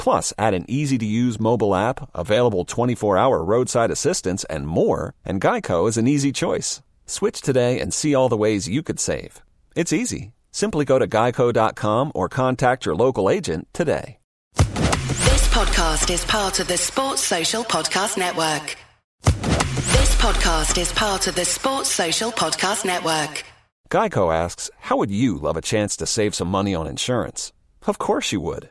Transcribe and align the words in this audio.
Plus, 0.00 0.32
add 0.38 0.54
an 0.54 0.64
easy 0.66 0.96
to 0.96 1.04
use 1.04 1.38
mobile 1.38 1.74
app, 1.74 2.08
available 2.14 2.64
24 2.64 3.18
hour 3.18 3.44
roadside 3.44 3.90
assistance, 3.90 4.44
and 4.44 4.66
more, 4.66 5.12
and 5.26 5.42
Geico 5.42 5.86
is 5.86 5.98
an 5.98 6.08
easy 6.08 6.32
choice. 6.32 6.80
Switch 7.04 7.42
today 7.42 7.78
and 7.78 7.92
see 7.92 8.14
all 8.14 8.30
the 8.30 8.36
ways 8.36 8.66
you 8.66 8.82
could 8.82 8.98
save. 8.98 9.42
It's 9.76 9.92
easy. 9.92 10.32
Simply 10.52 10.86
go 10.86 10.98
to 10.98 11.06
geico.com 11.06 12.12
or 12.14 12.30
contact 12.30 12.86
your 12.86 12.94
local 12.94 13.28
agent 13.28 13.68
today. 13.74 14.16
This 14.54 15.46
podcast 15.48 16.10
is 16.10 16.24
part 16.24 16.60
of 16.60 16.66
the 16.66 16.78
Sports 16.78 17.22
Social 17.22 17.62
Podcast 17.62 18.16
Network. 18.16 18.76
This 19.22 20.14
podcast 20.16 20.78
is 20.80 20.90
part 20.94 21.26
of 21.26 21.34
the 21.34 21.44
Sports 21.44 21.90
Social 21.90 22.32
Podcast 22.32 22.86
Network. 22.86 23.44
Geico 23.90 24.34
asks, 24.34 24.70
How 24.78 24.96
would 24.96 25.10
you 25.10 25.36
love 25.36 25.58
a 25.58 25.60
chance 25.60 25.94
to 25.98 26.06
save 26.06 26.34
some 26.34 26.48
money 26.48 26.74
on 26.74 26.86
insurance? 26.86 27.52
Of 27.86 27.98
course 27.98 28.32
you 28.32 28.40
would. 28.40 28.70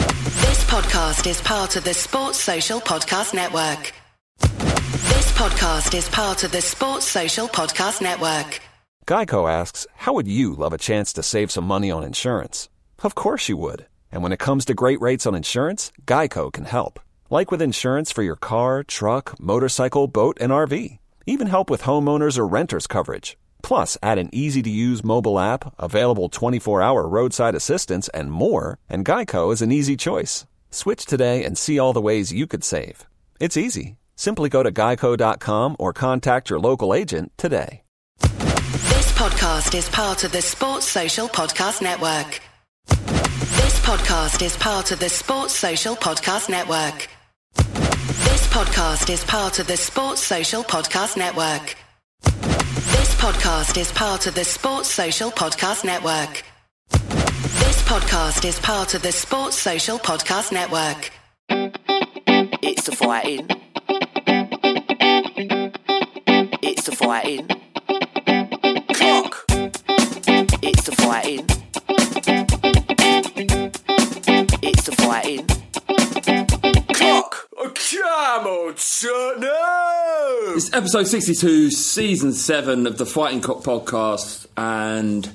This 0.39 0.63
podcast 0.63 1.29
is 1.29 1.41
part 1.41 1.75
of 1.75 1.83
the 1.83 1.93
Sports 1.93 2.39
Social 2.39 2.79
Podcast 2.79 3.33
Network. 3.33 3.93
This 4.39 5.31
podcast 5.33 5.93
is 5.93 6.07
part 6.07 6.43
of 6.45 6.51
the 6.53 6.61
Sports 6.61 7.05
Social 7.05 7.47
Podcast 7.47 8.01
Network. 8.01 8.61
Geico 9.07 9.51
asks, 9.51 9.85
How 9.95 10.13
would 10.13 10.27
you 10.27 10.53
love 10.53 10.71
a 10.71 10.77
chance 10.77 11.11
to 11.13 11.23
save 11.23 11.51
some 11.51 11.65
money 11.65 11.91
on 11.91 12.03
insurance? 12.03 12.69
Of 13.03 13.13
course 13.13 13.49
you 13.49 13.57
would. 13.57 13.87
And 14.11 14.23
when 14.23 14.31
it 14.31 14.39
comes 14.39 14.63
to 14.65 14.73
great 14.73 15.01
rates 15.01 15.25
on 15.25 15.35
insurance, 15.35 15.91
Geico 16.05 16.51
can 16.51 16.65
help. 16.65 16.99
Like 17.29 17.51
with 17.51 17.61
insurance 17.61 18.11
for 18.11 18.23
your 18.23 18.37
car, 18.37 18.83
truck, 18.83 19.37
motorcycle, 19.39 20.07
boat, 20.07 20.37
and 20.39 20.51
RV. 20.53 20.99
Even 21.25 21.47
help 21.47 21.69
with 21.69 21.83
homeowners 21.83 22.37
or 22.37 22.47
renters 22.47 22.87
coverage. 22.87 23.37
Plus, 23.61 23.97
add 24.01 24.17
an 24.17 24.29
easy 24.31 24.61
to 24.61 24.69
use 24.69 25.03
mobile 25.03 25.39
app, 25.39 25.73
available 25.79 26.29
24 26.29 26.81
hour 26.81 27.07
roadside 27.07 27.55
assistance, 27.55 28.07
and 28.09 28.31
more, 28.31 28.79
and 28.89 29.05
Geico 29.05 29.53
is 29.53 29.61
an 29.61 29.71
easy 29.71 29.95
choice. 29.95 30.45
Switch 30.69 31.05
today 31.05 31.43
and 31.43 31.57
see 31.57 31.77
all 31.79 31.93
the 31.93 32.01
ways 32.01 32.33
you 32.33 32.47
could 32.47 32.63
save. 32.63 33.05
It's 33.39 33.57
easy. 33.57 33.97
Simply 34.15 34.49
go 34.49 34.63
to 34.63 34.71
geico.com 34.71 35.75
or 35.79 35.93
contact 35.93 36.49
your 36.49 36.59
local 36.59 36.93
agent 36.93 37.31
today. 37.37 37.81
This 38.19 39.11
podcast 39.13 39.75
is 39.75 39.89
part 39.89 40.23
of 40.23 40.31
the 40.31 40.41
Sports 40.41 40.85
Social 40.85 41.27
Podcast 41.27 41.81
Network. 41.81 42.39
This 42.87 43.79
podcast 43.79 44.43
is 44.43 44.55
part 44.57 44.91
of 44.91 44.99
the 44.99 45.09
Sports 45.09 45.55
Social 45.55 45.95
Podcast 45.95 46.49
Network. 46.49 47.07
This 47.55 48.47
podcast 48.47 49.09
is 49.11 49.23
part 49.23 49.59
of 49.59 49.67
the 49.67 49.77
Sports 49.77 50.23
Social 50.23 50.63
Podcast 50.63 51.17
Network. 51.17 51.75
This 52.23 53.15
podcast 53.15 53.77
is 53.79 53.91
part 53.91 54.27
of 54.27 54.35
the 54.35 54.43
Sports 54.43 54.89
Social 54.89 55.31
Podcast 55.31 55.83
Network. 55.83 56.43
This 56.91 57.81
podcast 57.83 58.45
is 58.45 58.59
part 58.59 58.93
of 58.93 59.01
the 59.01 59.11
Sports 59.11 59.57
Social 59.57 59.97
Podcast 59.97 60.51
Network. 60.51 61.11
It's 61.49 62.83
the 62.85 62.95
fighting. 62.95 63.47
It's 66.61 66.85
the 66.85 66.95
fighting. 66.95 67.47
Clock. 68.93 69.45
It's 70.61 70.83
the 70.83 70.95
fighting. 70.97 71.45
It's 74.63 74.83
the 74.83 74.91
fighting. 74.97 75.47
Clock. 76.93 77.47
Come 77.61 78.47
on, 78.47 78.73
no! 79.39 80.53
It's 80.55 80.73
episode 80.73 81.05
62, 81.07 81.69
season 81.69 82.33
7 82.33 82.87
of 82.87 82.97
the 82.97 83.05
Fighting 83.05 83.39
Cock 83.41 83.57
podcast, 83.61 84.47
and 84.57 85.29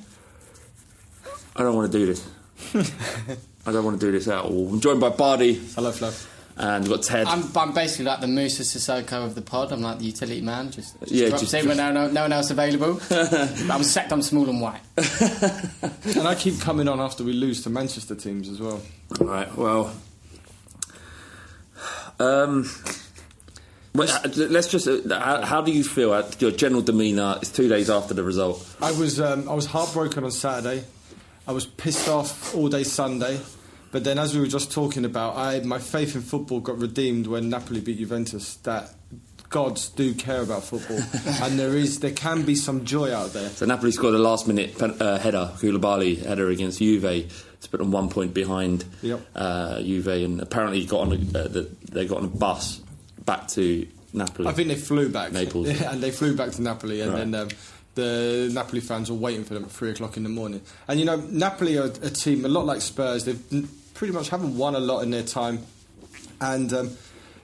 I 1.55 1.61
don't 1.63 1.73
want 1.73 1.89
to 1.89 1.97
do 1.97 2.05
this. 2.05 2.27
I 3.65 3.71
don't 3.71 3.85
want 3.85 3.97
to 4.01 4.05
do 4.05 4.11
this 4.11 4.27
at 4.27 4.43
all. 4.43 4.67
I'm 4.73 4.81
joined 4.81 4.99
by 4.99 5.07
Bardi, 5.07 5.53
Hello, 5.73 5.89
Flo. 5.93 6.11
and 6.57 6.83
we've 6.83 6.97
got 6.97 7.03
Ted. 7.03 7.27
I'm, 7.27 7.45
I'm 7.55 7.73
basically 7.73 8.03
like 8.05 8.19
the 8.19 8.27
Moussa 8.27 8.63
Sissoko 8.63 9.23
of 9.25 9.33
the 9.33 9.41
pod. 9.41 9.71
I'm 9.71 9.81
like 9.81 9.99
the 9.99 10.05
utility 10.05 10.41
man, 10.41 10.69
just, 10.69 10.99
just 10.99 11.11
Yeah, 11.13 11.29
drops 11.29 11.43
just- 11.43 11.53
in 11.53 11.65
when 11.69 11.77
no, 11.77 11.93
no, 11.93 12.11
no 12.11 12.23
one 12.23 12.33
else 12.33 12.51
available. 12.51 12.99
I'm 13.71 13.83
sacked. 13.83 14.11
I'm 14.11 14.21
small 14.21 14.49
and 14.49 14.59
white. 14.59 14.81
And 16.17 16.27
I 16.27 16.35
keep 16.35 16.59
coming 16.59 16.89
on 16.89 16.99
after 16.99 17.23
we 17.23 17.31
lose 17.31 17.63
to 17.63 17.69
Manchester 17.69 18.15
teams 18.15 18.49
as 18.49 18.59
well. 18.59 18.81
Right, 19.21 19.53
well. 19.55 19.93
Um, 22.19 22.69
well, 23.93 24.09
uh, 24.09 24.29
let's 24.35 24.67
just. 24.67 24.87
Uh, 24.87 25.19
how, 25.19 25.41
how 25.43 25.61
do 25.61 25.71
you 25.71 25.83
feel? 25.83 26.13
Uh, 26.13 26.29
your 26.39 26.51
general 26.51 26.81
demeanour. 26.81 27.39
It's 27.41 27.51
two 27.51 27.67
days 27.67 27.89
after 27.89 28.13
the 28.13 28.23
result. 28.23 28.63
I 28.81 28.91
was 28.91 29.19
um, 29.19 29.49
I 29.49 29.53
was 29.53 29.65
heartbroken 29.65 30.23
on 30.23 30.31
Saturday. 30.31 30.83
I 31.47 31.51
was 31.51 31.65
pissed 31.65 32.07
off 32.07 32.53
all 32.55 32.69
day 32.69 32.83
Sunday. 32.83 33.39
But 33.91 34.03
then, 34.03 34.19
as 34.19 34.35
we 34.35 34.41
were 34.41 34.47
just 34.47 34.71
talking 34.71 35.05
about, 35.05 35.37
I 35.37 35.61
my 35.61 35.79
faith 35.79 36.15
in 36.15 36.21
football 36.21 36.59
got 36.59 36.77
redeemed 36.77 37.27
when 37.27 37.49
Napoli 37.49 37.79
beat 37.79 37.97
Juventus. 37.97 38.55
That 38.57 38.93
gods 39.49 39.89
do 39.89 40.13
care 40.13 40.41
about 40.41 40.63
football, 40.65 40.99
and 41.43 41.57
there 41.57 41.75
is 41.75 41.99
there 41.99 42.11
can 42.11 42.43
be 42.43 42.55
some 42.55 42.83
joy 42.85 43.13
out 43.13 43.33
there. 43.33 43.49
So 43.49 43.65
Napoli 43.65 43.91
scored 43.91 44.15
a 44.15 44.19
last 44.19 44.47
minute 44.47 44.77
pen- 44.77 45.01
uh, 45.01 45.17
header, 45.17 45.51
Koulibaly 45.55 46.23
header 46.23 46.49
against 46.49 46.79
Juve 46.79 47.31
to 47.61 47.69
put 47.69 47.77
them 47.79 47.91
one 47.91 48.09
point 48.09 48.33
behind 48.33 48.85
Yep. 49.01 49.19
uh, 49.35 49.81
Juve, 49.81 50.07
and 50.07 50.41
apparently 50.41 50.85
got 50.85 51.01
on 51.01 51.11
a, 51.13 51.15
uh, 51.15 51.47
the, 51.47 51.69
they 51.91 52.05
got 52.05 52.19
on 52.19 52.25
a 52.25 52.27
bus 52.27 52.81
back 53.25 53.47
to 53.49 53.87
Napoli. 54.13 54.47
I 54.47 54.53
think 54.53 54.67
they 54.69 54.75
flew 54.75 55.09
back, 55.09 55.31
Naples. 55.31 55.67
Yeah, 55.69 55.91
and 55.91 56.01
they 56.01 56.11
flew 56.11 56.35
back 56.35 56.51
to 56.51 56.61
Napoli, 56.61 57.01
and 57.01 57.11
Right. 57.13 57.19
then 57.31 57.35
um, 57.35 57.49
the 57.95 58.49
Napoli 58.53 58.79
fans 58.79 59.09
were 59.09 59.17
waiting 59.17 59.43
for 59.43 59.53
them 59.55 59.63
at 59.65 59.71
three 59.71 59.89
o'clock 59.91 60.17
in 60.17 60.23
the 60.23 60.29
morning. 60.29 60.61
And 60.87 60.99
you 60.99 61.05
know, 61.05 61.15
Napoli 61.17 61.77
are 61.77 61.85
a 61.85 62.09
team 62.09 62.45
a 62.45 62.47
lot 62.47 62.65
like 62.65 62.81
Spurs. 62.81 63.25
They've 63.25 63.67
pretty 63.95 64.13
much 64.13 64.29
haven't 64.29 64.55
won 64.57 64.75
a 64.75 64.79
lot 64.79 65.01
in 65.01 65.09
their 65.11 65.23
time, 65.23 65.59
and 66.39 66.71
um, 66.73 66.91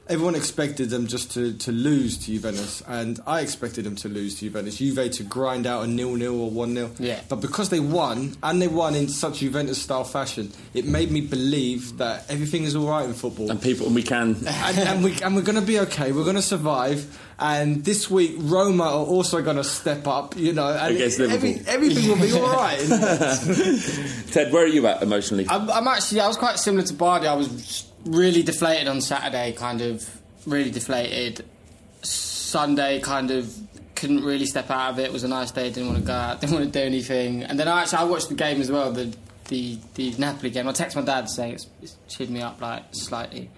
everyone 0.10 0.36
expected 0.36 0.90
them 0.90 1.08
just 1.08 1.32
to, 1.32 1.54
to 1.60 1.72
lose 1.72 2.18
to 2.18 2.26
Juventus, 2.26 2.84
and 2.88 3.20
I 3.26 3.42
expected 3.42 3.86
them 3.86 3.96
to 3.98 4.10
lose 4.10 4.36
to 4.36 4.42
Juventus. 4.42 4.78
Juve 4.78 5.12
to 5.12 5.24
grind 5.24 5.66
out 5.66 5.84
a 5.84 5.88
nil 5.88 6.16
nil 6.16 6.40
or 6.42 6.50
one 6.50 6.76
0 6.76 6.92
Yeah. 7.00 7.22
But 7.30 7.38
because 7.38 7.70
they 7.70 7.80
won, 7.80 8.36
and 8.44 8.62
they 8.62 8.68
won 8.68 8.96
in 8.96 9.08
such 9.08 9.40
Juventus 9.40 9.82
style 9.82 10.04
fashion, 10.04 10.52
it 10.74 10.86
made 10.86 11.12
me 11.12 11.22
believe 11.22 11.98
that 11.98 12.26
everything 12.30 12.64
is 12.64 12.76
all 12.76 12.90
right 12.90 13.06
in 13.06 13.14
football 13.14 13.50
and 13.50 13.62
people, 13.62 13.86
and 13.88 13.96
we 13.96 14.04
can. 14.04 14.36
and, 14.46 14.80
and, 14.80 15.04
we, 15.04 15.22
and 15.22 15.36
we're 15.36 15.42
going 15.42 15.60
to 15.60 15.66
be 15.66 15.80
okay. 15.82 16.12
We're 16.12 16.24
going 16.24 16.36
to 16.36 16.42
survive. 16.42 17.20
And 17.40 17.84
this 17.84 18.10
week, 18.10 18.36
Roma 18.38 18.84
are 18.84 19.06
also 19.06 19.42
going 19.42 19.58
to 19.58 19.64
step 19.64 20.08
up. 20.08 20.38
You 20.38 20.54
know, 20.54 20.68
and 20.68 20.96
Against 20.96 21.20
every, 21.20 21.54
Liverpool. 21.54 21.74
everything 21.74 22.10
will 22.10 22.18
be 22.18 22.32
all 22.34 22.54
right. 22.54 22.80
Ted, 24.32 24.54
where 24.54 24.64
are 24.64 24.68
you 24.68 24.86
at 24.88 25.02
emotionally? 25.02 25.48
I'm, 25.50 25.70
I'm 25.70 25.88
actually. 25.88 26.22
I 26.22 26.28
was 26.28 26.38
quite 26.38 26.60
similar 26.60 26.86
to 26.86 26.94
Bardi. 26.94 27.28
I 27.28 27.34
was 27.34 27.86
really 28.06 28.44
deflated 28.44 28.88
on 28.88 29.02
Saturday. 29.02 29.54
Kind 29.54 29.82
of 29.82 30.08
really 30.46 30.72
deflated. 30.72 31.46
Sunday 32.02 33.00
kind 33.00 33.32
of 33.32 33.54
couldn't 33.96 34.24
really 34.24 34.46
step 34.46 34.70
out 34.70 34.92
of 34.92 35.00
it. 35.00 35.06
It 35.06 35.14
was 35.14 35.24
a 35.24 35.28
nice 35.28 35.52
day. 35.52 35.70
Didn't 35.70 35.88
want 35.88 36.00
to 36.00 36.06
go 36.06 36.14
out. 36.14 36.42
Didn't 36.42 36.54
want 36.54 36.66
to 36.66 36.80
do 36.80 36.86
anything. 36.86 37.44
And 37.44 37.60
then 37.60 37.68
I 37.68 37.82
actually 37.82 38.00
I 38.00 38.04
watched 38.04 38.30
the 38.30 38.36
game 38.36 38.62
as 38.62 38.72
well. 38.72 38.92
The 38.92 39.16
the 39.48 39.78
the 39.96 40.14
Napoli 40.18 40.50
game. 40.50 40.68
I 40.68 40.72
texted 40.72 40.96
my 40.96 41.02
dad 41.02 41.30
saying 41.30 41.54
it's, 41.54 41.68
it's 41.82 41.98
cheered 42.08 42.30
me 42.30 42.42
up 42.42 42.62
like 42.62 42.84
slightly. 42.92 43.50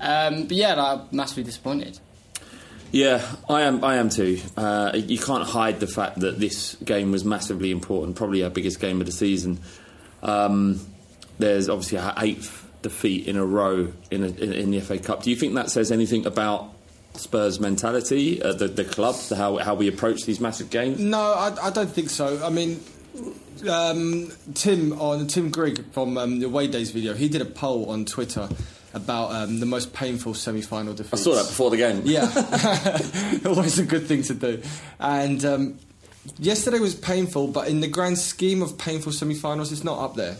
Um, 0.00 0.44
but 0.44 0.52
yeah, 0.52 0.80
I'm 0.80 1.08
massively 1.10 1.44
disappointed. 1.44 1.98
Yeah, 2.90 3.26
I 3.48 3.62
am. 3.62 3.84
I 3.84 3.96
am 3.96 4.08
too. 4.08 4.40
Uh, 4.56 4.92
you 4.94 5.18
can't 5.18 5.44
hide 5.44 5.80
the 5.80 5.86
fact 5.86 6.20
that 6.20 6.38
this 6.38 6.76
game 6.76 7.12
was 7.12 7.24
massively 7.24 7.70
important, 7.70 8.16
probably 8.16 8.42
our 8.44 8.50
biggest 8.50 8.80
game 8.80 9.00
of 9.00 9.06
the 9.06 9.12
season. 9.12 9.58
Um, 10.22 10.80
there's 11.38 11.68
obviously 11.68 11.98
our 11.98 12.14
eighth 12.18 12.67
defeat 12.82 13.26
in 13.26 13.36
a 13.36 13.44
row 13.44 13.92
in, 14.10 14.22
a, 14.22 14.28
in, 14.28 14.52
in 14.52 14.70
the 14.70 14.80
FA 14.80 14.98
Cup. 14.98 15.22
Do 15.22 15.30
you 15.30 15.36
think 15.36 15.54
that 15.54 15.70
says 15.70 15.90
anything 15.90 16.26
about 16.26 16.72
Spurs' 17.14 17.58
mentality, 17.58 18.42
uh, 18.42 18.52
the, 18.52 18.68
the 18.68 18.84
club, 18.84 19.16
the, 19.28 19.36
how 19.36 19.56
how 19.56 19.74
we 19.74 19.88
approach 19.88 20.24
these 20.24 20.40
massive 20.40 20.70
games? 20.70 21.00
No, 21.00 21.20
I, 21.20 21.66
I 21.66 21.70
don't 21.70 21.90
think 21.90 22.10
so. 22.10 22.44
I 22.44 22.50
mean, 22.50 22.80
um, 23.68 24.30
Tim 24.54 24.92
on 25.00 25.26
Tim 25.26 25.50
Grigg 25.50 25.92
from 25.92 26.16
um, 26.16 26.38
the 26.38 26.46
Away 26.46 26.68
Days 26.68 26.90
video, 26.90 27.14
he 27.14 27.28
did 27.28 27.42
a 27.42 27.46
poll 27.46 27.90
on 27.90 28.04
Twitter 28.04 28.48
about 28.94 29.32
um, 29.32 29.60
the 29.60 29.66
most 29.66 29.92
painful 29.92 30.34
semi-final 30.34 30.94
defeat. 30.94 31.14
I 31.14 31.16
saw 31.16 31.34
that 31.34 31.46
before 31.46 31.70
the 31.70 31.76
game. 31.76 32.02
Yeah, 32.04 32.28
always 33.46 33.78
a 33.78 33.84
good 33.84 34.06
thing 34.06 34.22
to 34.24 34.34
do. 34.34 34.62
And 34.98 35.44
um, 35.44 35.78
yesterday 36.38 36.78
was 36.78 36.94
painful, 36.94 37.48
but 37.48 37.68
in 37.68 37.80
the 37.80 37.88
grand 37.88 38.18
scheme 38.18 38.62
of 38.62 38.78
painful 38.78 39.12
semi-finals, 39.12 39.72
it's 39.72 39.84
not 39.84 39.98
up 39.98 40.14
there. 40.14 40.36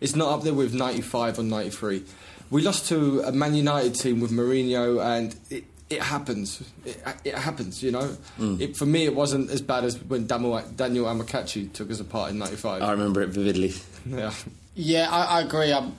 It's 0.00 0.14
not 0.16 0.32
up 0.32 0.42
there 0.42 0.54
with 0.54 0.74
'95 0.74 1.38
or 1.38 1.42
'93. 1.42 2.04
We 2.50 2.62
lost 2.62 2.88
to 2.88 3.20
a 3.20 3.32
Man 3.32 3.54
United 3.54 3.94
team 3.94 4.20
with 4.20 4.30
Mourinho, 4.30 5.04
and 5.04 5.36
it, 5.50 5.64
it 5.90 6.00
happens. 6.02 6.62
It, 6.84 7.02
it 7.24 7.34
happens, 7.34 7.82
you 7.82 7.90
know. 7.90 8.16
It, 8.38 8.76
for 8.76 8.86
me, 8.86 9.04
it 9.04 9.14
wasn't 9.14 9.50
as 9.50 9.60
bad 9.60 9.84
as 9.84 9.98
when 10.04 10.26
Daniel, 10.26 10.62
Daniel 10.76 11.06
Amokachi 11.06 11.72
took 11.72 11.90
us 11.90 12.00
apart 12.00 12.30
in 12.30 12.38
'95. 12.38 12.82
I 12.82 12.90
remember 12.92 13.22
it 13.22 13.28
vividly. 13.28 13.74
yeah. 14.06 14.32
Yeah, 14.74 15.08
I, 15.10 15.38
I 15.38 15.40
agree. 15.40 15.72
I'm, 15.72 15.92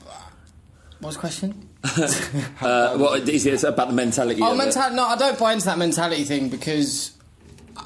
what 0.99 1.07
was 1.09 1.15
the 1.15 1.19
question? 1.19 1.69
Uh, 2.61 2.97
what 2.97 3.27
is 3.29 3.45
it? 3.45 3.63
About 3.63 3.87
the 3.87 3.93
mentality. 3.93 4.41
Oh, 4.43 4.53
mentality. 4.55 4.95
No, 4.95 5.05
I 5.05 5.15
don't 5.17 5.39
buy 5.39 5.53
into 5.53 5.65
that 5.65 5.77
mentality 5.77 6.23
thing 6.23 6.49
because, 6.49 7.11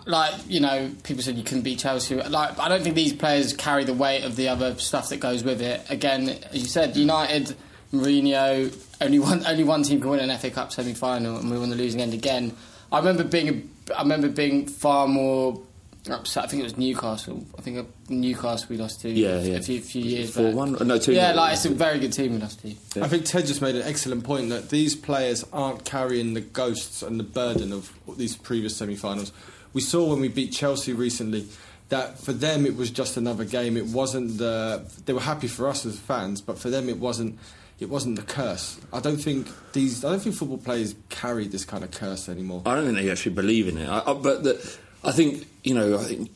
like, 0.06 0.34
you 0.48 0.60
know, 0.60 0.92
people 1.04 1.24
said 1.24 1.36
you 1.38 1.44
couldn't 1.44 1.63
beat 1.63 1.80
Chelsea. 1.80 2.16
Like, 2.16 2.60
I 2.60 2.68
don't 2.69 2.81
think 2.84 2.95
these 2.95 3.13
players 3.13 3.54
carry 3.54 3.84
the 3.84 3.94
weight 3.94 4.24
of 4.24 4.36
the 4.36 4.50
other 4.50 4.75
stuff 4.78 5.10
that 5.10 5.18
goes 5.18 5.44
with 5.44 5.62
it. 5.62 5.81
Again, 5.90 6.30
as 6.30 6.54
you 6.62 6.68
said, 6.68 6.95
United, 6.95 7.56
Mourinho, 7.94 8.75
only 9.01 9.19
one, 9.19 9.45
only 9.48 9.63
one 9.63 9.84
team 9.84 10.01
can 10.01 10.10
win 10.10 10.19
an 10.30 10.38
FA 10.38 10.50
Cup 10.51 10.72
semi-final, 10.72 11.38
and 11.38 11.50
we 11.51 11.57
were 11.57 11.63
on 11.63 11.69
the 11.69 11.75
losing 11.75 12.01
end 12.01 12.13
again. 12.13 12.56
I 12.92 13.00
remember 13.00 13.24
being, 13.24 13.69
I 13.95 14.01
remember 14.01 14.30
being 14.30 14.68
far 14.68 15.07
more 15.07 15.62
upset. 16.10 16.44
I 16.44 16.48
think 16.48 16.60
it 16.62 16.63
was 16.66 16.78
Newcastle. 16.78 17.45
I 17.57 17.62
think 17.62 17.78
uh, 17.80 17.84
Newcastle 18.10 18.68
we 18.69 18.78
lost 18.78 19.01
to. 19.01 19.10
Yeah, 19.10 19.36
a 19.38 19.42
yeah. 19.42 19.60
few, 19.62 19.80
few 19.81 20.04
years 20.04 20.34
Four 20.36 20.48
back. 20.48 20.56
one? 20.56 20.88
No, 20.88 20.98
two 20.98 21.13
Yeah, 21.13 21.30
nil. 21.30 21.38
like 21.38 21.54
it's 21.54 21.66
a 21.66 21.69
very 21.69 21.98
good 22.00 22.12
team 22.13 22.34
we 22.34 22.40
lost 22.40 22.62
to. 22.62 23.01
I 23.01 23.07
think 23.07 23.25
Ted 23.25 23.45
just 23.45 23.62
made 23.62 23.75
an 23.75 23.84
excellent 23.84 24.24
point 24.25 24.50
that 24.50 24.69
these 24.69 24.95
players 24.95 25.45
aren't 25.54 25.86
carrying 25.86 26.34
the 26.34 26.42
ghosts 26.42 27.04
and 27.04 27.19
the 27.19 27.24
burden 27.24 27.72
of 27.72 27.92
these 28.18 28.36
previous 28.36 28.75
semi-finals. 28.75 29.31
We 29.74 29.81
saw 29.81 30.10
when 30.10 30.22
we 30.22 30.28
beat 30.28 30.52
Chelsea 30.52 30.94
recently 30.94 31.48
that 31.90 32.20
for 32.20 32.34
them 32.34 32.66
it 32.66 32.75
was 32.75 32.90
just 32.90 33.18
another 33.18 33.46
game. 33.46 33.78
It 33.78 33.88
wasn't 33.88 34.38
the 34.38 34.84
they 35.06 35.14
were 35.14 35.20
happy 35.20 35.48
for 35.48 35.68
us 35.68 35.86
as 35.86 36.00
fans, 36.00 36.42
but 36.42 36.58
for 36.58 36.70
them 36.70 36.90
it 36.90 36.98
wasn't 36.98 37.40
it 37.80 37.90
wasn't 37.90 38.16
the 38.16 38.24
curse. 38.24 38.80
I 38.92 39.00
don't 39.00 39.18
think 39.18 39.48
these 39.74 40.04
I 40.04 40.10
don't 40.10 40.20
think 40.20 40.36
football 40.36 40.58
players 40.58 40.96
carry 41.10 41.48
this 41.48 41.66
kind 41.66 41.84
of 41.84 41.92
curse 41.92 42.30
anymore. 42.30 42.62
I 42.66 42.75
don't 42.75 42.86
think 42.86 42.98
they 42.98 43.12
actually 43.12 43.36
believe 43.36 43.68
in 43.68 43.78
it. 43.78 43.88
I, 43.88 44.00
I, 44.00 44.14
but 44.14 44.44
the, 44.44 44.78
I 45.04 45.12
think 45.12 45.48
you 45.64 45.74
know, 45.74 45.98
I 45.98 46.04
think 46.04 46.31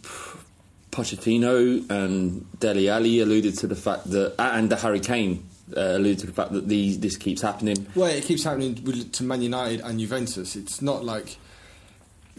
Pochettino 0.91 1.89
and 1.89 2.59
Dele 2.59 2.89
Alli 2.89 3.19
alluded 3.19 3.57
to 3.59 3.67
the 3.67 3.75
fact 3.75 4.09
that, 4.11 4.35
and 4.39 4.69
the 4.69 4.75
Harry 4.77 4.99
Kane 4.99 5.47
uh, 5.75 5.97
alluded 5.97 6.19
to 6.19 6.27
the 6.27 6.33
fact 6.33 6.51
that 6.53 6.67
these 6.67 6.99
this 6.99 7.17
keeps 7.17 7.41
happening. 7.41 7.87
Well, 7.95 8.09
it 8.09 8.23
keeps 8.23 8.43
happening 8.43 8.75
to 9.11 9.23
Man 9.23 9.41
United 9.41 9.81
and 9.81 9.99
Juventus. 9.99 10.55
It's 10.55 10.81
not 10.81 11.03
like 11.03 11.37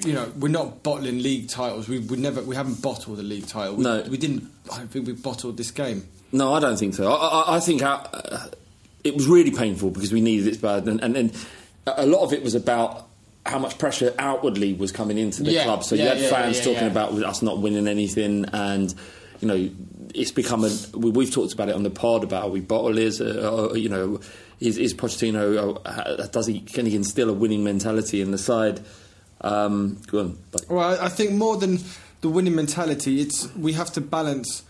you 0.05 0.13
know 0.13 0.31
we're 0.39 0.49
not 0.49 0.83
bottling 0.83 1.23
league 1.23 1.49
titles. 1.49 1.89
We 1.89 1.99
we 1.99 2.17
never 2.17 2.43
we 2.43 2.55
haven't 2.57 2.81
bottled 2.83 3.19
a 3.19 3.23
league 3.23 3.47
title. 3.47 3.77
We, 3.77 3.85
No. 3.85 4.03
we 4.09 4.17
didn't. 4.17 4.51
I 4.73 4.79
don't 4.79 4.89
think 4.91 5.07
we 5.07 5.13
bottled 5.15 5.57
this 5.57 5.71
game. 5.71 6.07
No, 6.33 6.53
I 6.55 6.61
don't 6.61 6.79
think 6.79 6.95
so. 6.95 7.11
I, 7.11 7.15
I, 7.15 7.57
I 7.57 7.61
think 7.61 7.83
our, 7.83 8.07
uh, 8.13 8.47
it 9.03 9.15
was 9.15 9.27
really 9.27 9.51
painful 9.51 9.91
because 9.91 10.13
we 10.13 10.21
needed 10.21 10.47
it 10.55 10.61
bad, 10.61 10.87
and, 10.87 11.01
and, 11.03 11.17
and 11.17 11.47
a 11.87 12.05
lot 12.07 12.23
of 12.23 12.33
it 12.35 12.43
was 12.43 12.55
about 12.55 13.07
how 13.47 13.59
much 13.59 13.79
pressure 13.79 14.15
outwardly 14.19 14.75
was 14.75 14.93
coming 14.93 15.17
into 15.17 15.43
the 15.43 15.53
Yeah, 15.53 15.65
club. 15.65 15.85
So 15.85 15.95
you 15.95 16.03
had 16.03 16.19
yeah, 16.19 16.29
fans 16.29 16.59
yeah, 16.59 16.65
talking 16.65 16.83
yeah. 16.83 16.91
about 16.91 17.13
us 17.23 17.41
not 17.41 17.61
winning 17.61 17.89
anything, 17.89 18.45
and 18.53 18.95
you 19.41 19.49
know, 19.49 19.71
it's 20.15 20.33
become 20.33 20.65
a. 20.65 20.71
We, 20.95 21.11
we've 21.11 21.33
talked 21.33 21.55
about 21.55 21.71
it 21.71 21.75
on 21.75 21.83
the 21.83 21.91
pod 21.91 22.25
about 22.25 22.43
how 22.43 22.49
we 22.49 22.61
bottle 22.61 22.99
is, 22.99 23.21
uh, 23.23 23.71
uh, 23.71 23.75
you 23.75 23.89
know, 23.89 24.21
is, 24.61 24.77
is 24.77 24.93
Pochettino 24.93 25.81
uh, 25.87 26.27
does 26.27 26.47
he 26.47 26.61
can 26.61 26.85
he 26.85 26.95
instill 26.95 27.31
a 27.31 27.33
winning 27.33 27.65
mentality 27.65 28.21
in 28.21 28.33
the 28.33 28.39
side? 28.39 28.81
Um, 29.41 30.01
go 30.07 30.21
on. 30.21 30.39
But, 30.51 30.69
Well, 30.69 31.01
I, 31.01 31.07
I 31.07 31.09
think 31.09 31.33
more 31.33 31.57
than 31.57 31.79
the 32.21 32.29
winning 32.29 32.55
mentality, 32.55 33.21
it's 33.21 33.55
we 33.55 33.73
have 33.75 33.93
to 33.93 34.01
balance. 34.01 34.65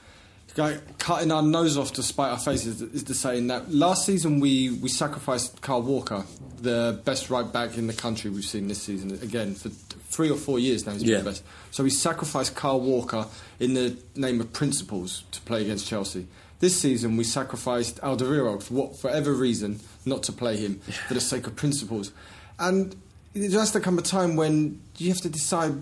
Like 0.56 0.99
cutting 0.99 1.31
our 1.31 1.43
nose 1.43 1.79
off 1.79 1.93
to 1.93 2.03
spite 2.03 2.31
our 2.32 2.38
faces 2.38 2.82
is 2.82 3.05
the 3.05 3.15
saying 3.15 3.47
that 3.47 3.73
last 3.73 4.05
season 4.05 4.41
we, 4.41 4.70
we 4.70 4.88
sacrificed 4.88 5.61
Kyle 5.61 5.82
Walker, 5.82 6.25
the 6.61 7.00
best 7.05 7.31
right 7.31 7.53
back 7.53 7.79
in 7.79 7.87
the 7.87 7.93
country 7.93 8.29
we've 8.29 8.44
seen 8.44 8.67
this 8.67 8.82
season. 8.82 9.12
Again, 9.23 9.55
for 9.55 9.69
three 9.69 10.29
or 10.29 10.37
four 10.37 10.59
years 10.59 10.85
now, 10.85 10.94
he's 10.94 11.03
been 11.03 11.12
Yeah. 11.12 11.19
the 11.19 11.31
best. 11.31 11.44
So 11.71 11.85
we 11.85 11.91
sacrificed 11.91 12.56
Kyle 12.56 12.81
Walker 12.81 13.26
in 13.61 13.75
the 13.75 13.99
name 14.17 14.41
of 14.41 14.53
principles 14.53 15.23
to 15.31 15.41
play 15.43 15.62
against 15.62 15.87
Chelsea. 15.87 16.26
This 16.59 16.76
season 16.81 17.17
we 17.17 17.23
sacrificed 17.23 18.00
Alderweireld 18.00 18.64
for 18.64 18.75
what, 18.75 18.99
for 18.99 19.09
whatever 19.09 19.35
reason 19.35 19.79
not 20.05 20.25
to 20.25 20.32
play 20.32 20.56
him 20.56 20.81
for 21.06 21.14
the 21.14 21.21
sake 21.21 21.47
of 21.47 21.55
principles. 21.55 22.11
And 22.59 22.97
there 23.38 23.61
has 23.61 23.73
to 23.73 23.81
come 23.81 23.99
a 23.99 24.02
time 24.02 24.37
when 24.37 24.81
you 24.96 25.08
have 25.08 25.20
to 25.23 25.29
decide 25.29 25.75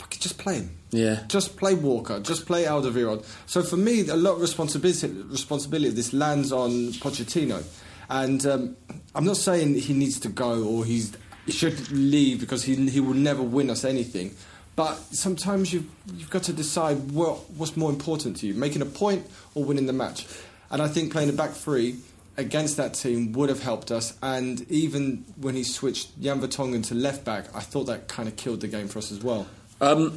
fuck 0.00 0.14
it, 0.14 0.20
just 0.20 0.38
play 0.38 0.56
him. 0.56 0.76
Yeah. 0.90 1.22
Just 1.28 1.56
play 1.56 1.74
Walker. 1.74 2.20
Just 2.20 2.46
play 2.46 2.64
Alderweireld. 2.64 3.24
So 3.46 3.62
for 3.62 3.76
me, 3.76 4.08
a 4.08 4.16
lot 4.16 4.36
of 4.36 4.40
responsibility, 4.40 5.08
responsibility 5.08 5.88
of 5.88 5.96
this 5.96 6.12
lands 6.12 6.52
on 6.52 6.92
Pochettino. 6.94 7.62
And 8.08 8.44
um, 8.46 8.76
I'm 9.14 9.24
not 9.24 9.36
saying 9.36 9.74
he 9.74 9.92
needs 9.92 10.18
to 10.20 10.28
go 10.28 10.64
or 10.64 10.84
he's, 10.84 11.12
he 11.46 11.52
should 11.52 11.92
leave 11.92 12.40
because 12.40 12.64
he, 12.64 12.74
he 12.88 12.98
will 12.98 13.14
never 13.14 13.42
win 13.42 13.70
us 13.70 13.84
anything. 13.84 14.34
But 14.74 14.96
sometimes 15.12 15.72
you've, 15.72 15.88
you've 16.14 16.30
got 16.30 16.42
to 16.44 16.52
decide 16.52 17.10
what, 17.12 17.50
what's 17.50 17.76
more 17.76 17.90
important 17.90 18.38
to 18.38 18.46
you, 18.46 18.54
making 18.54 18.82
a 18.82 18.86
point 18.86 19.26
or 19.54 19.64
winning 19.64 19.86
the 19.86 19.92
match. 19.92 20.26
And 20.70 20.80
I 20.80 20.88
think 20.88 21.12
playing 21.12 21.28
a 21.28 21.32
back 21.32 21.50
three 21.50 21.98
against 22.40 22.76
that 22.78 22.94
team 22.94 23.32
would 23.32 23.48
have 23.48 23.62
helped 23.62 23.90
us. 23.90 24.16
And 24.22 24.68
even 24.70 25.24
when 25.36 25.54
he 25.54 25.62
switched 25.62 26.20
Jan 26.20 26.40
Vertonghen 26.40 26.84
to 26.88 26.94
left 26.94 27.24
back, 27.24 27.54
I 27.54 27.60
thought 27.60 27.84
that 27.84 28.08
kind 28.08 28.28
of 28.28 28.36
killed 28.36 28.60
the 28.62 28.68
game 28.68 28.88
for 28.88 28.98
us 28.98 29.12
as 29.12 29.20
well. 29.22 29.46
Um, 29.80 30.16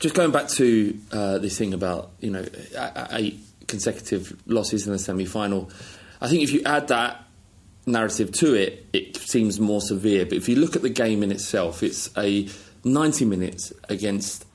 just 0.00 0.14
going 0.14 0.32
back 0.32 0.48
to 0.48 0.98
uh, 1.12 1.38
this 1.38 1.56
thing 1.56 1.72
about 1.74 2.10
you 2.20 2.30
know 2.30 2.44
eight 3.10 3.40
consecutive 3.68 4.36
losses 4.46 4.86
in 4.86 4.92
the 4.92 4.98
semi-final, 4.98 5.70
I 6.20 6.28
think 6.28 6.42
if 6.42 6.52
you 6.52 6.62
add 6.64 6.88
that 6.88 7.24
narrative 7.86 8.32
to 8.32 8.54
it, 8.54 8.86
it 8.92 9.16
seems 9.16 9.60
more 9.60 9.80
severe. 9.80 10.24
But 10.24 10.34
if 10.34 10.48
you 10.48 10.56
look 10.56 10.76
at 10.76 10.82
the 10.82 10.90
game 10.90 11.22
in 11.22 11.30
itself, 11.30 11.82
it's 11.82 12.10
a 12.16 12.48
90 12.84 13.24
minutes 13.24 13.72
against 13.88 14.46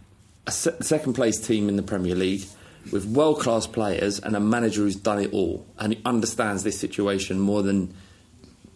a 0.46 0.52
se- 0.52 0.78
second 0.82 1.14
place 1.14 1.40
team 1.40 1.70
in 1.70 1.76
the 1.76 1.84
Premier 1.84 2.16
League 2.16 2.46
with 2.92 3.06
world 3.06 3.40
class 3.40 3.68
players 3.68 4.20
and 4.20 4.36
a 4.36 4.40
manager 4.40 4.82
who's 4.82 4.96
done 4.96 5.20
it 5.20 5.34
all 5.34 5.66
and 5.80 5.94
he 5.94 6.02
understands 6.06 6.64
this 6.64 6.80
situation 6.80 7.40
more 7.40 7.62
than 7.64 7.94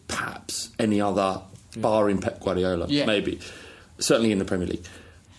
perhaps 0.07 0.69
any 0.79 0.99
other, 1.01 1.41
barring 1.77 2.19
Pep 2.19 2.41
Guardiola, 2.41 2.87
Yeah. 2.89 3.05
maybe. 3.05 3.39
Certainly 3.99 4.31
in 4.31 4.39
the 4.39 4.45
Premier 4.45 4.67
League. 4.67 4.83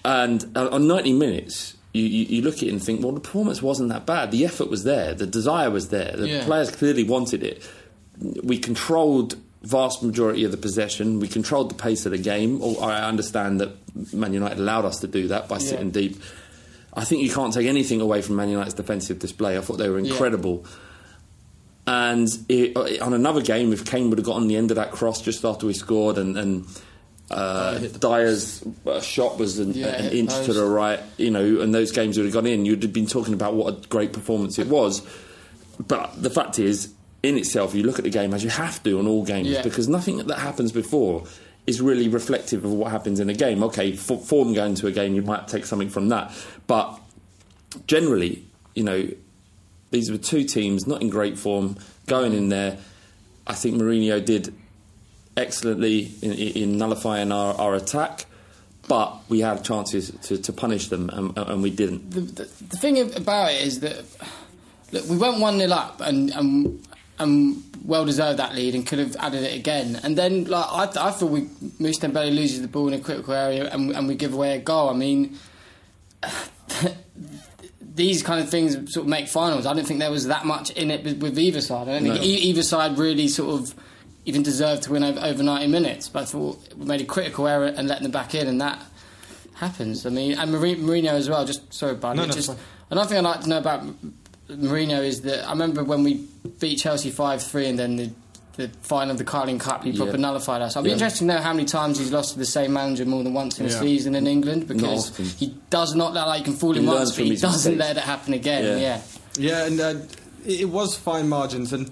And 0.05 0.57
on 0.57 0.87
90 0.87 1.13
minutes, 1.13 1.75
you, 1.93 2.05
you, 2.05 2.25
you 2.37 2.43
look 2.43 2.57
at 2.57 2.63
it 2.65 2.69
and 2.71 2.83
think, 2.83 3.03
well, 3.03 3.13
the 3.13 3.21
performance 3.21 3.61
wasn't 3.63 3.91
that 3.91 4.07
bad. 4.07 4.31
The 4.31 4.45
effort 4.45 4.71
was 4.71 4.85
there, 4.85 5.15
the 5.15 5.27
desire 5.27 5.71
was 5.71 5.89
there, 5.91 6.15
the 6.17 6.29
Yeah. 6.29 6.45
players 6.45 6.71
clearly 6.71 7.05
wanted 7.05 7.43
it. 7.43 7.63
We 8.43 8.59
controlled 8.59 9.37
vast 9.63 10.03
majority 10.03 10.43
of 10.45 10.51
the 10.51 10.57
possession. 10.57 11.21
We 11.21 11.29
controlled 11.29 11.71
the 11.71 11.75
pace 11.75 12.05
of 12.05 12.11
the 12.13 12.19
game. 12.19 12.61
Or 12.63 12.83
I 12.83 13.03
understand 13.05 13.61
that 13.61 13.71
Man 14.13 14.33
United 14.33 14.59
allowed 14.59 14.85
us 14.85 14.99
to 15.01 15.07
do 15.07 15.29
that 15.29 15.49
by 15.49 15.59
sitting 15.59 15.91
deep. 15.91 16.21
I 16.95 17.05
think 17.05 17.23
you 17.23 17.31
can't 17.31 17.53
take 17.55 17.67
anything 17.67 18.01
away 18.01 18.21
from 18.23 18.37
Man 18.37 18.49
United's 18.51 18.75
defensive 18.75 19.19
display. 19.19 19.57
I 19.57 19.61
thought 19.63 19.79
they 19.79 19.89
were 19.89 19.99
Yeah. 19.99 20.11
incredible. 20.13 20.65
And 21.87 22.29
it, 22.49 22.77
uh, 22.77 23.05
on 23.05 23.13
another 23.13 23.41
game, 23.41 23.73
if 23.73 23.85
Kane 23.85 24.09
would 24.11 24.19
have 24.19 24.27
gotten 24.27 24.47
the 24.47 24.57
end 24.57 24.71
of 24.71 24.77
that 24.77 24.93
cross 24.93 25.21
just 25.21 25.45
after 25.45 25.67
we 25.67 25.73
scored, 25.73 26.17
and, 26.17 26.37
and 26.39 26.65
uh, 27.31 27.79
Dier's 27.79 28.63
uh, 28.87 29.01
shot 29.01 29.39
was 29.39 29.59
an, 29.59 29.73
Yeah, 29.75 29.87
an 29.89 30.13
inch 30.13 30.31
post. 30.31 30.45
to 30.47 30.53
the 30.53 30.65
right, 30.65 31.01
you 31.17 31.31
know, 31.31 31.61
and 31.61 31.75
those 31.75 31.91
games 31.91 32.17
would 32.19 32.25
have 32.27 32.35
gone 32.35 32.47
in, 32.47 32.65
you'd 32.67 32.83
have 32.83 32.93
been 32.93 33.07
talking 33.07 33.35
about 33.35 33.55
what 33.55 33.75
a 33.75 33.89
great 33.89 34.13
performance 34.13 34.59
it 34.59 34.69
was. 34.69 35.03
But 35.89 36.23
the 36.23 36.31
fact 36.31 36.59
is, 36.59 36.93
in 37.23 37.37
itself, 37.39 37.75
you 37.75 37.83
look 37.83 37.99
at 37.99 38.05
the 38.05 38.11
game 38.11 38.33
as 38.35 38.45
you 38.45 38.51
have 38.51 38.83
to 38.85 38.99
on 38.99 39.09
all 39.09 39.25
games 39.25 39.49
Yeah. 39.49 39.63
because 39.63 39.89
nothing 39.89 40.19
that 40.19 40.39
happens 40.39 40.71
before 40.73 41.25
is 41.67 41.81
really 41.81 42.09
reflective 42.09 42.65
of 42.65 42.73
what 42.73 42.91
happens 42.91 43.21
in 43.21 43.31
a 43.31 43.35
game. 43.35 43.63
Okay, 43.63 43.93
for, 43.93 44.19
form 44.19 44.53
going 44.53 44.75
to 44.77 44.87
a 44.87 44.93
game, 44.93 45.15
you 45.15 45.23
might 45.23 45.49
take 45.49 45.65
something 45.65 45.89
from 45.89 46.09
that, 46.09 46.33
but 46.67 46.99
generally, 47.87 48.45
you 48.75 48.85
know, 48.85 49.09
these 49.91 50.11
were 50.11 50.19
two 50.19 50.45
teams 50.45 50.87
not 50.87 51.03
in 51.03 51.11
great 51.11 51.39
form 51.39 51.77
going 52.07 52.33
in 52.33 52.49
there. 52.49 52.79
I 53.47 53.55
think 53.55 53.81
Mourinho 53.81 54.25
did 54.25 54.55
excellently 55.37 56.11
in, 56.23 56.33
in 56.33 56.79
nullifying 56.79 57.31
our, 57.33 57.55
our 57.55 57.75
attack, 57.75 58.27
but 58.89 59.19
we 59.29 59.41
had 59.41 59.65
chances 59.65 60.11
to, 60.23 60.39
to 60.39 60.53
punish 60.53 60.89
them 60.89 61.11
and, 61.11 61.37
and 61.37 61.63
we 61.63 61.71
didn't. 61.71 62.11
the, 62.11 62.21
the, 62.21 62.45
the 62.45 62.77
thing 62.77 62.99
about 63.15 63.53
it 63.53 63.63
is 63.63 63.81
that 63.81 64.05
look, 64.93 65.09
we 65.09 65.17
went 65.17 65.39
one 65.39 65.59
0 65.59 65.71
up 65.71 66.01
and, 66.01 66.31
and 66.31 66.87
and 67.19 67.63
well 67.85 68.05
deserved 68.05 68.39
that 68.39 68.55
lead 68.55 68.75
and 68.75 68.87
could 68.87 68.99
have 68.99 69.15
added 69.17 69.43
it 69.43 69.55
again. 69.57 70.01
And 70.03 70.17
then 70.19 70.45
like 70.45 70.67
I, 70.69 71.09
I 71.09 71.11
thought 71.11 71.31
we 71.31 71.49
Moose 71.79 71.99
Dembele 71.99 72.35
loses 72.35 72.63
the 72.63 72.69
ball 72.69 72.89
in 72.89 72.95
a 72.95 73.01
critical 73.01 73.35
area 73.35 73.69
and, 73.71 73.91
and 73.93 74.09
we 74.09 74.15
give 74.15 74.33
away 74.35 74.55
a 74.57 74.59
goal. 74.61 74.89
I 74.91 74.95
mean. 74.95 75.39
These 77.95 78.23
kind 78.23 78.41
of 78.43 78.49
things 78.49 78.73
sort 78.95 79.05
of 79.05 79.09
make 79.09 79.29
finals. 79.29 79.67
I 79.67 79.75
don't 79.75 79.85
think 79.87 80.01
there 80.01 80.11
was 80.11 80.27
that 80.29 80.47
much 80.47 80.71
in 80.71 80.91
it 80.91 81.05
with, 81.05 81.21
with 81.21 81.39
either 81.39 81.61
side. 81.61 81.89
I 81.89 81.93
don't 81.99 82.05
No. 82.05 82.13
think 82.15 82.25
e- 82.25 82.37
either 82.49 82.63
side 82.63 82.97
really 82.97 83.29
sort 83.29 83.61
of 83.61 83.75
even 84.25 84.43
deserved 84.43 84.85
to 84.85 84.93
win 84.93 85.05
over, 85.05 85.21
over 85.21 85.43
90 85.43 85.67
minutes. 85.67 86.09
But 86.09 86.23
I 86.23 86.25
thought 86.25 86.59
we 86.75 86.87
made 86.87 87.03
a 87.03 87.05
critical 87.05 87.47
error 87.47 87.67
and 87.67 87.89
letting 87.89 88.05
them 88.05 88.13
back 88.13 88.35
in, 88.35 88.47
and 88.49 88.59
that 88.63 88.81
happens. 89.57 90.07
I 90.07 90.09
mean, 90.11 90.39
and 90.39 90.51
Mourinho, 90.55 91.11
as 91.11 91.29
well. 91.29 91.45
Just 91.45 91.71
sorry, 91.75 91.95
Bardi. 91.95 92.17
No, 92.21 92.25
no, 92.27 92.33
just 92.33 92.57
another 92.91 93.09
thing 93.11 93.19
I'd 93.19 93.25
like 93.29 93.41
to 93.43 93.49
know 93.51 93.59
about 93.59 93.85
Mourinho 94.57 95.05
is 95.05 95.23
that 95.23 95.47
I 95.47 95.51
remember 95.53 95.83
when 95.85 96.03
we 96.05 96.27
beat 96.61 96.79
Chelsea 96.79 97.11
five 97.11 97.43
three, 97.43 97.67
and 97.69 97.79
then 97.79 97.97
the. 97.97 98.11
The 98.55 98.69
final 98.83 99.13
of 99.13 99.17
the 99.17 99.25
Carling 99.25 99.59
Cup, 99.59 99.83
he 99.83 99.97
proper 99.97 100.11
Yeah. 100.11 100.17
nullified 100.19 100.61
us. 100.61 100.77
I'd 100.77 100.85
be 100.85 100.91
Yeah. 100.91 100.97
interested 100.97 101.21
to 101.21 101.25
know 101.25 101.39
how 101.39 101.55
many 101.55 101.65
times 101.65 101.99
he's 101.99 102.13
lost 102.13 102.35
to 102.35 102.39
the 102.39 102.45
same 102.45 102.75
manager 102.75 103.07
more 103.07 103.25
than 103.25 103.33
once 103.33 103.59
in 103.59 103.65
a 103.65 103.71
Yeah. 103.71 103.81
season 103.81 104.15
in 104.15 104.27
England 104.27 104.69
because 104.69 105.11
he 105.39 105.55
does 105.71 105.95
not 105.95 106.13
let 106.13 106.27
like 106.27 106.41
you 106.41 106.45
can 106.45 106.57
fool 106.57 106.77
him 106.77 106.83
He 106.83 106.89
once, 106.91 107.17
but 107.17 107.25
he 107.25 107.31
doesn't 107.37 107.73
mistakes. 107.73 107.79
let 107.79 107.97
it 107.97 108.03
happen 108.03 108.35
again. 108.35 108.79
Yeah. 108.79 109.01
Yeah, 109.39 109.57
Yeah, 109.57 109.65
and 109.65 109.81
uh, 109.81 109.95
it, 110.45 110.61
it 110.61 110.65
was 110.69 110.95
fine 110.95 111.31
margins, 111.31 111.73
and 111.73 111.91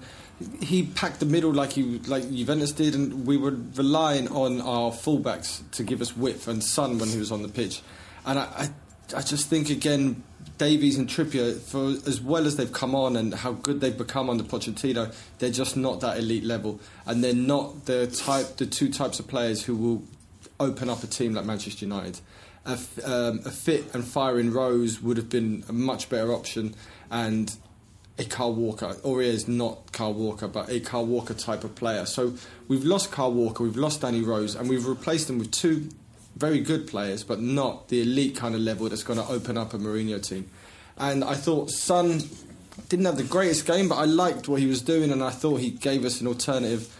he 0.61 0.83
packed 0.83 1.19
the 1.19 1.25
middle 1.25 1.51
like 1.51 1.73
he 1.73 1.99
like 2.05 2.31
Juventus 2.31 2.73
did, 2.73 2.93
and 2.93 3.25
we 3.25 3.37
were 3.37 3.55
relying 3.75 4.27
on 4.27 4.61
our 4.61 4.91
fullbacks 4.91 5.61
to 5.71 5.81
give 5.81 5.99
us 5.99 6.15
width 6.15 6.47
and 6.47 6.63
sun 6.63 6.99
when 6.99 7.09
he 7.09 7.17
was 7.17 7.31
on 7.31 7.41
the 7.41 7.49
pitch, 7.49 7.81
and 8.23 8.37
I, 8.37 8.43
I, 8.55 8.69
I 9.13 9.21
just 9.21 9.49
think 9.49 9.69
again. 9.69 10.23
Davies 10.57 10.95
and 10.95 11.07
Trippier, 11.07 11.59
for 11.59 11.87
as 12.07 12.21
well 12.21 12.45
as 12.45 12.55
they've 12.55 12.71
come 12.71 12.93
on 12.93 13.15
and 13.15 13.33
how 13.33 13.53
good 13.53 13.81
they've 13.81 13.97
become 13.97 14.29
under 14.29 14.43
Pochettino, 14.43 15.11
they're 15.39 15.49
just 15.49 15.75
not 15.75 16.01
that 16.01 16.19
elite 16.19 16.43
level, 16.43 16.79
and 17.07 17.23
they're 17.23 17.33
not 17.33 17.85
the 17.85 18.05
type, 18.05 18.57
the 18.57 18.67
two 18.67 18.91
types 18.91 19.19
of 19.19 19.27
players 19.27 19.63
who 19.63 19.75
will 19.75 20.03
open 20.59 20.87
up 20.87 21.03
a 21.03 21.07
team 21.07 21.33
like 21.33 21.45
Manchester 21.45 21.85
United. 21.85 22.19
A, 22.67 22.77
um, 23.03 23.39
a 23.43 23.49
fit 23.49 23.91
and 23.95 24.05
firing 24.05 24.51
Rose 24.51 25.01
would 25.01 25.17
have 25.17 25.29
been 25.29 25.63
a 25.67 25.73
much 25.73 26.09
better 26.09 26.31
option, 26.31 26.75
and 27.09 27.55
a 28.19 28.25
Kyle 28.25 28.53
Walker. 28.53 28.93
Aurier 29.03 29.23
is 29.23 29.47
not 29.47 29.91
Kyle 29.91 30.13
Walker, 30.13 30.47
but 30.47 30.69
a 30.69 30.79
Kyle 30.79 31.05
Walker 31.05 31.33
type 31.33 31.63
of 31.63 31.73
player. 31.73 32.05
So 32.05 32.35
we've 32.67 32.85
lost 32.85 33.11
Kyle 33.11 33.33
Walker, 33.33 33.63
we've 33.63 33.77
lost 33.77 34.01
Danny 34.01 34.21
Rose, 34.21 34.53
and 34.53 34.69
we've 34.69 34.85
replaced 34.85 35.25
them 35.25 35.39
with 35.39 35.49
two 35.49 35.89
very 36.41 36.59
good 36.59 36.87
players, 36.87 37.23
but 37.23 37.39
not 37.39 37.87
the 37.89 38.01
elite 38.01 38.35
kind 38.35 38.55
of 38.55 38.61
level 38.61 38.89
that's 38.89 39.03
going 39.03 39.19
to 39.19 39.27
open 39.27 39.57
up 39.57 39.73
a 39.73 39.77
Mourinho 39.77 40.21
team. 40.21 40.49
And 40.97 41.23
I 41.23 41.35
thought 41.35 41.69
Son 41.69 42.21
didn't 42.89 43.05
have 43.05 43.17
the 43.17 43.23
greatest 43.23 43.65
game, 43.65 43.87
but 43.87 43.95
I 43.95 44.05
liked 44.05 44.47
what 44.49 44.59
he 44.59 44.65
was 44.67 44.81
doing, 44.81 45.11
and 45.11 45.23
I 45.23 45.29
thought 45.29 45.57
he 45.61 45.69
gave 45.69 46.03
us 46.03 46.19
an 46.19 46.27
alternative. 46.27 46.93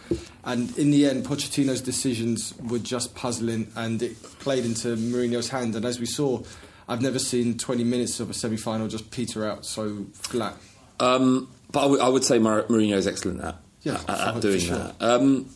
And 0.44 0.76
in 0.78 0.90
the 0.90 1.06
end, 1.06 1.24
Pochettino's 1.26 1.80
decisions 1.82 2.54
were 2.68 2.78
just 2.78 3.14
puzzling, 3.14 3.70
and 3.76 4.00
it 4.02 4.22
played 4.40 4.64
into 4.64 4.96
Mourinho's 4.96 5.48
hand. 5.48 5.74
And 5.76 5.84
as 5.84 5.98
we 6.00 6.06
saw, 6.06 6.42
I've 6.88 7.02
never 7.02 7.18
seen 7.18 7.58
20 7.58 7.84
minutes 7.84 8.20
of 8.20 8.30
a 8.30 8.34
semi-final 8.34 8.88
just 8.88 9.10
peter 9.10 9.46
out 9.48 9.64
so 9.66 10.06
flat. 10.14 10.54
Um, 11.00 11.48
but 11.70 11.80
I 12.00 12.08
would- 12.08 12.24
say 12.24 12.38
Mar- 12.38 12.62
Mourinho 12.64 12.94
is 12.96 13.06
excellent 13.06 13.40
at, 13.42 13.56
Yeah, 13.82 14.00
at, 14.08 14.36
at 14.36 14.40
doing 14.42 14.60
sure. 14.60 14.76
that. 14.78 14.94
Um, 15.00 15.48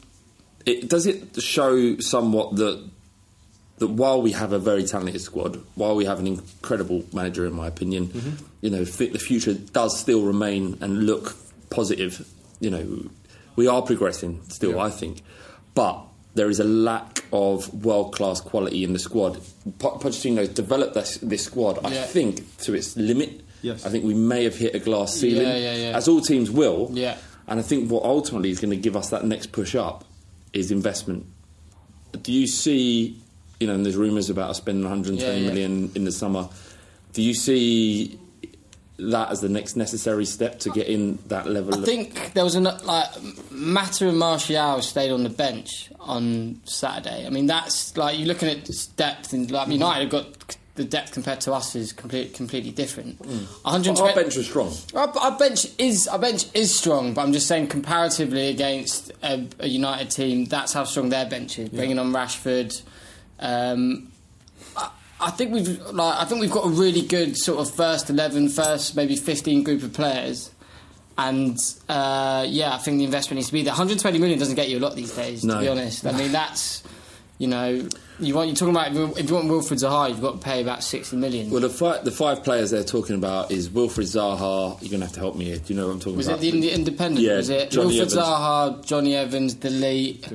it, 0.65 0.89
does 0.89 1.07
it 1.07 1.41
show 1.43 1.99
somewhat 1.99 2.57
that 2.57 2.83
that 3.79 3.89
while 3.89 4.23
we 4.23 4.33
have 4.33 4.53
a 4.53 4.59
very 4.59 4.85
talented 4.85 5.21
squad, 5.21 5.61
while 5.75 5.95
we 5.97 6.05
have 6.07 6.19
an 6.19 6.27
incredible 6.27 7.05
manager, 7.13 7.45
in 7.47 7.53
my 7.53 7.67
opinion, 7.67 8.07
Mm-hmm. 8.09 8.45
you 8.63 8.71
know, 8.71 8.85
the 8.85 9.19
future 9.19 9.55
does 9.55 9.99
still 9.99 10.23
remain 10.23 10.79
and 10.81 11.05
look 11.07 11.37
positive. 11.71 12.27
You 12.61 12.71
know, 12.71 13.11
we 13.57 13.67
are 13.69 13.83
progressing 13.83 14.41
still, 14.49 14.73
Yeah. 14.73 14.85
I 14.85 14.91
think, 14.91 15.23
but 15.75 16.01
there 16.35 16.49
is 16.51 16.59
a 16.61 16.65
lack 16.65 17.25
of 17.33 17.73
world 17.85 18.15
class 18.15 18.41
quality 18.41 18.83
in 18.85 18.93
the 18.93 18.99
squad. 18.99 19.41
Po- 19.79 19.99
Pochettino's 19.99 20.49
developed 20.51 20.95
this, 20.95 21.19
this 21.19 21.45
squad, 21.45 21.85
I 21.85 21.91
think, 21.91 22.59
to 22.59 22.75
its 22.75 22.97
limit. 22.97 23.41
Yes. 23.63 23.85
I 23.87 23.89
think 23.91 24.05
we 24.05 24.15
may 24.15 24.45
have 24.45 24.55
hit 24.57 24.75
a 24.75 24.79
glass 24.79 25.15
ceiling, 25.15 25.47
Yeah, 25.47 25.57
yeah, 25.57 25.75
yeah. 25.91 25.97
as 25.97 26.09
all 26.09 26.21
teams 26.21 26.51
will. 26.51 26.91
Yeah. 26.93 27.17
And 27.47 27.59
I 27.61 27.63
think 27.63 27.91
what 27.91 28.05
ultimately 28.05 28.51
is 28.51 28.61
going 28.61 28.71
to 28.71 28.77
give 28.77 28.97
us 28.97 29.11
that 29.11 29.25
next 29.25 29.53
push 29.53 29.75
up 29.75 30.05
is 30.53 30.71
investment. 30.71 31.27
Do 32.23 32.33
you 32.33 32.47
see, 32.47 33.19
you 33.61 33.67
know, 33.67 33.75
and 33.75 33.85
there's 33.85 33.97
rumours 33.97 34.31
about 34.31 34.51
us 34.51 34.59
spending 34.59 34.85
120 34.85 35.41
Yeah, 35.41 35.49
million 35.49 35.91
in 35.95 36.05
the 36.05 36.13
summer. 36.13 36.49
Do 37.13 37.23
you 37.23 37.35
see 37.35 38.19
that 38.99 39.31
as 39.31 39.41
the 39.41 39.49
next 39.49 39.77
necessary 39.77 40.25
step 40.25 40.59
to 40.61 40.71
get 40.71 40.87
in 40.87 41.19
that 41.27 41.47
level? 41.47 41.75
I 41.75 41.85
think 41.85 42.33
there 42.35 42.45
was 42.45 42.55
a 42.55 42.61
like 42.61 43.09
Mata 43.51 44.09
and 44.09 44.19
Martial 44.19 44.83
stayed 44.83 45.11
on 45.11 45.23
the 45.23 45.31
bench 45.31 45.91
on 46.01 46.61
Saturday. 46.65 47.27
I 47.27 47.31
mean, 47.31 47.47
that's 47.47 47.97
like 47.97 48.19
you're 48.19 48.29
looking 48.29 48.49
at 48.49 48.71
depth, 48.97 49.33
and 49.33 49.51
like 49.51 49.69
mm. 49.69 49.73
United 49.73 50.03
have 50.03 50.11
got 50.11 50.57
the 50.77 50.85
depth 50.85 51.13
compared 51.13 51.41
to 51.41 51.53
us 51.53 51.75
is 51.75 51.93
complete, 51.93 52.35
completely 52.35 52.71
different. 52.71 53.19
Mm. 53.23 53.47
120 53.65 54.01
our 54.01 54.15
bench 54.15 54.37
was 54.37 54.47
strong. 54.47 54.73
Our, 54.95 55.09
our 55.19 55.39
bench 55.39 55.67
is 55.79 56.07
our 56.07 56.19
bench 56.19 56.47
is 56.55 56.75
strong, 56.75 57.15
but 57.15 57.23
I'm 57.23 57.33
just 57.33 57.49
saying 57.49 57.69
comparatively 57.69 58.49
against 58.49 59.11
a, 59.23 59.47
a 59.59 59.69
United 59.69 60.11
team, 60.11 60.45
that's 60.45 60.73
how 60.73 60.85
strong 60.85 61.09
their 61.09 61.27
bench 61.27 61.59
is. 61.59 61.71
Bringing 61.71 61.99
on 61.99 62.13
Rashford, 62.13 62.81
um, 63.41 64.11
I, 64.77 64.91
I 65.21 65.31
think 65.31 65.53
we've 65.53 65.81
like 65.93 66.17
I 66.19 66.25
think 66.25 66.41
we've 66.41 66.51
got 66.51 66.67
a 66.67 66.71
really 66.71 67.03
good 67.03 67.37
sort 67.37 67.61
of 67.61 67.75
first 67.75 68.11
11, 68.11 68.49
first 68.51 68.97
maybe 68.97 69.17
15 69.17 69.63
group 69.63 69.83
of 69.83 69.93
players. 69.93 70.51
And 71.19 71.57
uh, 71.89 72.45
yeah, 72.49 72.75
I 72.75 72.79
think 72.79 72.99
the 72.99 73.05
investment 73.05 73.37
needs 73.37 73.47
to 73.49 73.53
be 73.55 73.63
there. 73.63 73.71
120 73.73 74.19
million 74.19 74.39
doesn't 74.39 74.55
get 74.55 74.69
you 74.69 74.79
a 74.79 74.81
lot 74.81 74.95
these 74.95 75.15
days, 75.15 75.45
No. 75.45 75.55
to 75.55 75.61
be 75.61 75.69
honest. 75.69 76.07
I 76.07 76.13
mean, 76.13 76.31
that's 76.33 76.83
you 77.39 77.47
know, 77.49 77.87
you 78.19 78.35
want 78.35 78.49
you're 78.49 78.57
talking 78.57 78.75
about 78.75 78.89
if 79.19 79.29
you- 79.29 79.35
want 79.35 79.49
Wilfred 79.49 79.79
Zaha, 79.79 80.09
you've 80.09 80.21
got 80.23 80.33
to 80.33 80.39
pay 80.39 80.63
about 80.63 80.83
60 80.83 81.17
million. 81.17 81.51
Well, 81.51 81.61
the, 81.61 81.69
fi- 81.69 81.99
the 82.03 82.11
five 82.11 82.43
players 82.43 82.71
they're 82.71 82.83
talking 82.83 83.15
about 83.17 83.51
is 83.51 83.69
Wilfred 83.69 84.07
Zaha. 84.07 84.81
You're 84.81 84.89
going 84.91 85.01
to 85.01 85.07
have 85.07 85.13
to 85.15 85.21
help 85.21 85.37
me 85.37 85.45
here. 85.47 85.59
Do 85.59 85.65
you 85.75 85.79
know 85.79 85.87
what 85.89 85.93
I'm 85.95 86.01
talking 86.01 86.17
Was 86.17 86.29
about? 86.29 86.39
Was 86.39 86.47
it 86.49 86.51
the 86.53 86.57
Indi- 86.57 86.71
Independent? 86.73 87.21
Yeah, 87.27 87.37
was 87.37 87.51
it 87.51 87.71
Johnny 87.71 87.99
Wilfred 87.99 88.13
Evans. 88.13 88.27
Zaha, 88.27 88.87
Jonny 88.87 89.15
Evans, 89.17 89.55
Delete, 89.55 90.27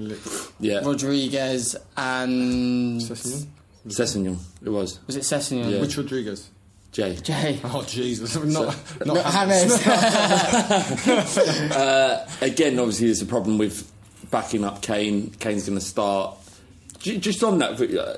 yeah, 0.60 0.79
Rodriguez, 0.86 1.75
and 1.98 3.01
Sessegnon? 3.01 3.48
Sessegnon. 3.88 4.38
It 4.63 4.70
was 4.70 5.00
was 5.08 5.15
it 5.15 5.24
Sessegnon? 5.24 5.72
Yeah. 5.72 5.81
Which 5.81 5.98
Rodriguez? 5.98 6.50
Jay. 6.91 7.15
Jay. 7.15 7.60
Oh 7.63 7.84
Jesus! 7.88 8.36
Not, 8.36 8.77
No, 9.05 9.13
not 9.13 9.34
James. 9.50 9.81
Uh, 11.72 12.27
again, 12.41 12.77
obviously, 12.79 13.08
there's 13.08 13.22
a 13.22 13.25
problem 13.25 13.58
with 13.58 13.89
backing 14.29 14.63
up 14.63 14.81
Kane. 14.81 15.31
Kane's 15.39 15.65
going 15.67 15.79
to 15.79 15.84
start. 15.86 16.38
J- 17.01 17.17
Just 17.17 17.43
on 17.43 17.60
that, 17.60 17.79
uh, 17.81 18.17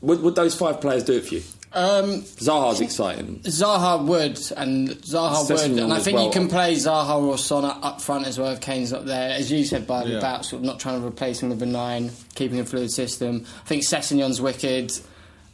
would, 0.00 0.22
would 0.22 0.34
those 0.34 0.54
five 0.54 0.80
players 0.80 1.04
do 1.04 1.14
it 1.14 1.26
for 1.26 1.34
you? 1.36 1.42
um, 1.72 2.22
Zaha's 2.22 2.80
exciting. 2.80 3.40
Zaha 3.40 4.04
would, 4.06 4.38
and 4.56 4.90
Zaha 4.90 5.48
would, 5.50 5.78
and 5.82 5.92
I 5.92 5.98
think 5.98 6.16
well. 6.16 6.26
you 6.26 6.30
can 6.30 6.46
play 6.48 6.74
Zaha 6.76 7.20
or 7.20 7.36
Sona 7.36 7.76
up 7.82 8.00
front 8.00 8.26
as 8.28 8.38
well 8.38 8.52
if 8.52 8.60
Kane's 8.60 8.92
up 8.92 9.06
there. 9.06 9.30
As 9.30 9.50
you 9.50 9.64
said, 9.64 9.84
by 9.86 10.04
Yeah. 10.04 10.18
about 10.18 10.44
sort 10.44 10.60
of 10.60 10.66
not 10.66 10.78
trying 10.78 11.00
to 11.00 11.06
replace 11.06 11.42
him 11.42 11.48
with 11.48 11.60
a 11.62 11.66
nine, 11.66 12.12
keeping 12.36 12.60
a 12.60 12.64
fluid 12.64 12.92
system. 12.92 13.44
I 13.64 13.68
think 13.68 13.82
Sessegnon's 13.82 14.40
wicked. 14.40 14.92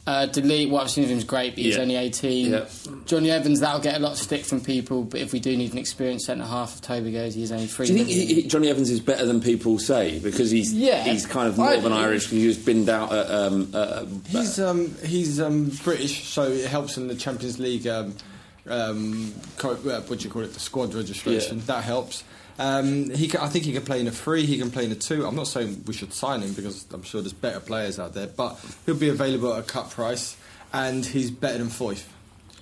Uh, 0.07 0.25
Delete, 0.25 0.69
what 0.71 0.81
I've 0.83 0.89
seen 0.89 1.03
of 1.03 1.11
him 1.11 1.19
is 1.19 1.23
great, 1.23 1.51
but 1.53 1.59
he's 1.63 1.75
Yeah. 1.75 1.81
only 1.83 1.95
18. 1.95 2.51
Yeah. 2.51 2.65
Jonny 3.05 3.29
Evans, 3.29 3.59
that'll 3.59 3.79
get 3.81 3.95
a 3.95 3.99
lot 3.99 4.13
of 4.13 4.17
stick 4.17 4.43
from 4.43 4.59
people, 4.59 5.03
but 5.03 5.19
if 5.21 5.31
we 5.31 5.39
do 5.39 5.55
need 5.55 5.73
an 5.73 5.77
experienced 5.77 6.25
centre 6.25 6.43
half, 6.43 6.73
if 6.75 6.81
Toby 6.81 7.11
goes, 7.11 7.35
he's 7.35 7.51
only 7.51 7.67
three. 7.67 7.85
Do 7.85 7.93
you 7.93 7.97
think 7.99 8.09
he, 8.09 8.25
he- 8.41 8.47
Jonny 8.47 8.69
Evans 8.69 8.89
is 8.89 8.99
better 8.99 9.27
than 9.27 9.41
people 9.41 9.77
say 9.77 10.17
because 10.17 10.49
he's 10.49 10.73
Yeah. 10.73 11.03
he's 11.03 11.27
kind 11.27 11.47
of 11.47 11.59
I- 11.59 11.73
Northern 11.73 11.91
Irish? 11.93 12.27
He 12.29 12.47
was 12.47 12.57
binned 12.57 12.89
out 12.89 13.13
at 13.13 13.29
um, 13.29 13.69
uh, 13.75 14.05
He's 14.29 14.59
um, 14.59 14.95
he's 15.05 15.39
um, 15.39 15.71
British, 15.83 16.27
so 16.29 16.43
it 16.51 16.65
helps 16.65 16.97
in 16.97 17.07
the 17.07 17.15
Champions 17.15 17.59
League. 17.59 17.85
Um, 17.85 18.15
um, 18.67 19.33
co- 19.57 19.71
uh, 19.73 20.01
what 20.01 20.19
do 20.19 20.25
you 20.25 20.29
call 20.31 20.43
it? 20.43 20.53
The 20.53 20.59
squad 20.59 20.93
registration. 20.93 21.57
Yeah. 21.59 21.63
That 21.67 21.83
helps. 21.83 22.23
Um, 22.59 23.09
he, 23.09 23.27
can, 23.27 23.41
I 23.41 23.47
think 23.47 23.65
he 23.65 23.73
can 23.73 23.83
play 23.83 23.99
in 24.01 24.07
a 24.07 24.11
three. 24.11 24.45
He 24.45 24.57
can 24.57 24.69
play 24.69 24.85
in 24.85 24.91
a 24.91 24.95
two. 24.95 25.25
I'm 25.25 25.35
not 25.35 25.47
saying 25.47 25.83
we 25.87 25.93
should 25.93 26.13
sign 26.13 26.41
him 26.41 26.53
because 26.53 26.85
I'm 26.93 27.01
sure 27.03 27.21
there's 27.21 27.33
better 27.33 27.59
players 27.59 27.97
out 27.99 28.13
there, 28.13 28.27
but 28.27 28.59
he'll 28.85 28.95
be 28.95 29.09
available 29.09 29.53
at 29.53 29.59
a 29.59 29.63
cut 29.63 29.89
price, 29.89 30.37
and 30.73 31.03
he's 31.05 31.31
better 31.31 31.57
than 31.57 31.67
Foyth. 31.69 32.03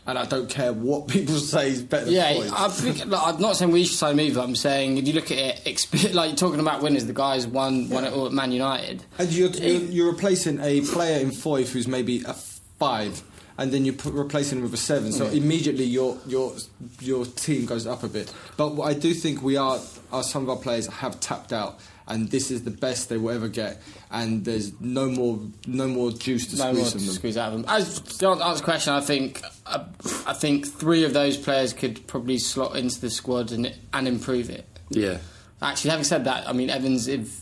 and 0.07 0.17
I 0.17 0.25
don't 0.25 0.49
care 0.49 0.71
what 0.71 1.07
people 1.09 1.35
say 1.35 1.71
is 1.71 1.83
better. 1.83 2.09
Yeah, 2.09 2.33
than 2.33 2.43
Foyth. 2.43 2.53
I 2.55 2.67
think, 2.69 3.05
like, 3.07 3.21
I'm 3.27 3.41
not 3.41 3.57
saying 3.57 3.71
we 3.71 3.83
should 3.83 3.97
sign 3.97 4.13
him 4.13 4.21
either. 4.21 4.39
I'm 4.39 4.55
saying 4.55 4.99
if 4.99 5.07
you 5.07 5.13
look 5.13 5.31
at 5.31 5.37
it, 5.37 5.61
exp- 5.65 6.13
like 6.13 6.29
you're 6.29 6.37
talking 6.37 6.61
about 6.61 6.81
winners, 6.81 7.05
the 7.05 7.13
guys 7.13 7.45
won 7.45 7.89
won 7.89 8.05
it 8.05 8.13
all 8.13 8.27
at 8.27 8.31
Man 8.31 8.53
United. 8.53 9.03
And 9.17 9.29
you're, 9.31 9.49
you're, 9.49 9.81
you're 9.81 10.11
replacing 10.11 10.61
a 10.61 10.79
player 10.81 11.19
in 11.19 11.31
Foyth 11.31 11.71
who's 11.73 11.87
maybe 11.89 12.23
a 12.25 12.33
five, 12.79 13.21
and 13.59 13.73
then 13.73 13.83
you're 13.83 13.93
put, 13.93 14.13
replacing 14.13 14.57
him 14.59 14.63
with 14.63 14.73
a 14.73 14.77
seven. 14.77 15.11
So 15.11 15.27
immediately 15.27 15.83
your 15.83 16.17
your 16.25 16.53
your 17.01 17.25
team 17.25 17.65
goes 17.65 17.85
up 17.85 18.03
a 18.03 18.07
bit. 18.07 18.33
But 18.55 18.73
what 18.75 18.87
I 18.89 18.93
do 18.93 19.13
think 19.13 19.43
we 19.43 19.57
are, 19.57 19.79
are 20.13 20.23
some 20.23 20.43
of 20.43 20.49
our 20.49 20.55
players 20.55 20.87
have 20.87 21.19
tapped 21.19 21.51
out, 21.51 21.77
and 22.07 22.31
this 22.31 22.51
is 22.51 22.63
the 22.63 22.71
best 22.71 23.09
they 23.09 23.17
will 23.17 23.35
ever 23.35 23.49
get. 23.49 23.81
And 24.11 24.45
there's 24.45 24.71
no 24.79 25.09
more 25.09 25.39
no 25.67 25.87
more 25.87 26.11
juice 26.11 26.47
to 26.47 26.55
No 26.57 26.73
more 26.73 26.85
squeeze 26.85 26.91
to 26.91 26.97
them. 26.99 27.15
squeeze 27.15 27.37
out 27.37 27.53
of 27.53 27.61
them. 27.61 27.65
As 27.67 27.99
to 27.99 28.29
answer 28.29 28.59
the 28.59 28.63
question, 28.63 28.93
I 28.93 29.01
think 29.01 29.41
I, 29.65 29.85
I 30.25 30.33
think 30.33 30.65
three 30.65 31.03
of 31.03 31.13
those 31.13 31.35
players 31.35 31.73
could 31.73 32.07
probably 32.07 32.37
slot 32.37 32.77
into 32.77 33.01
the 33.01 33.09
squad 33.09 33.51
and 33.51 33.75
and 33.93 34.07
improve 34.07 34.49
it. 34.49 34.65
Yeah. 34.89 35.17
Actually, 35.61 35.91
having 35.91 36.05
said 36.05 36.23
that, 36.23 36.47
I 36.47 36.53
mean 36.53 36.69
Evans, 36.69 37.09
if 37.09 37.41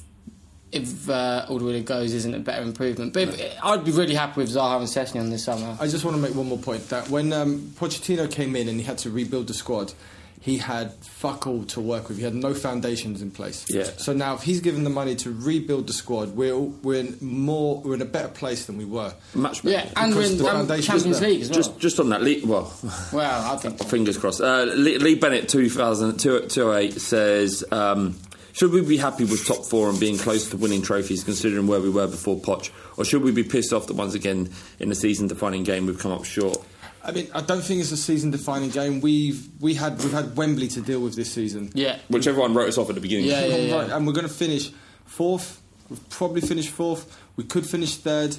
if 0.71 1.09
uh, 1.09 1.45
Alderweireld 1.47 1.86
goes, 1.86 2.13
isn't 2.13 2.33
a 2.33 2.39
better 2.39 2.63
improvement. 2.63 3.13
But 3.13 3.29
if, 3.29 3.57
I'd 3.63 3.86
be 3.86 3.91
really 3.91 4.15
happy 4.15 4.41
with 4.41 4.50
Zaha 4.50 4.77
and 4.77 4.88
Sessegnon 4.88 5.29
this 5.29 5.45
summer. 5.45 5.77
I 5.79 5.88
just 5.88 6.03
want 6.03 6.17
to 6.17 6.21
make 6.21 6.36
one 6.36 6.47
more 6.47 6.57
point 6.57 6.89
that 6.89 7.09
when 7.09 7.31
um, 7.33 7.59
Pochettino 7.77 8.29
came 8.29 8.55
in 8.55 8.67
and 8.67 8.79
he 8.79 8.86
had 8.86 8.97
to 9.00 9.09
rebuild 9.09 9.47
the 9.47 9.53
squad, 9.53 9.93
he 10.39 10.57
had 10.57 10.93
fuck 11.03 11.47
all 11.47 11.63
to 11.65 11.81
work 11.81 12.07
with. 12.07 12.17
He 12.17 12.24
had 12.24 12.36
no 12.36 12.53
foundations 12.53 13.21
in 13.21 13.31
place. 13.31 13.65
Yeah. 13.69 13.83
So 13.83 14.13
now, 14.13 14.36
if 14.36 14.43
he's 14.43 14.62
given 14.62 14.83
the 14.83 14.89
money 14.89 15.15
to 15.15 15.31
rebuild 15.31 15.88
the 15.88 15.93
squad, 15.93 16.36
we're 16.36 16.57
we're 16.57 17.00
in 17.00 17.17
more 17.21 17.81
we're 17.81 17.95
in 17.95 18.01
a 18.01 18.05
better 18.05 18.29
place 18.29 18.65
than 18.65 18.77
we 18.77 18.86
were. 18.86 19.13
Much 19.33 19.63
better. 19.63 19.75
Yeah, 19.75 19.89
and 19.95 20.15
we're 20.15 20.24
in 20.24 20.38
the 20.38 20.47
um, 20.47 20.67
Champions. 20.81 21.21
League 21.21 21.41
as 21.41 21.50
well. 21.50 21.57
Just, 21.57 21.79
just 21.79 22.00
on 22.00 22.09
that, 22.09 22.21
Lee, 22.21 22.43
well, 22.45 22.74
well, 23.12 23.53
I 23.53 23.57
think 23.57 23.83
fingers 23.89 24.17
crossed. 24.17 24.39
Uh, 24.39 24.63
Lee, 24.63 24.97
Lee 25.00 25.15
Bennett, 25.15 25.50
2008, 25.50 27.01
says, 27.01 27.63
um, 27.71 28.15
should 28.57 28.71
we 28.71 28.81
be 28.81 28.97
happy 28.97 29.23
with 29.23 29.45
top 29.45 29.65
four 29.65 29.87
and 29.87 29.99
being 29.99 30.17
close 30.17 30.49
to 30.49 30.57
winning 30.57 30.81
trophies, 30.81 31.23
considering 31.23 31.67
where 31.67 31.79
we 31.79 31.91
were 31.91 32.07
before 32.07 32.39
Poch, 32.39 32.71
or 32.97 33.05
should 33.05 33.21
we 33.21 33.31
be 33.31 33.43
pissed 33.43 33.71
off 33.71 33.85
that 33.85 33.93
once 33.93 34.15
again 34.15 34.49
in 34.79 34.89
the 34.89 34.95
season-defining 34.95 35.61
game 35.61 35.85
we've 35.85 35.99
come 35.99 36.11
up 36.11 36.25
short? 36.25 36.57
I 37.03 37.11
mean, 37.11 37.27
I 37.35 37.41
don't 37.41 37.61
think 37.61 37.81
it's 37.81 37.91
a 37.91 37.97
season-defining 37.97 38.71
game. 38.71 38.99
We've 38.99 39.47
we 39.61 39.75
had 39.75 39.99
we've 39.99 40.11
had 40.11 40.35
Wembley 40.35 40.69
to 40.69 40.81
deal 40.81 41.01
with 41.01 41.15
this 41.15 41.31
season. 41.31 41.69
yeah. 41.75 41.99
Which 42.07 42.25
everyone 42.25 42.55
wrote 42.55 42.67
us 42.67 42.79
off 42.79 42.89
at 42.89 42.95
the 42.95 43.01
beginning. 43.01 43.25
Yeah, 43.25 43.45
yeah, 43.45 43.55
yeah. 43.57 43.75
Right, 43.75 43.89
and 43.91 44.07
we're 44.07 44.13
going 44.13 44.27
to 44.27 44.33
finish 44.33 44.71
fourth. 45.05 45.61
We'll 45.87 45.99
probably 46.09 46.41
finish 46.41 46.67
fourth. 46.67 47.15
We 47.35 47.43
could 47.43 47.67
finish 47.67 47.95
third. 47.97 48.37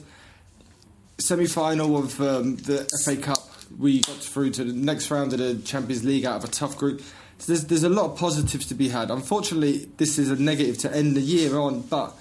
Semi-final 1.18 1.96
of 1.96 2.20
um, 2.20 2.56
the 2.56 2.90
FA 3.04 3.16
Cup. 3.16 3.38
We 3.78 4.00
got 4.00 4.16
through 4.16 4.50
to 4.50 4.64
the 4.64 4.72
next 4.72 5.12
round 5.12 5.32
of 5.32 5.38
the 5.38 5.54
Champions 5.64 6.04
League 6.04 6.25
out 6.25 6.42
of 6.42 6.50
a 6.50 6.52
tough 6.52 6.76
group. 6.76 7.02
So 7.38 7.52
there's 7.52 7.64
there's 7.66 7.85
a 7.85 7.88
lot 7.88 8.11
of 8.12 8.18
positives 8.18 8.66
to 8.66 8.75
be 8.75 8.88
had. 8.88 9.11
Unfortunately, 9.11 9.88
this 9.97 10.18
is 10.18 10.30
a 10.30 10.37
negative 10.37 10.78
to 10.78 10.95
end 10.95 11.16
the 11.16 11.21
year 11.21 11.59
on, 11.59 11.83
but 11.83 12.14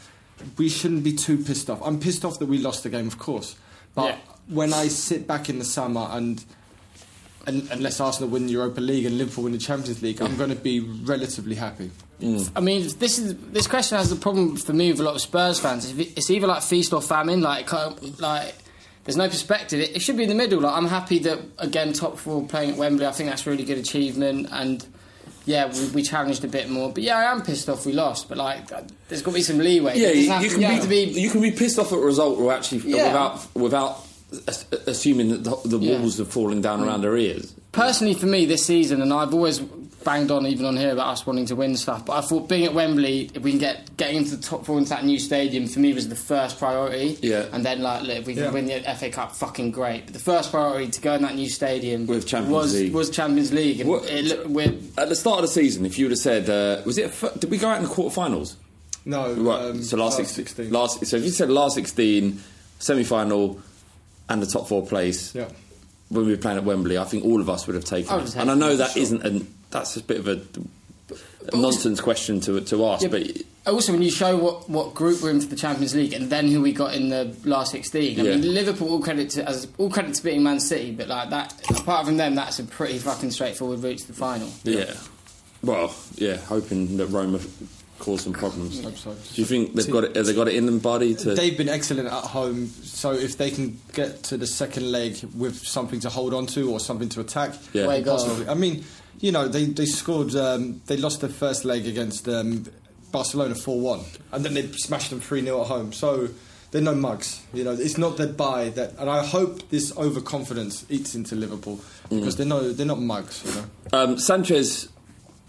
we 0.58 0.70
shouldn't 0.70 1.04
be 1.04 1.14
too 1.14 1.38
pissed 1.44 1.70
off. 1.70 1.82
I'm 1.84 2.00
pissed 2.00 2.24
off 2.24 2.40
that 2.40 2.46
we 2.48 2.60
lost 2.60 2.84
the 2.84 2.90
game, 2.90 3.08
of 3.08 3.18
course, 3.18 3.56
but 3.96 4.06
Yeah. 4.06 4.18
when 4.48 4.74
I 4.74 4.88
sit 4.88 5.26
back 5.28 5.50
in 5.50 5.58
the 5.60 5.66
summer 5.66 6.08
and 6.12 6.44
and 7.48 7.68
unless 7.72 8.00
Arsenal 8.02 8.30
win 8.30 8.46
the 8.46 8.52
Europa 8.52 8.82
League 8.82 9.06
and 9.06 9.18
Liverpool 9.18 9.46
win 9.46 9.54
the 9.54 9.58
Champions 9.60 10.02
League, 10.04 10.22
I'm 10.22 10.36
going 10.36 10.50
to 10.50 10.56
be 10.56 10.82
relatively 10.82 11.56
happy. 11.56 11.92
Mm. 12.22 12.52
I 12.56 12.60
mean, 12.60 12.82
this 13.00 13.18
is 13.18 13.36
this 13.54 13.68
question 13.68 13.98
has 13.98 14.10
the 14.10 14.18
problem 14.18 14.58
for 14.58 14.74
me 14.74 14.92
with 14.92 15.00
a 15.00 15.04
lot 15.04 15.16
of 15.16 15.22
Spurs 15.22 15.60
fans. 15.60 15.92
It's 15.98 16.30
either 16.30 16.46
like 16.46 16.62
feast 16.62 16.92
or 16.94 17.02
famine. 17.02 17.42
Like, 17.42 17.72
like 18.20 18.54
there's 19.06 19.16
no 19.18 19.30
perspective. 19.30 19.80
It, 19.80 19.96
it 19.96 20.02
should 20.02 20.18
be 20.18 20.24
in 20.24 20.30
the 20.30 20.36
middle. 20.36 20.60
Like, 20.60 20.76
I'm 20.76 20.88
happy 20.88 21.20
that 21.20 21.40
again 21.58 21.94
top 21.94 22.18
four 22.18 22.46
playing 22.46 22.72
at 22.72 22.78
Wembley. 22.78 23.06
I 23.06 23.12
think 23.14 23.30
that's 23.30 23.48
a 23.48 23.50
really 23.50 23.64
good 23.64 23.78
achievement. 23.78 24.50
And 24.52 24.86
yeah, 25.48 25.72
we, 25.74 25.88
we 25.90 26.04
challenged 26.04 26.44
a 26.44 26.48
bit 26.48 26.70
more. 26.70 26.92
But 26.92 27.02
yeah, 27.04 27.18
I 27.18 27.32
am 27.32 27.42
pissed 27.42 27.70
off 27.70 27.86
we 27.86 27.94
lost. 27.94 28.30
But 28.30 28.38
like, 28.38 28.68
there's 29.08 29.22
got 29.22 29.32
to 29.32 29.36
be 29.36 29.42
some 29.42 29.58
leeway. 29.58 29.98
Yeah, 29.98 30.10
you, 30.10 30.30
have 30.30 30.44
you 30.44 30.50
to- 30.50 30.56
can 30.60 30.76
you 30.76 30.88
be, 30.88 31.14
be. 31.14 31.22
you 31.22 31.30
can 31.30 31.42
be 31.42 31.52
pissed 31.52 31.80
off 31.80 31.92
at 31.92 31.98
a 31.98 32.02
result 32.02 32.38
or 32.38 32.54
actually 32.54 32.82
Yeah. 32.92 33.08
without 33.08 33.56
without 33.56 34.06
assuming 34.88 35.30
that 35.30 35.44
the, 35.44 35.78
the 35.78 35.80
Yeah. 35.80 36.00
walls 36.00 36.20
are 36.20 36.26
falling 36.26 36.62
down 36.62 36.84
around 36.84 37.00
mm. 37.00 37.04
their 37.04 37.18
ears. 37.18 37.54
personally 37.72 38.14
for 38.14 38.26
me 38.26 38.46
this 38.46 38.66
season, 38.66 39.02
and 39.02 39.14
I've 39.14 39.34
always 39.34 39.62
banged 40.08 40.32
on 40.32 40.48
even 40.48 40.66
on 40.66 40.78
here 40.78 40.92
about 40.94 41.08
us 41.08 41.28
wanting 41.28 41.46
to 41.46 41.56
win 41.56 41.76
stuff. 41.76 42.06
But 42.06 42.14
I 42.14 42.22
thought 42.22 42.48
being 42.48 42.64
at 42.64 42.74
Wembley, 42.74 43.30
if 43.34 43.44
we 43.44 43.52
can 43.52 43.60
get 43.60 43.98
getting 43.98 44.16
into 44.18 44.38
the 44.38 44.42
top 44.42 44.66
four 44.66 44.78
into 44.78 44.90
that 44.92 45.04
new 45.04 45.20
stadium, 45.20 45.68
for 45.68 45.80
me 45.80 45.92
was 45.94 46.08
the 46.08 46.16
first 46.16 46.58
priority. 46.58 47.18
Yeah. 47.22 47.46
And 47.52 47.66
then 47.66 47.82
like, 47.82 48.04
look, 48.04 48.18
if 48.20 48.26
we 48.26 48.34
can 48.36 48.44
Yeah. 48.46 48.52
win 48.52 48.66
the 48.68 48.90
FA 48.96 49.10
Cup, 49.10 49.36
fucking 49.36 49.72
great. 49.72 50.06
But 50.06 50.14
the 50.14 50.20
first 50.22 50.50
priority 50.52 50.90
to 50.92 51.02
go 51.02 51.14
in 51.16 51.24
that 51.24 51.36
new 51.36 51.50
stadium 51.50 52.08
With 52.08 52.26
Champions 52.26 52.54
was 52.54 52.74
League. 52.74 52.94
was 52.94 53.10
Champions 53.10 53.52
League, 53.52 53.82
and 53.82 53.90
What- 53.90 54.06
it, 54.10 54.48
look- 54.50 54.74
At 54.98 55.10
the 55.10 55.16
start 55.16 55.40
of 55.40 55.42
the 55.48 55.52
season, 55.54 55.86
if 55.86 56.00
you 56.00 56.06
would 56.06 56.12
have 56.12 56.20
said, 56.20 56.50
uh, 56.50 56.82
was 56.86 56.98
it? 56.98 57.02
A, 57.04 57.08
f- 57.08 57.40
did 57.40 57.52
we 57.52 57.58
go 57.58 57.68
out 57.68 57.78
in 57.78 57.84
the 57.84 57.90
quarterfinals? 57.94 58.56
No, 59.06 59.34
Right. 59.34 59.62
um, 59.72 59.84
so 59.84 59.98
last, 59.98 60.20
last 60.20 60.34
16. 60.36 60.72
Last. 60.72 61.06
So 61.06 61.18
if 61.18 61.24
you 61.26 61.32
said 61.32 61.50
last 61.50 61.76
sixteen, 61.76 62.42
semi-final, 62.80 63.60
and 64.30 64.42
the 64.42 64.46
top 64.48 64.68
four 64.70 64.86
place. 64.86 65.34
Yeah. 65.36 65.50
When 66.10 66.26
we 66.26 66.32
were 66.32 66.38
playing 66.38 66.58
at 66.58 66.64
Wembley, 66.64 66.98
I 66.98 67.04
think 67.04 67.26
all 67.26 67.42
of 67.42 67.50
us 67.50 67.68
would 67.68 67.76
have 67.76 67.84
taken 67.84 68.10
I 68.10 68.16
would 68.16 68.28
it. 68.28 68.34
have 68.34 68.42
And 68.44 68.52
I 68.52 68.56
know 68.56 68.72
it, 68.72 68.78
that 68.78 68.92
sure. 68.92 69.04
not 69.18 69.26
a 69.26 69.42
that's 69.72 69.98
a 69.98 70.04
bit 70.04 70.18
of 70.20 70.28
a, 70.28 70.42
a 71.52 71.58
nonsense 71.58 72.02
question 72.02 72.40
to 72.42 72.60
to 72.62 72.86
ask, 72.86 73.04
Yeah, 73.04 73.10
but 73.10 73.28
also, 73.66 73.92
when 73.92 74.02
you 74.02 74.10
show 74.12 74.38
what, 74.38 74.70
what 74.70 74.94
group 74.94 75.22
we're 75.22 75.30
in 75.30 75.42
for 75.42 75.48
the 75.48 75.56
Champions 75.58 75.94
League, 75.94 76.14
and 76.14 76.30
then 76.30 76.48
who 76.48 76.62
we 76.62 76.72
got 76.72 76.94
in 76.94 77.10
the 77.10 77.36
last 77.44 77.72
sixteen, 77.74 78.20
I 78.20 78.24
Yeah. 78.24 78.36
mean, 78.38 78.54
Liverpool 78.54 78.90
all 78.90 79.02
credit 79.02 79.30
to 79.32 79.48
as 79.48 79.68
all 79.78 79.90
credit 79.90 80.14
to 80.16 80.24
beating 80.24 80.44
Man 80.44 80.60
City, 80.62 80.92
but 80.92 81.08
like 81.10 81.30
that, 81.32 81.54
apart 81.72 82.06
from 82.06 82.16
them, 82.18 82.36
that's 82.36 82.60
a 82.60 82.64
pretty 82.64 82.98
fucking 82.98 83.32
straightforward 83.32 83.84
route 83.84 83.98
to 84.00 84.08
the 84.08 84.14
final. 84.14 84.50
yeah. 84.64 84.94
Well, 85.64 85.94
yeah, 86.16 86.38
hoping 86.38 86.98
that 86.98 87.08
Roma 87.08 87.40
cause 88.00 88.22
some 88.22 88.32
problems. 88.32 88.82
Hope. 88.84 88.94
Do 89.34 89.42
you 89.42 89.46
think 89.46 89.74
they've 89.74 89.90
got 89.92 90.04
it? 90.04 90.16
Have 90.16 90.28
they 90.28 90.34
got 90.36 90.48
it 90.48 90.54
in 90.54 90.68
them, 90.68 90.78
buddy? 90.78 91.16
To 91.16 91.34
They've 91.34 91.58
been 91.58 91.68
excellent 91.68 92.08
at 92.08 92.14
home, 92.14 92.68
so 92.68 93.12
if 93.12 93.38
they 93.40 93.50
can 93.50 93.80
get 93.94 94.22
to 94.26 94.38
the 94.38 94.46
second 94.46 94.92
leg 94.92 95.18
with 95.36 95.58
something 95.58 96.00
to 96.02 96.10
hold 96.10 96.36
on 96.36 96.46
to 96.48 96.72
or 96.72 96.80
something 96.80 97.10
to 97.10 97.22
attack, 97.22 97.56
Yeah. 97.74 97.88
Possibly. 98.06 98.48
I 98.48 98.54
mean, 98.54 98.86
you 99.20 99.32
know, 99.32 99.48
they 99.48 99.66
they 99.66 99.86
scored, 99.86 100.36
um, 100.36 100.82
they 100.86 100.98
lost 100.98 101.22
their 101.22 101.30
first 101.30 101.66
leg 101.66 101.88
against 101.88 102.28
um, 102.28 102.66
Barcelona 103.12 103.56
four 103.56 103.80
one, 103.80 104.02
and 104.32 104.44
then 104.46 104.54
they 104.54 104.68
smashed 104.74 105.10
them 105.10 105.20
three 105.20 105.42
0 105.42 105.62
at 105.62 105.68
home. 105.68 105.94
So 105.94 106.30
they're 106.72 106.82
no 106.82 106.96
mugs. 106.96 107.42
You 107.54 107.64
know, 107.64 107.72
it's 107.72 107.98
not 107.98 108.18
their 108.18 108.28
buy 108.28 108.70
that, 108.70 108.98
and 108.98 109.10
I 109.10 109.26
hope 109.26 109.70
this 109.70 109.96
overconfidence 109.98 110.86
eats 110.90 111.16
into 111.16 111.36
Liverpool 111.36 111.80
because 112.10 112.36
they're 112.36 112.46
no 112.46 112.72
they're 112.72 112.86
not 112.86 113.00
mugs. 113.00 113.44
You 113.46 113.62
know. 113.62 113.68
Um, 113.94 114.20
Sanchez, 114.20 114.90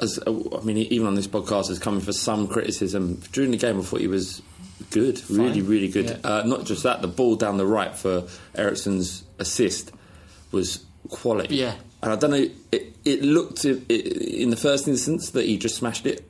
as 0.00 0.18
uh, 0.26 0.32
I 0.56 0.62
mean, 0.62 0.78
even 0.78 1.06
on 1.06 1.14
this 1.14 1.26
podcast, 1.26 1.70
is 1.70 1.78
coming 1.78 2.00
for 2.00 2.12
some 2.12 2.48
criticism 2.48 3.20
during 3.32 3.50
the 3.50 3.56
game. 3.56 3.78
I 3.78 3.82
thought 3.82 4.00
he 4.00 4.06
was 4.06 4.42
good, 4.90 5.20
really, 5.28 5.60
really 5.60 5.88
good. 5.88 6.06
Yeah. 6.06 6.30
Uh, 6.30 6.42
not 6.46 6.64
just 6.64 6.84
that, 6.84 7.02
the 7.02 7.08
ball 7.08 7.36
down 7.36 7.56
the 7.56 7.66
right 7.66 7.94
for 7.94 8.24
Eriksen's 8.54 9.24
assist 9.38 9.92
was 10.52 10.84
quality. 11.08 11.56
Yeah. 11.56 11.74
And 12.02 12.12
I 12.12 12.16
don't 12.16 12.30
know. 12.30 12.48
It, 12.72 12.94
it 13.04 13.22
looked 13.22 13.64
i- 13.64 13.80
i- 13.90 13.92
in 13.92 14.50
the 14.50 14.56
first 14.56 14.86
instance 14.88 15.30
that 15.30 15.44
he 15.46 15.56
just 15.56 15.76
smashed 15.76 16.06
it, 16.06 16.28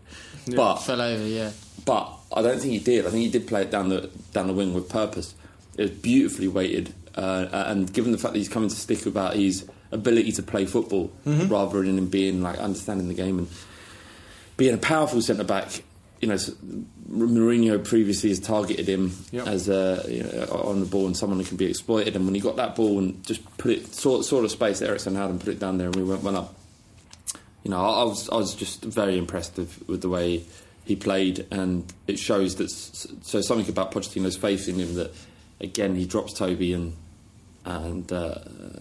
but 0.55 0.77
Fell 0.77 1.01
over, 1.01 1.27
yeah. 1.27 1.51
but 1.85 2.13
I 2.35 2.43
don't 2.43 2.59
think 2.61 2.73
he 2.73 2.79
did. 2.79 3.07
I 3.07 3.11
think 3.11 3.23
he 3.25 3.31
did 3.31 3.47
play 3.47 3.63
it 3.63 3.71
down 3.71 3.89
the 3.89 4.11
down 4.33 4.47
the 4.47 4.53
wing 4.53 4.75
with 4.75 4.89
purpose. 4.89 5.35
It 5.77 5.83
was 5.83 5.91
beautifully 5.93 6.49
weighted, 6.49 6.93
uh, 7.17 7.47
and 7.53 7.93
given 7.93 8.13
the 8.13 8.19
fact 8.19 8.33
that 8.35 8.39
he's 8.39 8.49
coming 8.49 8.69
to 8.69 8.75
stick 8.77 9.07
about 9.07 9.37
his 9.37 9.69
ability 9.93 10.33
to 10.33 10.43
play 10.43 10.67
football 10.67 11.11
rather 11.25 11.83
than 11.83 11.97
him 11.99 12.09
being 12.09 12.43
like 12.43 12.59
understanding 12.59 13.09
the 13.09 13.15
game 13.15 13.39
and 13.39 13.49
being 14.57 14.75
a 14.75 14.79
powerful 14.79 15.21
centre 15.23 15.45
back. 15.45 15.83
You 16.21 16.29
know, 16.29 16.35
Mourinho 17.11 17.85
previously 17.85 18.29
has 18.31 18.41
targeted 18.41 18.89
him 18.89 19.13
Yep. 19.31 19.47
as 19.47 19.69
a, 19.69 20.05
you 20.09 20.23
know, 20.25 20.47
on 20.65 20.81
the 20.81 20.87
ball 20.87 21.07
and 21.07 21.17
someone 21.17 21.39
who 21.39 21.45
can 21.45 21.57
be 21.57 21.67
exploited. 21.67 22.17
And 22.17 22.25
when 22.25 22.35
he 22.35 22.41
got 22.41 22.57
that 22.57 22.75
ball 22.77 22.99
and 22.99 23.25
just 23.25 23.41
put 23.57 23.71
it 23.73 23.95
sort 23.95 24.25
sort 24.25 24.45
of 24.45 24.51
space 24.51 24.81
that 24.81 24.89
Eriksen 24.89 25.15
had 25.15 25.31
and 25.31 25.39
put 25.41 25.51
it 25.51 25.59
down 25.61 25.79
there, 25.79 25.87
and 25.87 25.97
we 25.97 26.03
went 26.05 26.23
one 26.23 26.35
up 26.37 26.55
you 27.65 27.73
know, 27.73 27.81
I, 27.81 28.01
I 28.01 28.05
was 28.05 28.29
I 28.31 28.37
was 28.37 28.55
just 28.55 28.83
very 28.85 29.19
impressed 29.19 29.57
with, 29.59 29.83
with 29.89 30.01
the 30.01 30.09
way 30.09 30.45
he 30.85 30.97
played, 30.97 31.45
and 31.51 31.93
it 32.07 32.19
shows 32.19 32.55
that 32.57 32.71
so 32.71 33.41
something 33.41 33.69
about 33.69 33.93
Pochettino's 33.93 34.37
faith 34.37 34.69
in 34.69 34.77
him 34.77 34.95
that 34.95 35.13
again 35.61 35.95
he 35.97 36.07
drops 36.07 36.33
Toby 36.33 36.73
and 36.73 36.95
and 37.65 38.11
uh, 38.13 38.37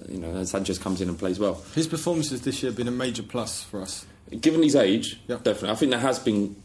you 0.08 0.20
know 0.20 0.30
and 0.30 0.48
Sanchez 0.48 0.78
comes 0.80 1.02
in 1.02 1.10
and 1.10 1.18
plays 1.20 1.40
well. 1.40 1.62
His 1.76 1.88
performances 1.88 2.42
this 2.42 2.62
year 2.62 2.70
have 2.70 2.78
been 2.78 2.88
a 2.88 2.92
major 2.92 3.24
plus 3.24 3.64
for 3.64 3.82
us. 3.82 4.06
Given 4.42 4.62
his 4.62 4.76
age, 4.76 5.20
Yep. 5.28 5.44
definitely, 5.44 5.70
I 5.72 5.76
think 5.76 5.92
there 5.92 6.00
has 6.02 6.20
been 6.20 6.56